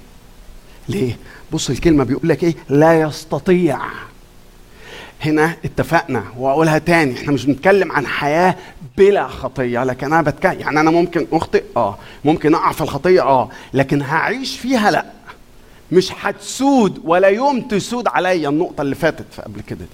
ليه؟ 0.90 1.18
بص 1.52 1.70
الكلمة 1.70 2.04
بيقول 2.04 2.30
لك 2.30 2.44
إيه؟ 2.44 2.56
لا 2.70 3.02
يستطيع. 3.02 3.80
هنا 5.22 5.56
اتفقنا 5.66 6.24
واقولها 6.38 6.78
تاني 6.78 7.14
إحنا 7.14 7.32
مش 7.32 7.46
بنتكلم 7.46 7.92
عن 7.92 8.08
حياة 8.08 8.56
بلا 8.98 9.28
خطية 9.28 9.84
لكن 9.84 10.14
أنا 10.14 10.22
بتكلم 10.22 10.60
يعني 10.60 10.80
أنا 10.80 10.92
ممكن 10.92 11.28
أخطئ؟ 11.32 11.64
آه. 11.78 11.98
ممكن 12.26 12.56
أقع 12.56 12.72
في 12.72 12.82
الخطية؟ 12.82 13.22
آه. 13.22 13.50
لكن 13.74 14.02
هعيش 14.02 14.58
فيها؟ 14.60 14.92
لا. 14.92 15.06
مش 15.92 16.12
هتسود 16.22 17.02
ولا 17.04 17.28
يوم 17.28 17.62
تسود 17.62 18.08
عليا 18.08 18.50
النقطة 18.50 18.82
اللي 18.82 18.96
فاتت 18.96 19.42
قبل 19.42 19.62
كده 19.62 19.80
دي. 19.80 19.92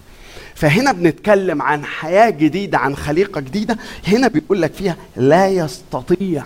فهنا 0.56 0.92
بنتكلم 0.92 1.62
عن 1.62 1.86
حياة 1.86 2.30
جديدة 2.30 2.78
عن 2.78 2.96
خليقة 2.96 3.42
جديدة. 3.42 3.78
هنا 4.08 4.28
بيقول 4.28 4.62
لك 4.62 4.74
فيها 4.74 4.96
لا 5.16 5.48
يستطيع 5.48 6.44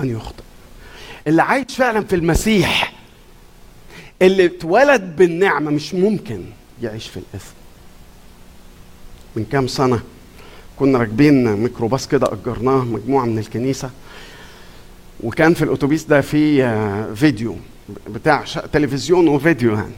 أن 0.00 0.10
يخطئ. 0.16 0.42
اللي 1.26 1.42
عايش 1.42 1.76
فعلا 1.76 2.04
في 2.04 2.16
المسيح 2.16 2.92
اللي 4.22 4.44
اتولد 4.44 5.16
بالنعمة 5.16 5.70
مش 5.70 5.94
ممكن 5.94 6.44
يعيش 6.82 7.08
في 7.08 7.16
الإثم. 7.16 7.54
من 9.36 9.44
كام 9.44 9.66
سنة 9.66 10.00
كنا 10.76 10.98
راكبين 10.98 11.52
ميكروباص 11.52 12.08
كده 12.08 12.32
أجرناه 12.32 12.84
مجموعة 12.84 13.24
من 13.24 13.38
الكنيسة. 13.38 13.90
وكان 15.24 15.54
في 15.54 15.62
الأتوبيس 15.64 16.04
ده 16.04 16.20
في 16.20 17.14
فيديو 17.14 17.56
بتاع 18.10 18.44
تلفزيون 18.72 19.28
وفيديو 19.28 19.74
يعني. 19.74 19.92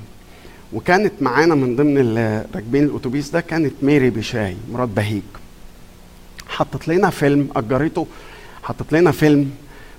وكانت 0.73 1.13
معانا 1.21 1.55
من 1.55 1.77
ضمن 1.77 2.17
راكبين 2.55 2.85
الأتوبيس 2.85 3.31
ده 3.31 3.41
كانت 3.41 3.73
ميري 3.83 4.11
بشاي 4.11 4.57
مرات 4.73 4.89
بهيج. 4.89 5.23
حطت 6.49 6.89
لنا 6.89 7.11
فيلم 7.11 7.49
أجرته 7.57 8.07
حطت 8.63 8.93
لنا 8.93 9.11
فيلم 9.11 9.51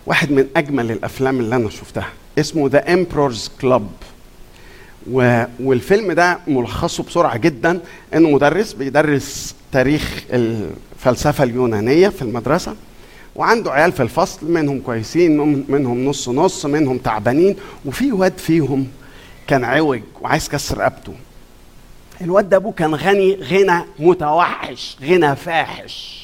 واحد 0.06 0.32
من 0.32 0.48
أجمل 0.56 0.92
الأفلام 0.92 1.40
اللي 1.40 1.56
أنا 1.56 1.70
شفتها. 1.70 2.10
اسمه 2.40 2.68
The 2.70 2.94
Emperor's 2.94 3.52
Club 3.62 3.88
والفيلم 5.60 6.12
ده 6.12 6.40
ملخصه 6.48 7.04
بسرعة 7.04 7.38
جدا 7.38 7.80
إنه 8.14 8.30
مدرس 8.30 8.74
بيدرس 8.74 9.56
تاريخ 9.72 10.24
الفلسفة 10.34 11.44
اليونانية 11.44 12.10
في 12.10 12.22
المدرسة. 12.22 12.76
وعنده 13.36 13.72
عيال 13.72 13.92
في 13.92 14.04
الفصل 14.04 14.52
منهم 14.52 14.80
كويسين 14.80 15.38
منهم 15.72 16.06
نص 16.06 16.30
نص 16.30 16.66
منهم 16.66 16.98
تعبانين 16.98 17.56
وفي 17.86 18.12
واد 18.12 18.38
فيهم 18.38 18.88
كان 19.48 19.64
عوج 19.64 20.02
وعايز 20.22 20.50
كسر 20.50 20.78
رقبته. 20.78 21.14
الواد 22.22 22.50
ده 22.50 22.58
أبوه 22.58 22.72
كان 22.72 22.96
غني 22.96 23.36
غنى 23.36 23.84
متوحش 24.00 24.98
غنى 25.04 25.36
فاحش. 25.36 26.22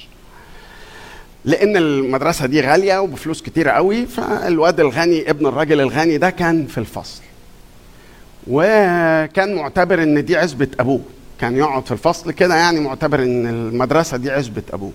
لأن 1.45 1.77
المدرسة 1.77 2.45
دي 2.45 2.61
غالية 2.61 2.99
وبفلوس 2.99 3.41
كتيره 3.41 3.71
قوي 3.71 4.05
فالواد 4.05 4.79
الغني 4.79 5.29
ابن 5.29 5.45
الراجل 5.45 5.81
الغني 5.81 6.17
ده 6.17 6.29
كان 6.29 6.65
في 6.65 6.77
الفصل. 6.77 7.21
وكان 8.47 9.55
معتبر 9.55 10.03
إن 10.03 10.25
دي 10.25 10.37
عزبة 10.37 10.67
أبوه. 10.79 11.01
كان 11.41 11.57
يقعد 11.57 11.85
في 11.85 11.91
الفصل 11.91 12.31
كده 12.31 12.55
يعني 12.55 12.79
معتبر 12.79 13.23
إن 13.23 13.47
المدرسة 13.47 14.17
دي 14.17 14.31
عزبة 14.31 14.63
أبوه. 14.73 14.91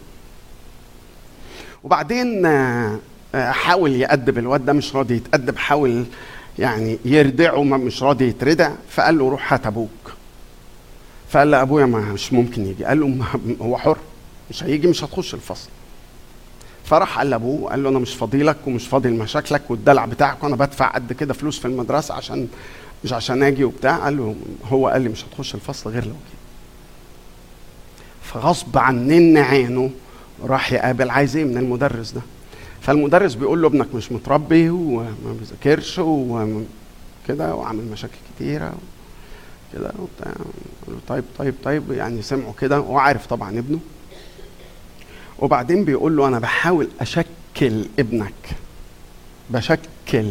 وبعدين 1.85 2.47
حاول 3.35 3.93
يأدب 3.93 4.39
الواد 4.39 4.65
ده 4.65 4.73
مش 4.73 4.97
راضي 4.97 5.15
يتأدب 5.17 5.57
حاول 5.57 6.05
يعني 6.59 6.99
يردعه 7.05 7.63
مش 7.63 8.03
راضي 8.03 8.29
يتردع. 8.29 8.71
فقال 8.91 9.19
له 9.19 9.29
روح 9.31 9.53
هات 9.53 9.67
أبوك. 9.67 10.13
فقال 11.31 11.51
له 11.51 11.63
أبويا 11.63 11.87
ما 11.87 11.99
مش 12.01 12.33
ممكن 12.33 12.67
يجي. 12.67 12.85
قال 12.85 13.01
له 13.01 13.25
هو 13.63 13.79
حر 13.79 13.99
مش 14.51 14.65
هيجي 14.65 14.89
مش 14.89 15.05
هتخش 15.05 15.35
الفصل. 15.35 15.69
فراح 16.85 17.19
قال 17.19 17.31
لأبوه 17.31 17.71
قال 17.71 17.83
له 17.83 17.89
أنا 17.89 17.99
مش 17.99 18.15
فاضي 18.15 18.43
لك 18.43 18.57
ومش 18.67 18.87
فاضي 18.87 19.09
لمشاكلك 19.09 19.71
والدلع 19.71 20.05
بتاعك 20.05 20.45
وأنا 20.45 20.57
بدفع 20.57 20.87
قد 20.87 21.13
كده 21.13 21.35
فلوس 21.35 21.59
في 21.59 21.65
المدرسة 21.65 22.15
عشان 22.15 22.49
مش 23.05 23.13
عشان 23.13 23.43
أجي 23.43 23.65
وبتاع. 23.65 23.97
قال 23.97 24.17
له 24.17 24.37
هو 24.65 24.89
قال 24.89 25.03
لي 25.03 25.09
مش 25.09 25.25
هتخش 25.25 25.55
الفصل 25.55 25.91
غير 25.91 26.05
لو 26.05 26.11
جيت. 26.11 26.43
فغصب 28.23 28.79
عنن 28.79 29.39
عينه 29.39 29.91
راح 30.47 30.73
يقابل 30.73 31.11
عايز 31.11 31.37
إيه 31.37 31.45
من 31.45 31.57
المدرس 31.57 32.11
ده؟ 32.11 32.21
فالمدرس 32.81 33.35
بيقول 33.35 33.63
له 33.63 33.69
ابنك 33.69 33.95
مش 33.95 34.13
متربي 34.13 34.71
وما 34.71 35.15
بيذاكرش 35.41 35.99
وكده 35.99 37.55
وعامل 37.55 37.85
مشاكل 37.85 38.15
كتيرة 38.37 38.73
كده 39.73 39.93
وبتاع. 39.99 40.33
طيب 41.09 41.25
طيب 41.39 41.55
طيب 41.65 41.93
يعني 41.93 42.23
سمعه 42.23 42.55
كده. 42.61 42.81
وعارف 42.81 43.27
طبعا 43.27 43.59
ابنه. 43.59 43.79
وبعدين 45.39 45.85
بيقول 45.85 46.17
له 46.17 46.29
أنا 46.29 46.39
بحاول 46.39 46.89
أشكل 47.01 47.85
ابنك. 47.99 48.35
بشكل 49.51 50.31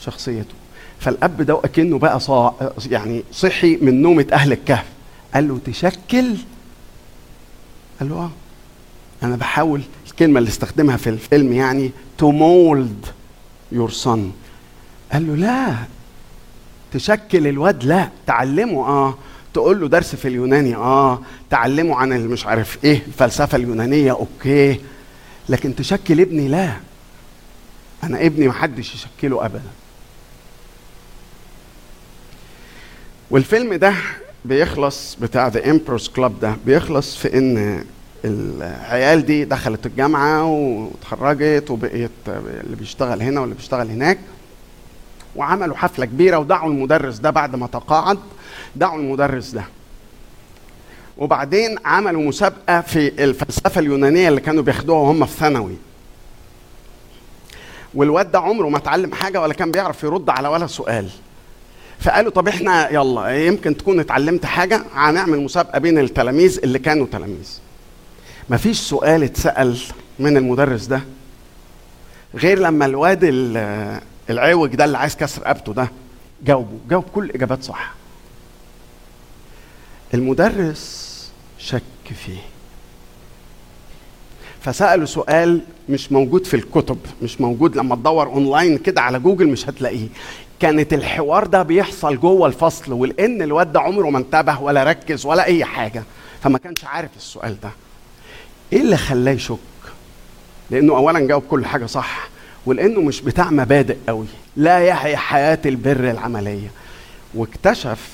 شخصيته. 0.00 0.54
فالأب 1.00 1.42
ده 1.42 1.60
اكنه 1.64 1.98
بقى 1.98 2.20
صا 2.20 2.72
يعني 2.90 3.22
صحي 3.32 3.76
من 3.76 4.02
نومة 4.02 4.26
أهل 4.32 4.52
الكهف. 4.52 4.86
قال 5.34 5.48
له 5.48 5.58
تشكل؟ 5.64 6.34
قال 8.00 8.08
له 8.08 8.14
آه. 8.16 8.30
أنا 9.22 9.36
بحاول 9.36 9.82
الكلمة 10.06 10.38
اللي 10.38 10.48
استخدمها 10.48 10.96
في 10.96 11.10
الفيلم 11.10 11.52
يعني 11.52 11.90
to 12.22 12.24
mold 12.24 13.06
your 13.74 13.90
son. 14.04 14.18
قال 15.12 15.26
له 15.26 15.34
لا 15.36 15.74
تشكل 16.92 17.46
الواد 17.46 17.84
لا 17.84 18.08
تعلمه 18.26 18.86
آه. 18.86 19.18
تقول 19.54 19.80
له 19.80 19.88
درس 19.88 20.14
في 20.14 20.28
اليوناني 20.28 20.76
آه. 20.76 21.20
تعلمه 21.50 21.96
عن 21.96 22.08
مش 22.26 22.46
عارف 22.46 22.78
إيه 22.84 23.02
الفلسفة 23.06 23.56
اليونانية 23.56 24.12
أوكي. 24.12 24.80
لكن 25.48 25.74
تشكل 25.76 26.20
ابني 26.20 26.48
لا. 26.48 26.72
أنا 28.04 28.26
ابني 28.26 28.48
محدش 28.48 28.94
يشكله 28.94 29.44
ابدا. 29.46 29.70
والفيلم 33.30 33.74
ده 33.74 33.94
بيخلص 34.44 35.16
بتاع 35.20 35.48
The 35.48 35.70
Emperor's 35.70 36.08
Club 36.08 36.40
ده 36.40 36.56
بيخلص 36.66 37.16
في 37.16 37.38
إن 37.38 37.84
العيال 38.24 39.26
دي 39.26 39.44
دخلت 39.44 39.86
الجامعة 39.86 40.44
واتخرجت 40.44 41.70
وبقيت 41.70 42.10
اللي 42.28 42.76
بيشتغل 42.76 43.22
هنا 43.22 43.40
واللي 43.40 43.54
بيشتغل 43.54 43.90
هناك. 43.90 44.18
وعملوا 45.36 45.76
حفلة 45.76 46.04
كبيرة 46.06 46.38
ودعوا 46.38 46.70
المدرس 46.70 47.18
ده 47.18 47.30
بعد 47.30 47.56
ما 47.56 47.66
تقاعد 47.66 48.18
دعوا 48.76 48.98
المدرس 48.98 49.50
ده. 49.50 49.64
وبعدين 51.18 51.78
عملوا 51.84 52.22
مسابقة 52.22 52.80
في 52.80 53.24
الفلسفة 53.24 53.78
اليونانية 53.78 54.28
اللي 54.28 54.40
كانوا 54.40 54.62
بياخدوها 54.62 54.98
وهم 54.98 55.26
في 55.26 55.36
ثانوي. 55.36 55.74
والواد 57.94 58.30
ده 58.32 58.38
عمره 58.38 58.68
ما 58.68 58.76
اتعلم 58.76 59.12
حاجة 59.14 59.40
ولا 59.40 59.54
كان 59.54 59.70
بيعرف 59.70 60.02
يرد 60.04 60.30
على 60.30 60.48
ولا 60.48 60.66
سؤال. 60.66 61.08
فقالوا 62.00 62.30
طب 62.30 62.48
إحنا 62.48 62.90
يلا 62.90 63.46
يمكن 63.46 63.76
تكون 63.76 64.00
اتعلمت 64.00 64.46
حاجة 64.46 64.82
هنعمل 64.94 65.40
مسابقة 65.40 65.78
بين 65.78 65.98
التلاميذ 65.98 66.60
اللي 66.64 66.78
كانوا 66.78 67.06
تلاميذ. 67.12 67.58
مفيش 68.50 68.80
سؤال 68.80 69.22
اتسأل 69.22 69.78
من 70.18 70.36
المدرس 70.36 70.86
ده 70.86 71.00
غير 72.34 72.58
لما 72.58 72.86
الواد 72.86 73.20
ال- 73.22 74.00
العوج 74.30 74.74
ده 74.74 74.84
اللي 74.84 74.98
عايز 74.98 75.16
كسر 75.16 75.42
رقبته 75.42 75.72
ده 75.72 75.88
جاوبه 76.44 76.78
جاوب 76.90 77.04
كل 77.14 77.24
الإجابات 77.24 77.62
صح. 77.62 77.92
المدرس 80.14 81.10
شك 81.58 81.82
فيه. 82.26 82.38
فسأله 84.62 85.04
سؤال 85.04 85.60
مش 85.88 86.12
موجود 86.12 86.46
في 86.46 86.54
الكتب 86.54 86.98
مش 87.22 87.40
موجود 87.40 87.76
لما 87.76 87.96
تدور 87.96 88.26
اونلاين 88.26 88.78
كده 88.78 89.00
على 89.00 89.18
جوجل 89.18 89.46
مش 89.48 89.68
هتلاقيه. 89.68 90.08
كانت 90.60 90.92
الحوار 90.92 91.46
ده 91.46 91.62
بيحصل 91.62 92.20
جوه 92.20 92.46
الفصل 92.48 92.92
ولان 92.92 93.42
الواد 93.42 93.72
ده 93.72 93.80
عمره 93.80 94.10
ما 94.10 94.18
انتبه 94.18 94.60
ولا 94.60 94.84
ركز 94.84 95.26
ولا 95.26 95.44
أي 95.44 95.64
حاجة. 95.64 96.02
فما 96.42 96.58
كانش 96.58 96.84
عارف 96.84 97.10
السؤال 97.16 97.60
ده. 97.60 97.70
إيه 98.72 98.80
اللي 98.80 98.96
خلاه 98.96 99.32
يشك؟ 99.32 99.58
لأنه 100.70 100.96
اولا 100.96 101.20
جاوب 101.20 101.42
كل 101.50 101.66
حاجة 101.66 101.86
صح 101.86 102.28
ولأنه 102.66 103.00
مش 103.00 103.20
بتاع 103.20 103.50
مبادئ 103.50 103.96
قوي 104.08 104.26
لا 104.56 104.78
يحيا 104.78 105.16
حياة 105.16 105.58
البر 105.66 106.10
العملية. 106.10 106.70
واكتشف 107.34 108.08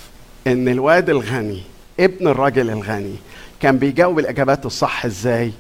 إن 0.47 0.69
الواد 0.69 1.11
الغني 1.11 1.63
ابن 2.01 2.29
الراجل 2.29 2.71
الغني 2.71 3.15
كان 3.63 3.79
بيجاوب 3.79 4.19
الإجابات 4.19 4.67
الصح 4.67 5.05
إزاي؟ 5.05 5.53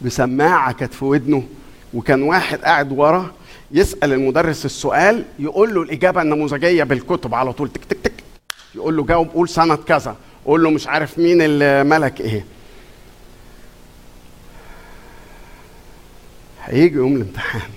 بسماعة 0.00 0.72
كانت 0.72 0.94
في 0.94 1.04
ودنه 1.04 1.42
وكان 1.94 2.22
واحد 2.22 2.58
قاعد 2.58 2.92
ورا 2.92 3.30
يسأل 3.70 4.12
المدرس 4.12 4.64
السؤال 4.64 5.24
يقول 5.38 5.74
له 5.74 5.82
الإجابة 5.82 6.22
النموذجية 6.22 6.84
بالكتب 6.84 7.34
على 7.34 7.52
طول 7.52 7.68
تك 7.68 7.84
تك 7.84 7.98
تك. 8.04 8.12
يقول 8.74 8.96
له 8.96 9.04
جاوب 9.04 9.28
قول 9.28 9.48
سنه 9.48 9.74
كذا. 9.76 10.16
قول 10.46 10.62
له 10.62 10.70
مش 10.70 10.86
عارف 10.86 11.18
مين 11.18 11.38
الملك 11.40 12.20
إيه. 12.20 12.44
هيجي 16.68 16.94
يوم 16.96 17.16
الامتحان. 17.16 17.70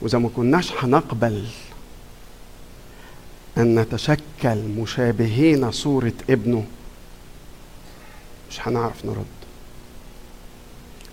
وإذا 0.00 0.18
ما 0.18 0.28
كناش 0.28 0.72
هنقبل 0.72 1.46
أن 3.58 3.78
نتشكل 3.78 4.56
مشابهين 4.78 5.70
صورة 5.70 6.12
ابنه 6.30 6.64
مش 8.50 8.68
هنعرف 8.68 9.04
نرد. 9.04 9.24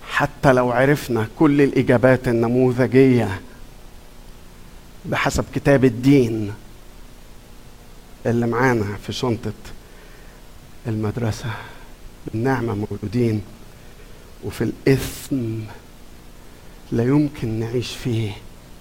حتى 0.10 0.54
لو 0.54 0.72
عرفنا 0.72 1.28
كل 1.40 1.62
الإجابات 1.62 2.28
النموذجية 2.28 3.42
بحسب 5.06 5.46
كتاب 5.56 5.86
الدين 5.86 6.54
اللي 8.26 8.48
معانا 8.48 8.98
في 9.06 9.14
شنطة 9.14 9.54
المدرسة 10.88 11.50
بالنعمه 12.28 12.76
مولودين. 12.76 13.42
وفي 14.46 14.64
الإثم 14.64 15.60
لا 16.92 17.04
يمكن 17.04 17.60
نعيش 17.60 17.96
فيه 17.96 18.32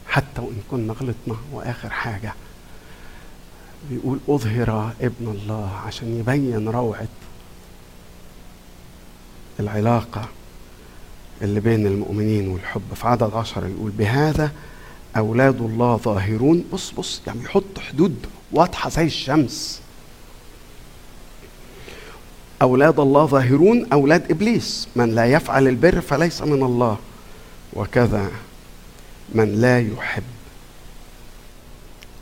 حتى 0.08 0.40
وإن 0.40 0.62
كنا 0.70 0.92
غلطنا. 0.92 1.36
وآخر 1.52 1.90
حاجة 1.90 2.34
بيقول 3.90 4.18
أظهر 4.28 4.92
ابن 5.00 5.28
الله 5.28 5.70
عشان 5.86 6.18
يبين 6.18 6.68
روعة 6.68 7.08
العلاقة 9.60 10.28
اللي 11.42 11.60
بين 11.60 11.86
المؤمنين 11.86 12.48
والحب. 12.48 12.94
في 12.94 13.08
عدد 13.08 13.34
عشر 13.34 13.66
يقول 13.66 13.90
بهذا 13.90 14.52
أولاد 15.16 15.60
الله 15.60 15.96
ظاهرون. 15.96 16.64
بص 16.72 16.90
بص 16.90 17.22
يعني 17.26 17.44
يحط 17.44 17.78
حدود 17.78 18.26
واضحة 18.52 18.90
زي 18.90 19.04
الشمس. 19.04 19.80
أولاد 22.62 23.00
الله 23.00 23.26
ظاهرون 23.26 23.86
أولاد 23.92 24.30
إبليس. 24.30 24.88
من 24.96 25.14
لا 25.14 25.26
يفعل 25.26 25.68
البر 25.68 26.00
فليس 26.00 26.42
من 26.42 26.62
الله. 26.62 26.98
وكذا 27.72 28.30
من 29.34 29.60
لا 29.60 29.80
يحب. 29.80 30.22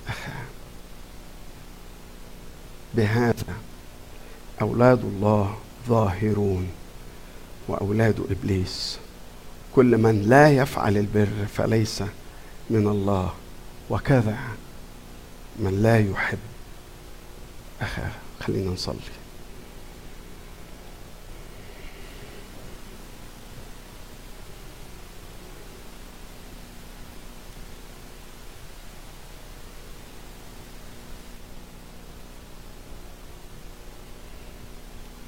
أخاه 0.09 0.45
بهذا 2.95 3.55
أولاد 4.61 5.05
الله 5.05 5.59
ظاهرون 5.89 6.69
وأولاد 7.69 8.21
إبليس. 8.31 8.99
كل 9.75 9.99
من 9.99 10.23
لا 10.23 10.51
يفعل 10.51 10.97
البر 10.97 11.47
فليس 11.57 12.03
من 12.71 12.87
الله. 12.87 13.35
وكذا 13.91 14.39
من 15.59 15.83
لا 15.83 15.99
يحب. 15.99 16.39
أخاه 17.81 18.11
خلينا 18.41 18.71
نصلي. 18.71 19.18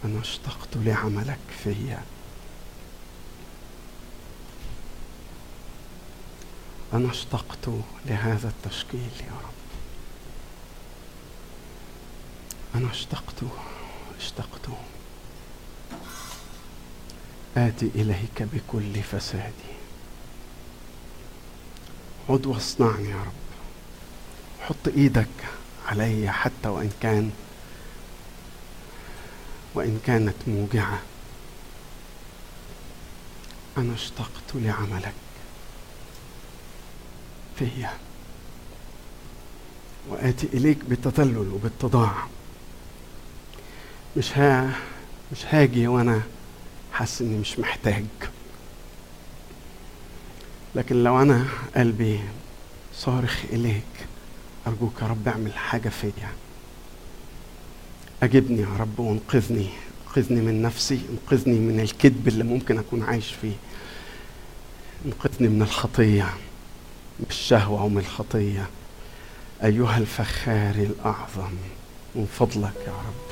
أنا 0.05 0.21
اشتقت 0.21 0.77
لعملك 0.77 1.39
فيا. 1.65 2.03
أنا 6.93 7.11
اشتقت 7.11 7.69
لهذا 8.07 8.49
التشكيل 8.49 9.11
يا 9.21 9.33
رب. 9.33 9.61
أنا 12.75 12.91
اشتقت 12.91 13.43
اشتقت. 14.19 14.69
آتي 17.57 17.91
إليك 17.95 18.43
بكل 18.43 19.03
فسادي. 19.03 19.71
عد 22.29 22.47
واصنعني 22.47 23.09
يا 23.11 23.17
رب. 23.23 23.33
حط 24.61 24.89
إيدك 24.97 25.27
علي 25.87 26.33
حتى 26.33 26.69
وإن 26.69 26.91
كان 27.01 27.31
وإن 29.75 30.01
كانت 30.07 30.35
موجعة. 30.47 30.99
أنا 33.79 33.95
اشتقت 33.95 34.55
لعملك. 34.55 35.13
فيا. 37.59 37.91
وآتي 40.09 40.47
إليك 40.47 40.85
بالتذلل 40.85 41.53
وبالتضاع. 41.53 42.15
مش 44.17 44.39
ها 44.39 44.73
مش 45.33 45.45
هاجي 45.51 45.87
وأنا 45.89 46.23
حاسس 46.93 47.23
إني 47.23 47.39
مش 47.39 47.59
محتاج. 47.59 48.05
لكن 50.75 51.05
لو 51.05 51.23
أنا 51.23 51.47
قلبي 51.77 52.21
صارخ 52.95 53.45
إليك 53.53 53.83
أرجوك 54.67 55.03
يا 55.03 55.07
رب 55.07 55.29
اعمل 55.29 55.53
حاجة 55.53 55.89
فيا. 55.89 56.33
أجبني 58.23 58.61
يا 58.61 58.69
رب 58.79 58.99
وأنقذني 58.99 59.69
أنقذني 60.07 60.41
من 60.41 60.63
نفسي 60.63 61.01
أنقذني 61.11 61.59
من 61.59 61.81
الكذب 61.81 62.29
اللي 62.29 62.45
ممكن 62.45 62.79
أكون 62.79 63.03
عايش 63.03 63.33
فيه. 63.33 63.53
أنقذني 65.07 65.49
من 65.49 65.63
الخطية 65.63 66.29
من 67.21 67.27
الشهوة 67.31 67.85
ومن 67.85 67.99
الخطية. 67.99 68.67
أيها 69.65 69.99
الفخار 69.99 70.75
الأعظم 70.75 71.53
من 72.15 72.27
فضلك 72.39 72.73
يا 72.87 72.93
رب. 72.93 73.30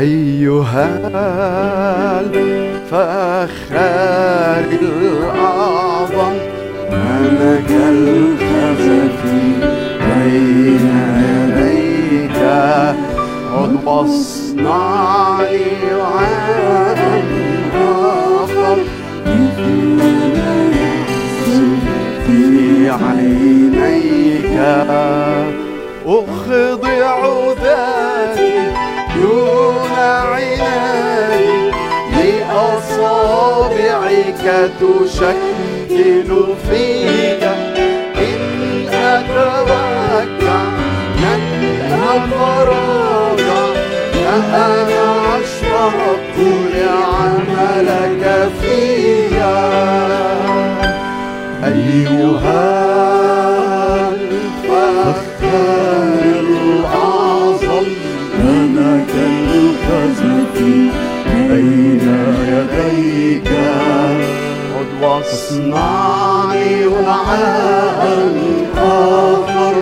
أيها 0.00 0.88
الفخار 2.20 3.64
الأعظم 4.82 6.32
أنا 6.92 7.60
كالخزف 7.68 9.20
بين 10.24 10.86
يديك؟ 11.22 12.40
واصنعني 13.86 15.66
وعاء 16.00 17.00
آخر 18.44 18.78
في 22.26 22.42
عينيك. 22.90 24.56
أخضع 26.06 27.35
لأصابعك 32.90 34.70
تشكل 34.80 36.30
فيك. 36.70 37.42
إن 38.16 38.88
أتوكع 38.88 40.62
من 41.16 41.42
أفراغ 41.92 43.36
فأنا 44.12 45.38
أشتاق 45.38 46.36
لعملك 46.74 48.24
فيا 48.60 49.58
أيها 51.64 52.85
عد 65.16 65.22
واصنعني 65.22 66.86
وعاء 66.86 68.02
آخر. 68.78 69.74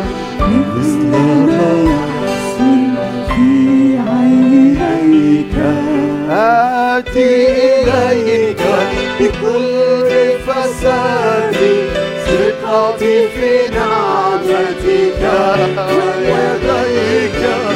مثل 0.76 1.12
رأس 1.48 2.56
في 3.28 3.98
عينيك 4.08 5.56
آتي 6.30 7.32
إليك 7.82 8.62
بكل 9.20 10.10
فسادي 10.46 11.76
ثقتي 12.26 13.28
في 13.28 13.74
نعمتك. 13.74 15.22
ويديك 16.24 17.73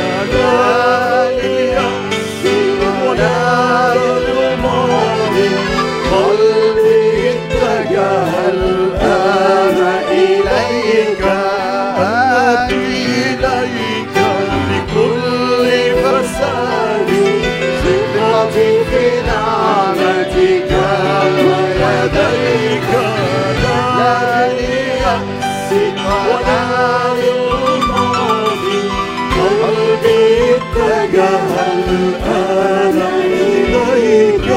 الآن 31.88 32.98
إليك. 33.24 34.48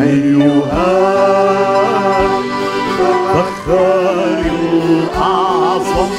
أيها 0.00 0.92
الفخار 3.34 4.44
الأعظم 4.72 6.10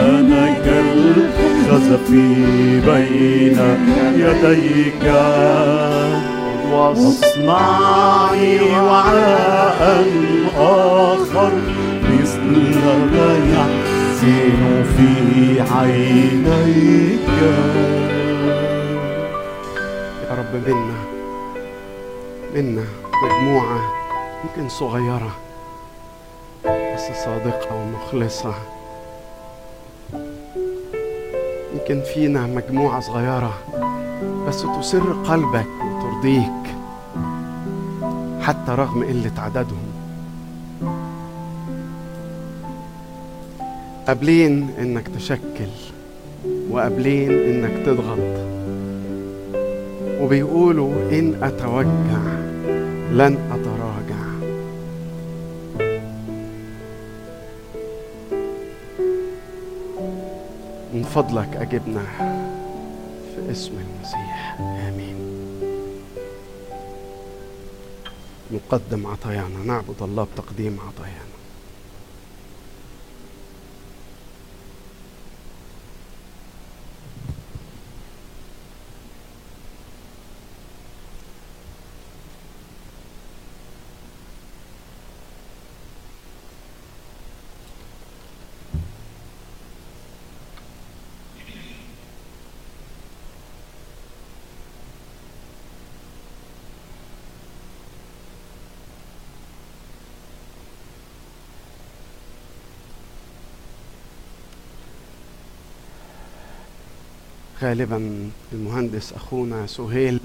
أنا 0.00 0.44
كالخزف 0.64 2.10
بين 2.86 3.58
يديك. 4.16 5.04
واصنعني 6.72 8.58
وعاء 8.80 10.04
آخر 10.58 11.52
مثل 12.12 12.78
ما 12.84 13.89
يحسن 14.22 14.84
في 14.96 15.60
عينيك. 15.60 17.28
يا 20.22 20.34
رب 20.38 20.54
منا 20.54 20.98
منا 22.54 22.84
مجموعة 23.24 23.80
يمكن 24.44 24.68
صغيرة 24.68 25.30
بس 26.64 27.24
صادقة 27.24 27.74
ومخلصة. 27.74 28.54
يمكن 31.74 32.02
فينا 32.14 32.46
مجموعة 32.46 33.00
صغيرة 33.00 33.52
بس 34.48 34.62
تسر 34.62 35.12
قلبك 35.12 35.66
وترضيك 35.84 36.76
حتى 38.40 38.72
رغم 38.72 39.04
قلة 39.04 39.32
عددهم. 39.38 39.89
قابلين 44.06 44.70
إنك 44.78 45.08
تشكل 45.08 45.70
وقابلين 46.70 47.30
إنك 47.30 47.86
تضغط. 47.86 48.18
وبيقولوا 50.20 50.92
إن 51.12 51.42
أتوجع 51.42 52.22
لن 53.12 53.38
أتراجع. 53.52 54.20
من 60.94 61.02
فضلك 61.14 61.56
أجبنا 61.56 62.02
في 63.34 63.52
اسم 63.52 63.72
المسيح. 63.72 64.60
آمين. 64.60 65.16
نقدم 68.52 69.06
عطايانا. 69.06 69.64
نعبد 69.66 70.02
الله 70.02 70.26
بتقديم 70.34 70.78
عطايانا. 70.88 71.29
غالبا 107.62 108.30
المهندس 108.52 109.12
أخونا 109.12 109.66
سهيل 109.66 110.20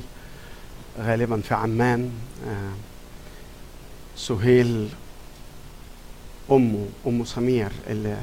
غالبا 0.99 1.41
في 1.41 1.53
عمان 1.53 2.11
آه، 2.47 2.71
سهيل 4.17 4.89
أمه 6.51 6.85
ام 7.07 7.25
سمير 7.25 7.71
اللي 7.87 8.17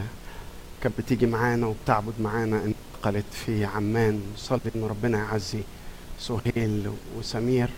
كانت 0.83 0.99
بتيجي 0.99 1.27
معانا 1.27 1.67
وبتعبد 1.67 2.13
معانا 2.21 2.63
انتقلت 2.65 3.25
في 3.33 3.65
عمان. 3.65 4.23
نصلي 4.35 4.61
ان 4.77 4.85
ربنا 4.85 5.19
يعزي 5.19 5.61
سهيل 6.21 6.91
وسمير. 7.19 7.69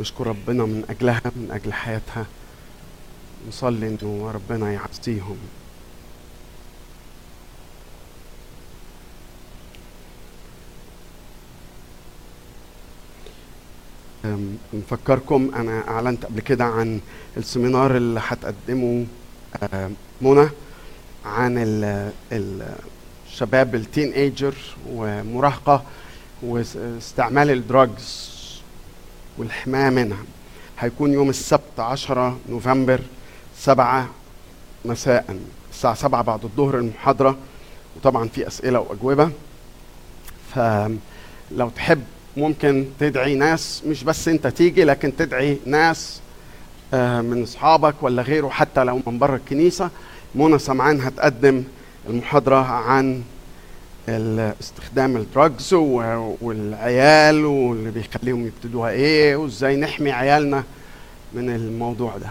نشكر 0.00 0.26
ربنا 0.26 0.64
من 0.64 0.84
أجلها 0.90 1.22
من 1.36 1.48
أجل 1.50 1.72
حياتها. 1.72 2.26
نصلي 3.48 3.88
إنه 3.88 4.30
ربنا 4.34 4.72
يعزيهم. 4.72 5.36
نفكركم. 14.74 15.50
أنا 15.56 15.88
أعلنت 15.88 16.24
قبل 16.24 16.40
كده 16.40 16.64
عن 16.64 17.00
ال 17.36 17.43
seminar 17.43 17.96
اللي 17.96 18.20
هتقدمه 18.28 19.06
منى 20.22 20.48
عن 21.26 21.58
ال- 21.58 22.12
ال- 22.32 22.74
الشباب 23.26 23.74
ال 23.74 24.12
teenager 24.12 24.54
ومراهقة 24.90 25.82
واستعمال 26.42 27.50
ال 27.50 27.64
drugs 27.64 28.34
والحماية 29.38 29.90
منها. 29.90 30.22
هيكون 30.78 31.12
يوم 31.12 31.28
السبت 31.30 31.78
10 31.80 32.38
نوفمبر 32.48 33.00
7 33.58 34.08
مساء 34.84 35.36
الساعة 35.72 35.94
7 35.94 36.22
بعد 36.22 36.44
الظهر 36.44 36.78
المحاضرة. 36.78 37.36
وطبعا 37.96 38.28
في 38.28 38.46
أسئلة 38.46 38.80
وأجوبة. 38.80 39.30
فلو 40.54 41.68
تحب 41.76 42.04
ممكن 42.36 42.84
تدعي 43.00 43.34
ناس 43.34 43.82
مش 43.86 44.04
بس 44.04 44.28
أنت 44.28 44.46
تيجي 44.46 44.84
لكن 44.84 45.16
تدعي 45.16 45.58
ناس 45.66 46.20
آه، 46.94 47.20
من 47.20 47.42
أصحابك 47.42 47.94
ولا 48.02 48.22
غيره 48.22 48.48
حتى 48.48 48.84
لو 48.84 49.00
من 49.06 49.18
بره 49.18 49.36
الكنيسة. 49.36 49.90
منى 50.34 50.58
سمعان 50.58 51.00
هتقدم 51.00 51.64
المحاضرة 52.08 52.56
عن 52.66 53.22
استخدام 54.60 55.16
ال 55.16 55.26
drugs 55.26 55.74
والعيال 55.74 57.44
واللي 57.44 57.90
بيخليهم 57.90 58.46
يبتدوها 58.46 58.90
إيه 58.90 59.36
وإزاي 59.36 59.76
نحمي 59.76 60.12
عيالنا 60.12 60.64
من 61.32 61.50
الموضوع 61.50 62.16
ده. 62.16 62.28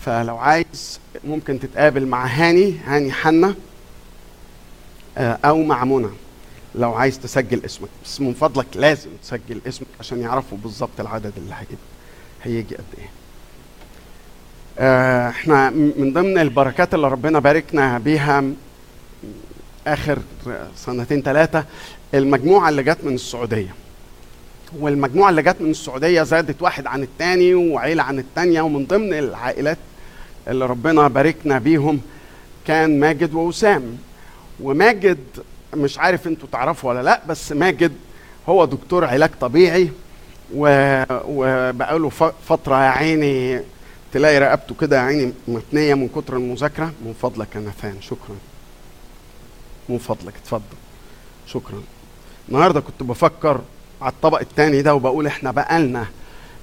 فلو 0.00 0.36
عايز 0.36 1.00
ممكن 1.24 1.60
تتقابل 1.60 2.06
مع 2.06 2.26
هاني 2.26 2.78
هاني 2.84 3.12
حنا 3.12 3.54
آه، 5.18 5.38
أو 5.44 5.62
مع 5.62 5.84
منى. 5.84 6.08
لو 6.74 6.92
عايز 6.94 7.18
تسجل 7.18 7.64
اسمك 7.64 7.88
بس 8.04 8.20
من 8.20 8.32
فضلك 8.34 8.66
لازم 8.74 9.10
تسجل 9.22 9.60
اسمك 9.68 9.86
عشان 10.00 10.20
يعرفوا 10.20 10.58
بالظبط 10.62 11.00
العدد 11.00 11.32
اللي 11.36 11.54
هيجي 11.54 11.76
هيجي 12.42 12.74
قد 12.76 12.84
إيه. 12.98 13.08
آه، 14.78 15.28
إحنا 15.28 15.70
من 15.70 16.12
ضمن 16.12 16.38
البركات 16.38 16.94
اللي 16.94 17.08
ربنا 17.08 17.38
باركنا 17.38 17.98
بيها 17.98 18.44
آخر 19.86 20.18
سنتين 20.76 21.22
ثلاثة 21.22 21.64
المجموعة 22.14 22.68
اللي 22.68 22.82
جت 22.82 22.98
من 23.04 23.14
السعودية. 23.14 23.74
والمجموعة 24.78 25.30
اللي 25.30 25.42
جت 25.42 25.56
من 25.60 25.70
السعودية 25.70 26.22
زادت 26.22 26.62
واحد 26.62 26.86
عن 26.86 27.02
التاني 27.02 27.54
وعيلة 27.54 28.02
عن 28.02 28.18
التانية 28.18 28.62
ومن 28.62 28.86
ضمن 28.86 29.12
العائلات 29.12 29.78
اللي 30.48 30.66
ربنا 30.66 31.08
باركنا 31.08 31.58
بيهم 31.58 32.00
كان 32.66 33.00
ماجد 33.00 33.34
ووسام. 33.34 33.98
وماجد 34.60 35.18
مش 35.74 35.98
عارف 35.98 36.26
أنتوا 36.26 36.48
تعرفوا 36.52 36.90
ولا 36.90 37.02
لا 37.02 37.20
بس 37.28 37.52
ماجد 37.52 37.92
هو 38.48 38.64
دكتور 38.64 39.04
علاج 39.04 39.30
طبيعي 39.40 39.90
و... 40.54 40.66
وبقاله 41.10 42.08
ف- 42.08 42.32
فترة 42.48 42.74
يا 42.84 42.90
عيني 42.90 43.60
تلاقي 44.12 44.38
رقبته 44.38 44.74
كده 44.80 44.96
يا 44.96 45.02
عيني 45.02 45.32
متنية 45.48 45.94
من 45.94 46.08
كتر 46.08 46.36
المذاكرة. 46.36 46.84
من 47.04 47.14
فضلك 47.22 47.54
يا 47.56 47.60
نفان 47.60 47.96
شكرا. 48.00 48.36
من 49.88 49.98
فضلك 49.98 50.34
اتفضل. 50.42 50.62
شكرا. 51.46 51.82
النهارده 52.48 52.80
كنت 52.80 53.02
بفكر 53.02 53.60
على 54.02 54.12
الطبق 54.12 54.40
الثاني 54.40 54.82
ده 54.82 54.94
وبقول 54.94 55.26
إحنا 55.26 55.50
بقالنا 55.50 56.06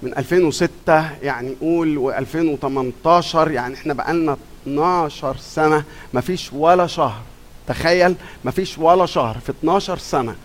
من 0.03 0.17
2006 0.17 1.09
يعني 1.21 1.55
قول 1.61 2.13
و2018 2.25 3.35
يعني 3.35 3.73
إحنا 3.73 3.93
بقالنا 3.93 4.37
12 4.63 5.37
سنة 5.37 5.83
مفيش 6.13 6.53
ولا 6.53 6.87
شهر 6.87 7.21
تخيل 7.69 8.15
مفيش 8.45 8.77
ولا 8.77 9.05
شهر 9.05 9.37
في 9.45 9.49
12 9.49 9.97
سنة 9.97 10.35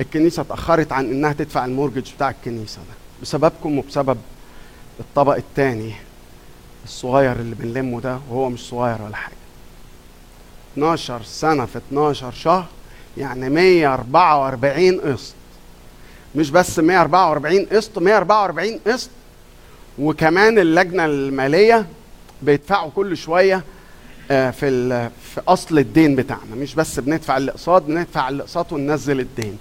الكنيسة 0.00 0.42
اتأخرت 0.42 0.92
عن 0.92 1.04
إنها 1.04 1.32
تدفع 1.32 1.64
المورجج 1.64 2.12
بتاع 2.16 2.30
الكنيسة 2.30 2.78
ده. 2.78 2.94
بسببكم 3.22 3.78
وبسبب 3.78 4.18
الطبق 5.00 5.36
الثاني 5.36 5.92
الصغير 6.84 7.32
اللي 7.32 7.54
بنلمه 7.54 8.00
ده 8.00 8.18
وهو 8.30 8.50
مش 8.50 8.60
صغير 8.68 9.02
ولا 9.02 9.16
حاجة. 9.16 9.34
12 10.74 11.22
سنة 11.22 11.64
في 11.66 11.78
12 11.78 12.32
شهر 12.32 12.66
يعني 13.18 13.50
144 13.50 15.00
قسط. 15.00 15.34
مش 16.36 16.50
بس 16.50 16.78
144 16.78 17.64
قسط 17.72 17.98
144 17.98 18.80
قسط. 18.86 19.10
وكمان 19.98 20.58
اللجنة 20.58 21.04
المالية 21.04 21.86
بيدفعوا 22.42 22.90
كل 22.96 23.16
شوية 23.16 23.64
في 24.30 24.68
ال- 24.68 25.10
في 25.34 25.40
أصل 25.48 25.78
الدين 25.78 26.16
بتاعنا. 26.16 26.54
مش 26.56 26.74
بس 26.74 27.00
بندفع 27.00 27.36
الاقساط 27.36 27.82
بندفع 27.82 28.28
الاقساط 28.28 28.72
وننزل 28.72 29.20
الدين. 29.20 29.58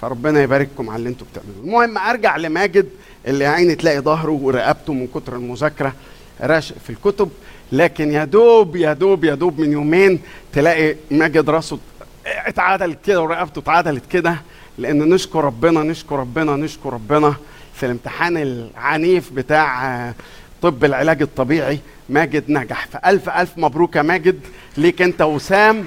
فربنا 0.00 0.42
يبارككم 0.42 0.90
على 0.90 0.98
اللي 0.98 1.08
أنتوا 1.08 1.26
بتعملوه. 1.32 1.64
المهم 1.64 1.98
أرجع 1.98 2.36
لماجد 2.36 2.88
اللي 3.26 3.46
عيني 3.46 3.74
تلاقي 3.74 4.00
ظهره 4.00 4.30
ورقبته 4.30 4.92
من 4.92 5.06
كتر 5.14 5.36
المذاكرة 5.36 5.92
راشق 6.40 6.76
في 6.78 6.90
الكتب. 6.90 7.28
لكن 7.72 8.12
يا 8.12 8.24
دوب 8.24 8.76
يا 8.76 8.92
دوب 8.92 9.24
يا 9.24 9.34
دوب 9.34 9.60
من 9.60 9.72
يومين 9.72 10.20
تلاقي 10.52 10.96
ماجد 11.10 11.50
راسه 11.50 11.78
اتعدلت 12.26 12.98
كده 13.06 13.22
ورقبته 13.22 13.58
اتعدلت 13.58 14.02
كده. 14.10 14.36
لأن 14.78 14.98
نشكر 14.98 15.44
ربنا 15.44 15.82
نشكر 15.82 16.16
ربنا 16.18 16.56
نشكر 16.56 16.92
ربنا 16.92 17.34
في 17.74 17.86
الامتحان 17.86 18.36
العنيف 18.36 19.32
بتاع 19.32 19.86
آه، 20.08 20.14
طب 20.62 20.84
العلاج 20.84 21.22
الطبيعي. 21.22 21.78
ماجد 22.08 22.44
نجح 22.50 22.86
فالف 22.86 23.28
ألف 23.28 23.50
مبروك 23.56 23.96
يا 23.96 24.02
ماجد 24.02 24.40
ليك 24.76 25.02
أنت 25.02 25.22
وسام. 25.22 25.86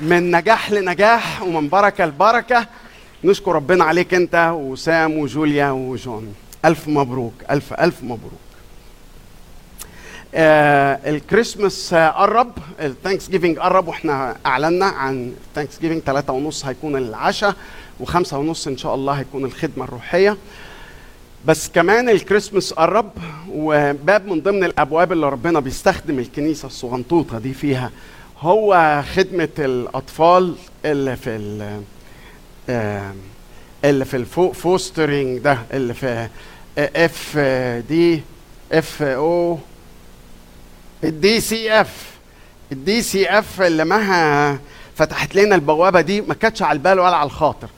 من 0.00 0.30
نجاح 0.30 0.70
لنجاح 0.72 1.42
ومن 1.42 1.68
بركة 1.68 2.06
لبركة. 2.06 2.66
نشكر 3.24 3.52
ربنا 3.52 3.84
عليك 3.84 4.14
أنت 4.14 4.52
وسام 4.54 5.18
وجوليا 5.18 5.70
وجون. 5.70 6.34
ألف 6.64 6.88
مبروك 6.88 7.34
ألف 7.50 7.72
ألف 7.72 8.02
مبروك. 8.02 8.32
آه 10.34 11.00
الكريسماس 11.10 11.94
قرب 11.94 12.52
ال 12.80 13.28
Thanksgiving 13.28 13.58
قرب 13.58 13.88
وإحنا 13.88 14.36
أعلنا 14.46 14.86
عن 14.86 15.32
Thanksgiving 15.54 16.02
ثلاثة 16.02 16.32
ونص 16.32 16.66
هيكون 16.66 16.96
العشاء 16.96 17.54
وخمسة 18.00 18.38
ونص 18.38 18.66
إن 18.66 18.76
شاء 18.76 18.94
الله 18.94 19.12
هيكون 19.12 19.44
الخدمة 19.44 19.84
الروحية. 19.84 20.36
بس 21.46 21.68
كمان 21.68 22.08
الكريسماس 22.08 22.72
قرب 22.72 23.10
وباب 23.50 24.26
من 24.26 24.40
ضمن 24.40 24.64
الأبواب 24.64 25.12
اللي 25.12 25.28
ربنا 25.28 25.60
بيستخدم 25.60 26.18
الكنيسة 26.18 26.66
الصغنطوطة 26.66 27.38
دي 27.38 27.54
فيها 27.54 27.90
هو 28.40 29.02
خدمة 29.14 29.48
الأطفال 29.58 30.54
اللي 30.84 31.16
في 31.16 31.30
ال 31.30 31.82
آم، 32.70 33.16
اللي 33.84 34.04
في 34.04 34.16
الفوق 34.16 34.52
فوسترنج 34.52 35.38
ده 35.38 35.58
اللي 35.72 35.94
في 35.94 36.28
F 36.78 37.38
DF 37.88 39.02
أو 39.02 39.58
ال 41.04 41.40
DCF 41.40 42.10
ال 42.72 43.02
DCF 43.02 43.62
اللي 43.62 43.84
مها 43.84 44.58
فتحت 44.96 45.34
لنا 45.34 45.54
البوابة 45.54 46.00
دي 46.00 46.20
ما 46.20 46.34
كانتش 46.34 46.62
على 46.62 46.76
البال 46.76 47.00
ولا 47.00 47.16
على 47.16 47.26
الخاطر. 47.26 47.68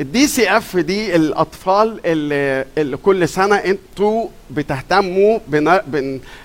ال 0.00 0.26
DCF 0.26 0.76
دي 0.76 1.16
الاطفال 1.16 2.00
اللي, 2.06 2.64
اللي 2.78 2.96
كل 2.96 3.28
سنة 3.28 3.56
أنتوا 3.56 4.28
بتهتموا 4.50 5.38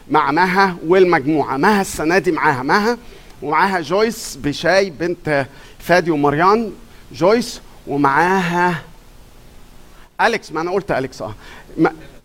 مع 0.09 0.31
مها 0.31 0.75
والمجموعة. 0.87 1.57
مها 1.57 1.81
السنة 1.81 2.17
دي 2.17 2.31
معاها. 2.31 2.63
مها 2.63 2.97
ومعاها 3.41 3.81
جويس 3.81 4.35
بشاي 4.43 4.89
بنت 4.89 5.45
فادي 5.79 6.11
ومريان 6.11 6.71
جويس 7.13 7.61
ومعاها 7.87 8.81
أليكس. 10.21 10.51
ما 10.51 10.61
أنا 10.61 10.71
قلت 10.71 10.91
أليكس 10.91 11.21
آه. 11.21 11.33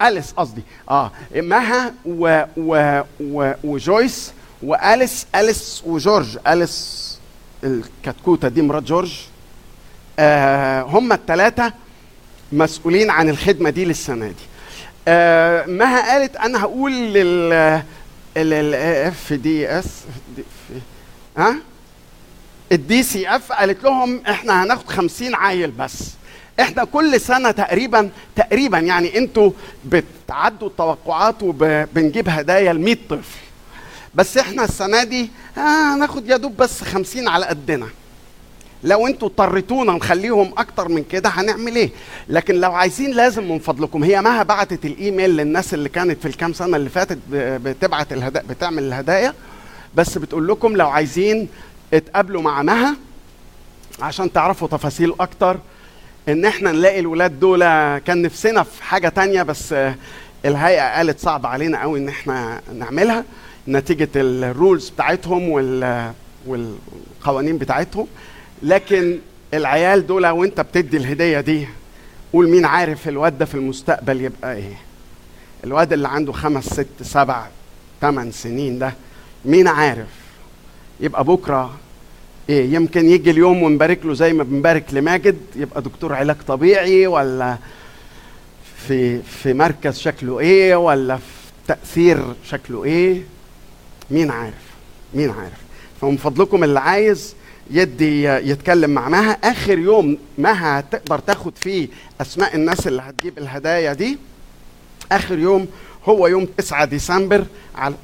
أليس 0.02 0.32
قصدي. 0.32 0.62
آه. 0.90 1.12
مها 1.34 1.94
و 2.06 2.42
و 2.56 3.00
و 3.20 3.52
وجويس 3.64 4.32
وأليس 4.62 5.26
أليس 5.34 5.82
وجورج. 5.86 6.38
أليس 6.46 7.18
الكتكوتة 7.64 8.48
دي 8.48 8.62
مرات 8.62 8.82
جورج. 8.82 9.20
آه 10.18 10.82
هم 10.82 11.12
الثلاثه 11.12 11.72
مسؤولين 12.52 13.10
عن 13.10 13.28
الخدمة 13.28 13.70
دي 13.70 13.84
للسنة 13.84 14.26
دي. 14.28 14.34
آه 15.08 15.66
مها 15.66 16.12
قالت 16.12 16.36
أنا 16.36 16.60
هقول 16.62 16.92
لل 16.92 17.82
FDS 18.36 19.86
ها؟ 21.36 21.56
ال 22.72 23.02
DCF 23.02 23.52
قالت 23.52 23.84
لهم 23.84 24.22
إحنا 24.28 24.64
هناخد 24.64 24.88
50 24.88 25.34
عيل 25.34 25.70
بس. 25.70 25.98
إحنا 26.60 26.84
كل 26.84 27.20
سنة 27.20 27.50
تقريبا 27.50 28.10
تقريبا 28.36 28.78
يعني 28.78 29.18
أنتوا 29.18 29.50
بتعدوا 29.84 30.68
التوقعات 30.68 31.34
وبنجيب 31.42 32.28
هدايا 32.28 32.72
ل 32.72 32.80
100 32.80 32.96
طفل. 33.10 33.20
بس 34.14 34.36
إحنا 34.38 34.64
السنة 34.64 35.04
دي 35.04 35.30
آه 35.58 35.94
هناخد 35.94 36.28
يا 36.28 36.36
دوب 36.36 36.56
بس 36.56 36.82
50 36.84 37.28
على 37.28 37.46
قدنا. 37.46 37.86
لو 38.84 39.06
أنتوا 39.06 39.28
اضطريتونا 39.28 39.92
نخليهم 39.92 40.52
أكتر 40.58 40.88
من 40.88 41.04
كده 41.04 41.28
هنعمل 41.28 41.76
إيه؟ 41.76 41.90
لكن 42.28 42.54
لو 42.54 42.72
عايزين 42.72 43.10
لازم 43.10 43.48
من 43.52 43.58
فضلكم. 43.58 44.04
هي 44.04 44.22
مها 44.22 44.42
بعتت 44.42 44.84
الإيميل 44.84 45.30
للناس 45.36 45.74
اللي 45.74 45.88
كانت 45.88 46.20
في 46.22 46.28
الكام 46.28 46.52
سنة 46.52 46.76
اللي 46.76 46.90
فاتت 46.90 47.18
بتبعت 47.32 48.12
الهدايا 48.12 48.44
بتعمل 48.48 48.82
الهدايا 48.82 49.34
بس 49.94 50.18
بتقول 50.18 50.48
لكم 50.48 50.76
لو 50.76 50.88
عايزين 50.88 51.48
اتقابلوا 51.94 52.42
مع 52.42 52.62
مها 52.62 52.96
عشان 54.02 54.32
تعرفوا 54.32 54.68
تفاصيل 54.68 55.14
أكتر. 55.20 55.58
إن 56.28 56.44
إحنا 56.44 56.72
نلاقي 56.72 57.00
الولاد 57.00 57.40
دول 57.40 57.60
كان 57.98 58.22
نفسنا 58.22 58.62
في 58.62 58.82
حاجة 58.82 59.08
تانية 59.08 59.42
بس 59.42 59.74
الهيئة 60.44 60.96
قالت 60.96 61.20
صعب 61.20 61.46
علينا 61.46 61.80
قوي 61.82 61.98
إن 61.98 62.08
إحنا 62.08 62.60
نعملها. 62.74 63.24
نتيجة 63.68 64.08
الرولز 64.16 64.88
بتاعتهم 64.88 65.48
وال 65.48 66.12
والقوانين 66.46 67.58
بتاعتهم. 67.58 68.06
لكن 68.64 69.18
العيال 69.54 70.06
دول 70.06 70.26
وانت 70.26 70.60
بتدي 70.60 70.96
الهدية 70.96 71.40
دي 71.40 71.66
قول 72.32 72.48
مين 72.48 72.64
عارف 72.64 73.08
الواد 73.08 73.38
ده 73.38 73.44
في 73.44 73.54
المستقبل 73.54 74.20
يبقى 74.20 74.56
إيه؟ 74.56 74.78
الواد 75.64 75.92
اللي 75.92 76.08
عنده 76.08 76.32
خمس 76.32 76.64
ست 76.66 77.02
سبع 77.02 77.46
ثمان 78.00 78.32
سنين 78.32 78.78
ده 78.78 78.92
مين 79.44 79.68
عارف؟ 79.68 80.06
يبقى 81.00 81.24
بكرة 81.24 81.74
إيه 82.48 82.74
يمكن 82.74 83.08
يجي 83.10 83.30
اليوم 83.30 83.62
ونبارك 83.62 84.06
له 84.06 84.14
زي 84.14 84.32
ما 84.32 84.42
بنبارك 84.44 84.84
لماجد 84.92 85.38
يبقى 85.56 85.82
دكتور 85.82 86.12
علاج 86.14 86.36
طبيعي 86.48 87.06
ولا 87.06 87.56
في 88.88 89.22
في 89.22 89.52
مركز 89.54 89.98
شكله 89.98 90.40
إيه 90.40 90.76
ولا 90.76 91.16
في 91.16 91.22
تأثير 91.68 92.24
شكله 92.44 92.84
إيه؟ 92.84 93.22
مين 94.10 94.30
عارف؟ 94.30 94.54
مين 95.14 95.30
عارف؟ 95.30 95.58
فمن 96.00 96.16
فضلكم 96.16 96.64
اللي 96.64 96.80
عايز 96.80 97.34
يدي 97.70 98.24
يتكلم 98.24 98.90
مع 98.90 99.08
مها. 99.08 99.30
آخر 99.32 99.78
يوم 99.78 100.18
مها 100.38 100.80
تقدر 100.80 101.18
تاخد 101.18 101.52
فيه 101.56 101.88
أسماء 102.20 102.56
الناس 102.56 102.86
اللي 102.86 103.02
هتجيب 103.02 103.38
الهدايا 103.38 103.92
دي. 103.92 104.18
آخر 105.12 105.38
يوم 105.38 105.66
هو 106.04 106.26
يوم 106.26 106.44
9 106.44 106.84
ديسمبر 106.84 107.44
على 107.74 107.94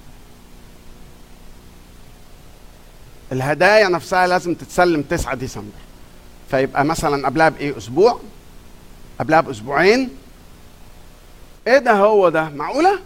الهدايا 3.33 3.89
نفسها 3.89 4.27
لازم 4.27 4.55
تتسلم 4.55 5.03
9 5.03 5.35
ديسمبر. 5.35 5.79
فيبقى 6.51 6.85
مثلا 6.85 7.27
قبلها 7.27 7.49
بإيه؟ 7.49 7.77
أسبوع. 7.79 8.21
قبلها 9.21 9.41
بأسبوعين. 9.41 10.09
إيه 11.67 11.79
ده 11.79 11.93
هو 11.93 12.29
ده؟ 12.29 12.49
معقولة؟ 12.49 12.99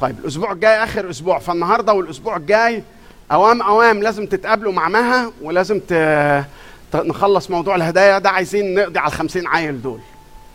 طيب 0.00 0.18
الأسبوع 0.18 0.52
الجاي 0.52 0.84
آخر 0.84 1.10
أسبوع. 1.10 1.38
فالنهاردة 1.38 1.92
والأسبوع 1.92 2.36
الجاي 2.36 2.82
أوام 3.32 3.62
أوام 3.62 4.02
لازم 4.02 4.26
تتقابلوا 4.26 4.72
مع 4.72 4.88
مها 4.88 5.32
ولازم 5.42 5.80
ت... 5.88 5.92
نخلص 6.94 7.50
موضوع 7.50 7.76
الهدايا 7.76 8.18
ده. 8.18 8.30
عايزين 8.30 8.74
نقضي 8.74 8.98
على 8.98 9.08
الخمسين 9.08 9.46
عيل 9.46 9.82
دول. 9.82 10.00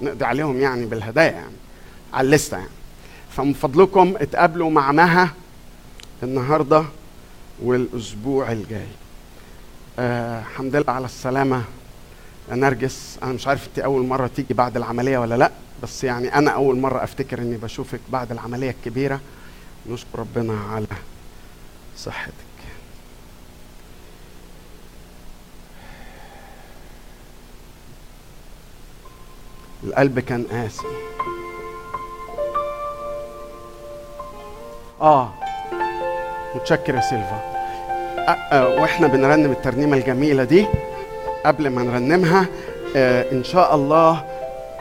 نقضي 0.01 0.25
عليهم 0.25 0.59
يعني 0.59 0.85
بالهدايا 0.85 1.31
يعني 1.31 1.55
على 2.13 2.25
الليستة 2.25 2.57
يعني. 2.57 2.69
فمن 3.31 3.53
فضلكم 3.53 4.13
اتقابلوا 4.17 4.69
مع 4.69 4.91
مها 4.91 5.29
النهارده 6.23 6.83
والأسبوع 7.63 8.51
الجاي. 8.51 8.87
آه 9.99 10.39
الحمد 10.39 10.75
لله 10.75 10.93
على 10.93 11.05
السلامة. 11.05 11.63
يا 12.51 12.55
نرجس. 12.55 13.17
أنا 13.23 13.33
مش 13.33 13.47
عارف 13.47 13.67
أنت 13.67 13.79
أول 13.79 14.05
مرة 14.05 14.27
تيجي 14.27 14.53
بعد 14.53 14.77
العملية 14.77 15.17
ولا 15.17 15.35
لأ 15.35 15.51
بس 15.83 16.03
يعني 16.03 16.35
أنا 16.35 16.51
أول 16.51 16.79
مرة 16.79 17.03
أفتكر 17.03 17.39
إني 17.39 17.57
بشوفك 17.57 17.99
بعد 18.09 18.31
العملية 18.31 18.69
الكبيرة. 18.69 19.19
نشكر 19.89 20.19
ربنا 20.19 20.59
على 20.71 20.87
صحتك. 21.97 22.44
القلب 29.85 30.19
كان 30.19 30.43
قاسي. 30.51 30.87
آه. 35.01 35.33
متشكر 36.55 36.95
يا 36.95 37.01
سيلفا. 37.01 37.41
أه 38.27 38.31
أه 38.31 38.81
وإحنا 38.81 39.07
بنرنم 39.07 39.51
الترنيمة 39.51 39.97
الجميلة 39.97 40.43
دي. 40.43 40.65
قبل 41.45 41.67
ما 41.69 41.83
نرنمها 41.83 42.45
آه 42.95 43.31
إن 43.31 43.43
شاء 43.43 43.75
الله 43.75 44.23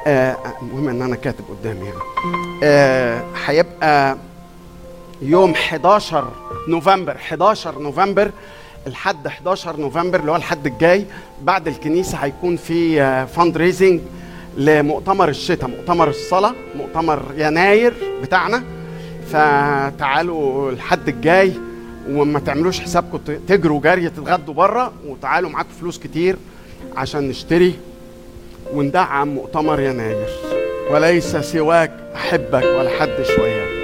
آه 0.06 0.36
المهم 0.62 0.88
إن 0.88 1.02
أنا 1.02 1.16
كاتب 1.16 1.44
قدامي 1.50 1.84
يعني. 1.86 1.98
آه 2.64 3.24
هيبقى 3.46 4.16
يوم 5.22 5.50
11 5.52 6.24
نوفمبر. 6.68 7.16
11 7.16 7.78
نوفمبر 7.78 8.30
الحد 8.86 9.26
11 9.26 9.76
نوفمبر 9.76 10.20
اللي 10.20 10.30
هو 10.32 10.36
الحد 10.36 10.66
الجاي 10.66 11.06
بعد 11.42 11.68
الكنيسة 11.68 12.18
هيكون 12.18 12.56
في 12.56 12.96
fundraising 13.26 14.00
لمؤتمر 14.56 15.28
الشتاء 15.28 15.68
مؤتمر 15.70 16.08
الصلاة 16.08 16.54
مؤتمر 16.76 17.22
يناير 17.36 17.94
بتاعنا. 18.22 18.62
فتعالوا 19.26 20.70
الحد 20.70 21.08
الجاي 21.08 21.52
وما 22.10 22.40
تعملوش 22.40 22.80
حسابكم 22.80 23.18
تجروا 23.48 23.80
جري 23.80 24.08
تتغدوا 24.08 24.54
بره 24.54 24.92
وتعالوا 25.06 25.50
معاكم 25.50 25.68
فلوس 25.80 25.98
كتير 25.98 26.36
عشان 26.96 27.28
نشتري 27.28 27.74
وندعم 28.74 29.28
مؤتمر 29.28 29.80
يناير. 29.80 30.28
وليس 30.90 31.36
سواك 31.36 31.90
أحبك 32.14 32.64
ولا 32.64 32.90
حد 33.00 33.22
شوية. 33.36 33.83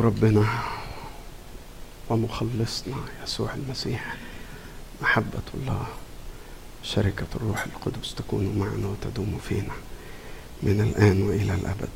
ربنا 0.00 0.44
ومخلصنا 2.08 2.96
يسوع 3.24 3.54
المسيح. 3.54 4.16
محبة 5.02 5.42
الله 5.54 5.86
شركة 6.82 7.26
الروح 7.36 7.64
القدس 7.64 8.14
تكون 8.14 8.58
معنا 8.58 8.86
وتدوم 8.86 9.38
فينا 9.48 9.74
من 10.62 10.80
الآن 10.80 11.22
وإلى 11.22 11.54
الأبد. 11.54 11.93